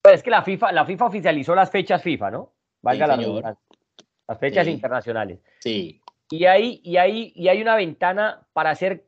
pues 0.00 0.14
es 0.14 0.22
que 0.22 0.30
la 0.30 0.42
FIFA, 0.42 0.70
la 0.70 0.86
FIFA 0.86 1.06
oficializó 1.06 1.56
las 1.56 1.72
fechas 1.72 2.00
FIFA, 2.04 2.30
¿no? 2.30 2.52
Valga 2.82 3.08
la 3.08 3.16
redundancia. 3.16 3.64
Las 4.28 4.38
fechas 4.38 4.68
internacionales. 4.68 5.40
Sí. 5.58 6.00
Y 6.30 6.44
hay, 6.44 6.80
y, 6.84 6.98
hay, 6.98 7.32
y 7.34 7.48
hay 7.48 7.60
una 7.60 7.74
ventana 7.74 8.46
para 8.52 8.70
hacer 8.70 9.06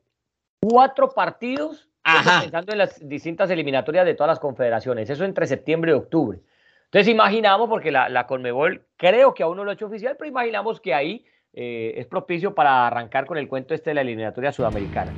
cuatro 0.59 1.11
partidos 1.11 1.87
pensando 2.41 2.73
en 2.73 2.79
las 2.79 3.07
distintas 3.07 3.49
eliminatorias 3.49 4.05
de 4.05 4.15
todas 4.15 4.31
las 4.31 4.39
confederaciones. 4.39 5.09
Eso 5.09 5.23
entre 5.23 5.47
septiembre 5.47 5.91
y 5.91 5.95
octubre. 5.95 6.41
Entonces 6.95 7.11
imaginamos, 7.11 7.67
porque 7.67 7.91
la, 7.91 8.07
la 8.07 8.25
Conmebol 8.25 8.85
creo 8.95 9.33
que 9.33 9.43
aún 9.43 9.57
no 9.57 9.65
lo 9.65 9.71
ha 9.71 9.73
hecho 9.73 9.87
oficial, 9.87 10.15
pero 10.17 10.29
imaginamos 10.29 10.79
que 10.79 10.93
ahí 10.93 11.25
eh, 11.51 11.93
es 11.97 12.05
propicio 12.05 12.55
para 12.55 12.87
arrancar 12.87 13.25
con 13.25 13.37
el 13.37 13.49
cuento 13.49 13.73
este 13.73 13.89
de 13.89 13.95
la 13.95 14.01
eliminatoria 14.01 14.53
sudamericana. 14.53 15.11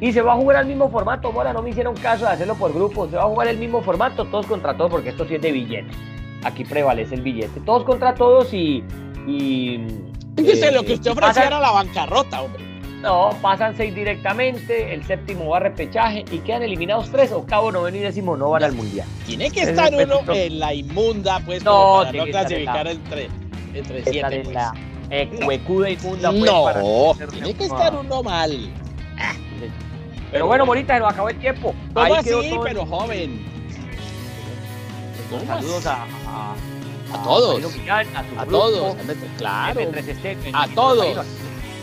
Y 0.00 0.12
se 0.12 0.22
va 0.22 0.34
a 0.34 0.36
jugar 0.36 0.58
al 0.58 0.66
mismo 0.66 0.88
formato, 0.88 1.32
Mora, 1.32 1.52
no 1.52 1.60
me 1.60 1.70
hicieron 1.70 1.96
caso 1.96 2.24
de 2.24 2.30
hacerlo 2.30 2.54
por 2.54 2.72
grupos, 2.72 3.10
se 3.10 3.16
va 3.16 3.24
a 3.24 3.26
jugar 3.26 3.48
el 3.48 3.58
mismo 3.58 3.82
formato, 3.82 4.24
todos 4.26 4.46
contra 4.46 4.76
todos, 4.76 4.92
porque 4.92 5.08
esto 5.08 5.24
sí 5.24 5.34
es 5.34 5.42
de 5.42 5.50
billete. 5.50 5.90
Aquí 6.44 6.64
prevalece 6.64 7.16
el 7.16 7.22
billete. 7.22 7.58
Todos 7.66 7.82
contra 7.82 8.14
todos 8.14 8.54
y... 8.54 8.84
y 9.26 9.84
Fíjese 10.36 10.70
lo 10.70 10.84
que 10.84 10.92
usted 10.92 11.10
eh, 11.10 11.14
ofrecía 11.14 11.48
era 11.48 11.58
la 11.58 11.72
bancarrota, 11.72 12.42
hombre. 12.42 12.73
No, 13.04 13.36
pasan 13.42 13.76
seis 13.76 13.94
directamente, 13.94 14.94
el 14.94 15.04
séptimo 15.04 15.50
va 15.50 15.58
a 15.58 15.60
repechaje 15.60 16.24
y 16.32 16.38
quedan 16.38 16.62
eliminados 16.62 17.10
tres, 17.10 17.32
octavo, 17.32 17.70
noveno 17.70 17.98
y 17.98 18.00
décimo 18.00 18.34
no 18.34 18.48
van 18.48 18.64
al 18.64 18.72
mundial. 18.72 19.06
Tiene 19.26 19.50
que 19.50 19.60
estar 19.60 19.92
uno 19.94 20.22
en 20.32 20.58
la 20.58 20.72
inmunda, 20.72 21.38
pues, 21.44 21.62
no, 21.62 21.98
para 21.98 22.12
no 22.12 22.24
clasificar 22.24 22.86
entre, 22.86 23.28
entre 23.74 24.04
siete. 24.04 24.36
En 25.10 25.38
la 25.38 25.52
inmunda, 25.52 26.30
pues, 26.32 26.42
no, 26.42 27.14
tiene 27.30 27.52
que 27.52 27.64
estar 27.64 27.94
uno 27.94 28.22
mal. 28.22 28.72
Pero 30.32 30.46
bueno, 30.46 30.64
Morita, 30.64 30.94
se 30.94 31.00
nos 31.00 31.12
acabó 31.12 31.28
el 31.28 31.38
tiempo. 31.38 31.74
¿Cómo 31.92 32.06
Ahí 32.06 32.12
así, 32.14 32.58
pero 32.64 32.86
joven? 32.86 33.44
Saludos 35.46 35.86
a, 35.86 36.06
a, 36.26 36.54
a, 37.12 37.22
todos. 37.22 37.60
A, 37.90 38.40
a 38.40 38.46
todos. 38.46 38.96
Claro. 39.36 39.80
A 40.54 40.68
todos 40.68 41.26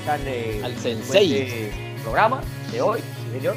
al 0.07 0.77
sensei 0.77 1.71
programa 2.03 2.41
de 2.71 2.81
hoy, 2.81 2.99
señor. 3.31 3.55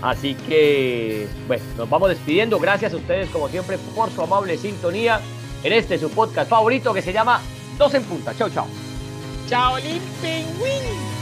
Así 0.00 0.34
que, 0.34 1.26
bueno, 1.46 1.64
nos 1.76 1.90
vamos 1.90 2.10
despidiendo. 2.10 2.58
Gracias 2.58 2.92
a 2.92 2.96
ustedes, 2.96 3.28
como 3.30 3.48
siempre, 3.48 3.78
por 3.94 4.10
su 4.10 4.22
amable 4.22 4.56
sintonía 4.56 5.20
en 5.62 5.72
este 5.72 5.98
su 5.98 6.10
podcast 6.10 6.48
favorito 6.48 6.94
que 6.94 7.02
se 7.02 7.12
llama 7.12 7.40
Dos 7.76 7.94
en 7.94 8.04
Punta. 8.04 8.34
Chao, 8.36 8.48
chao. 8.48 8.66
Chao, 9.48 9.76
Pingüín. 9.76 11.17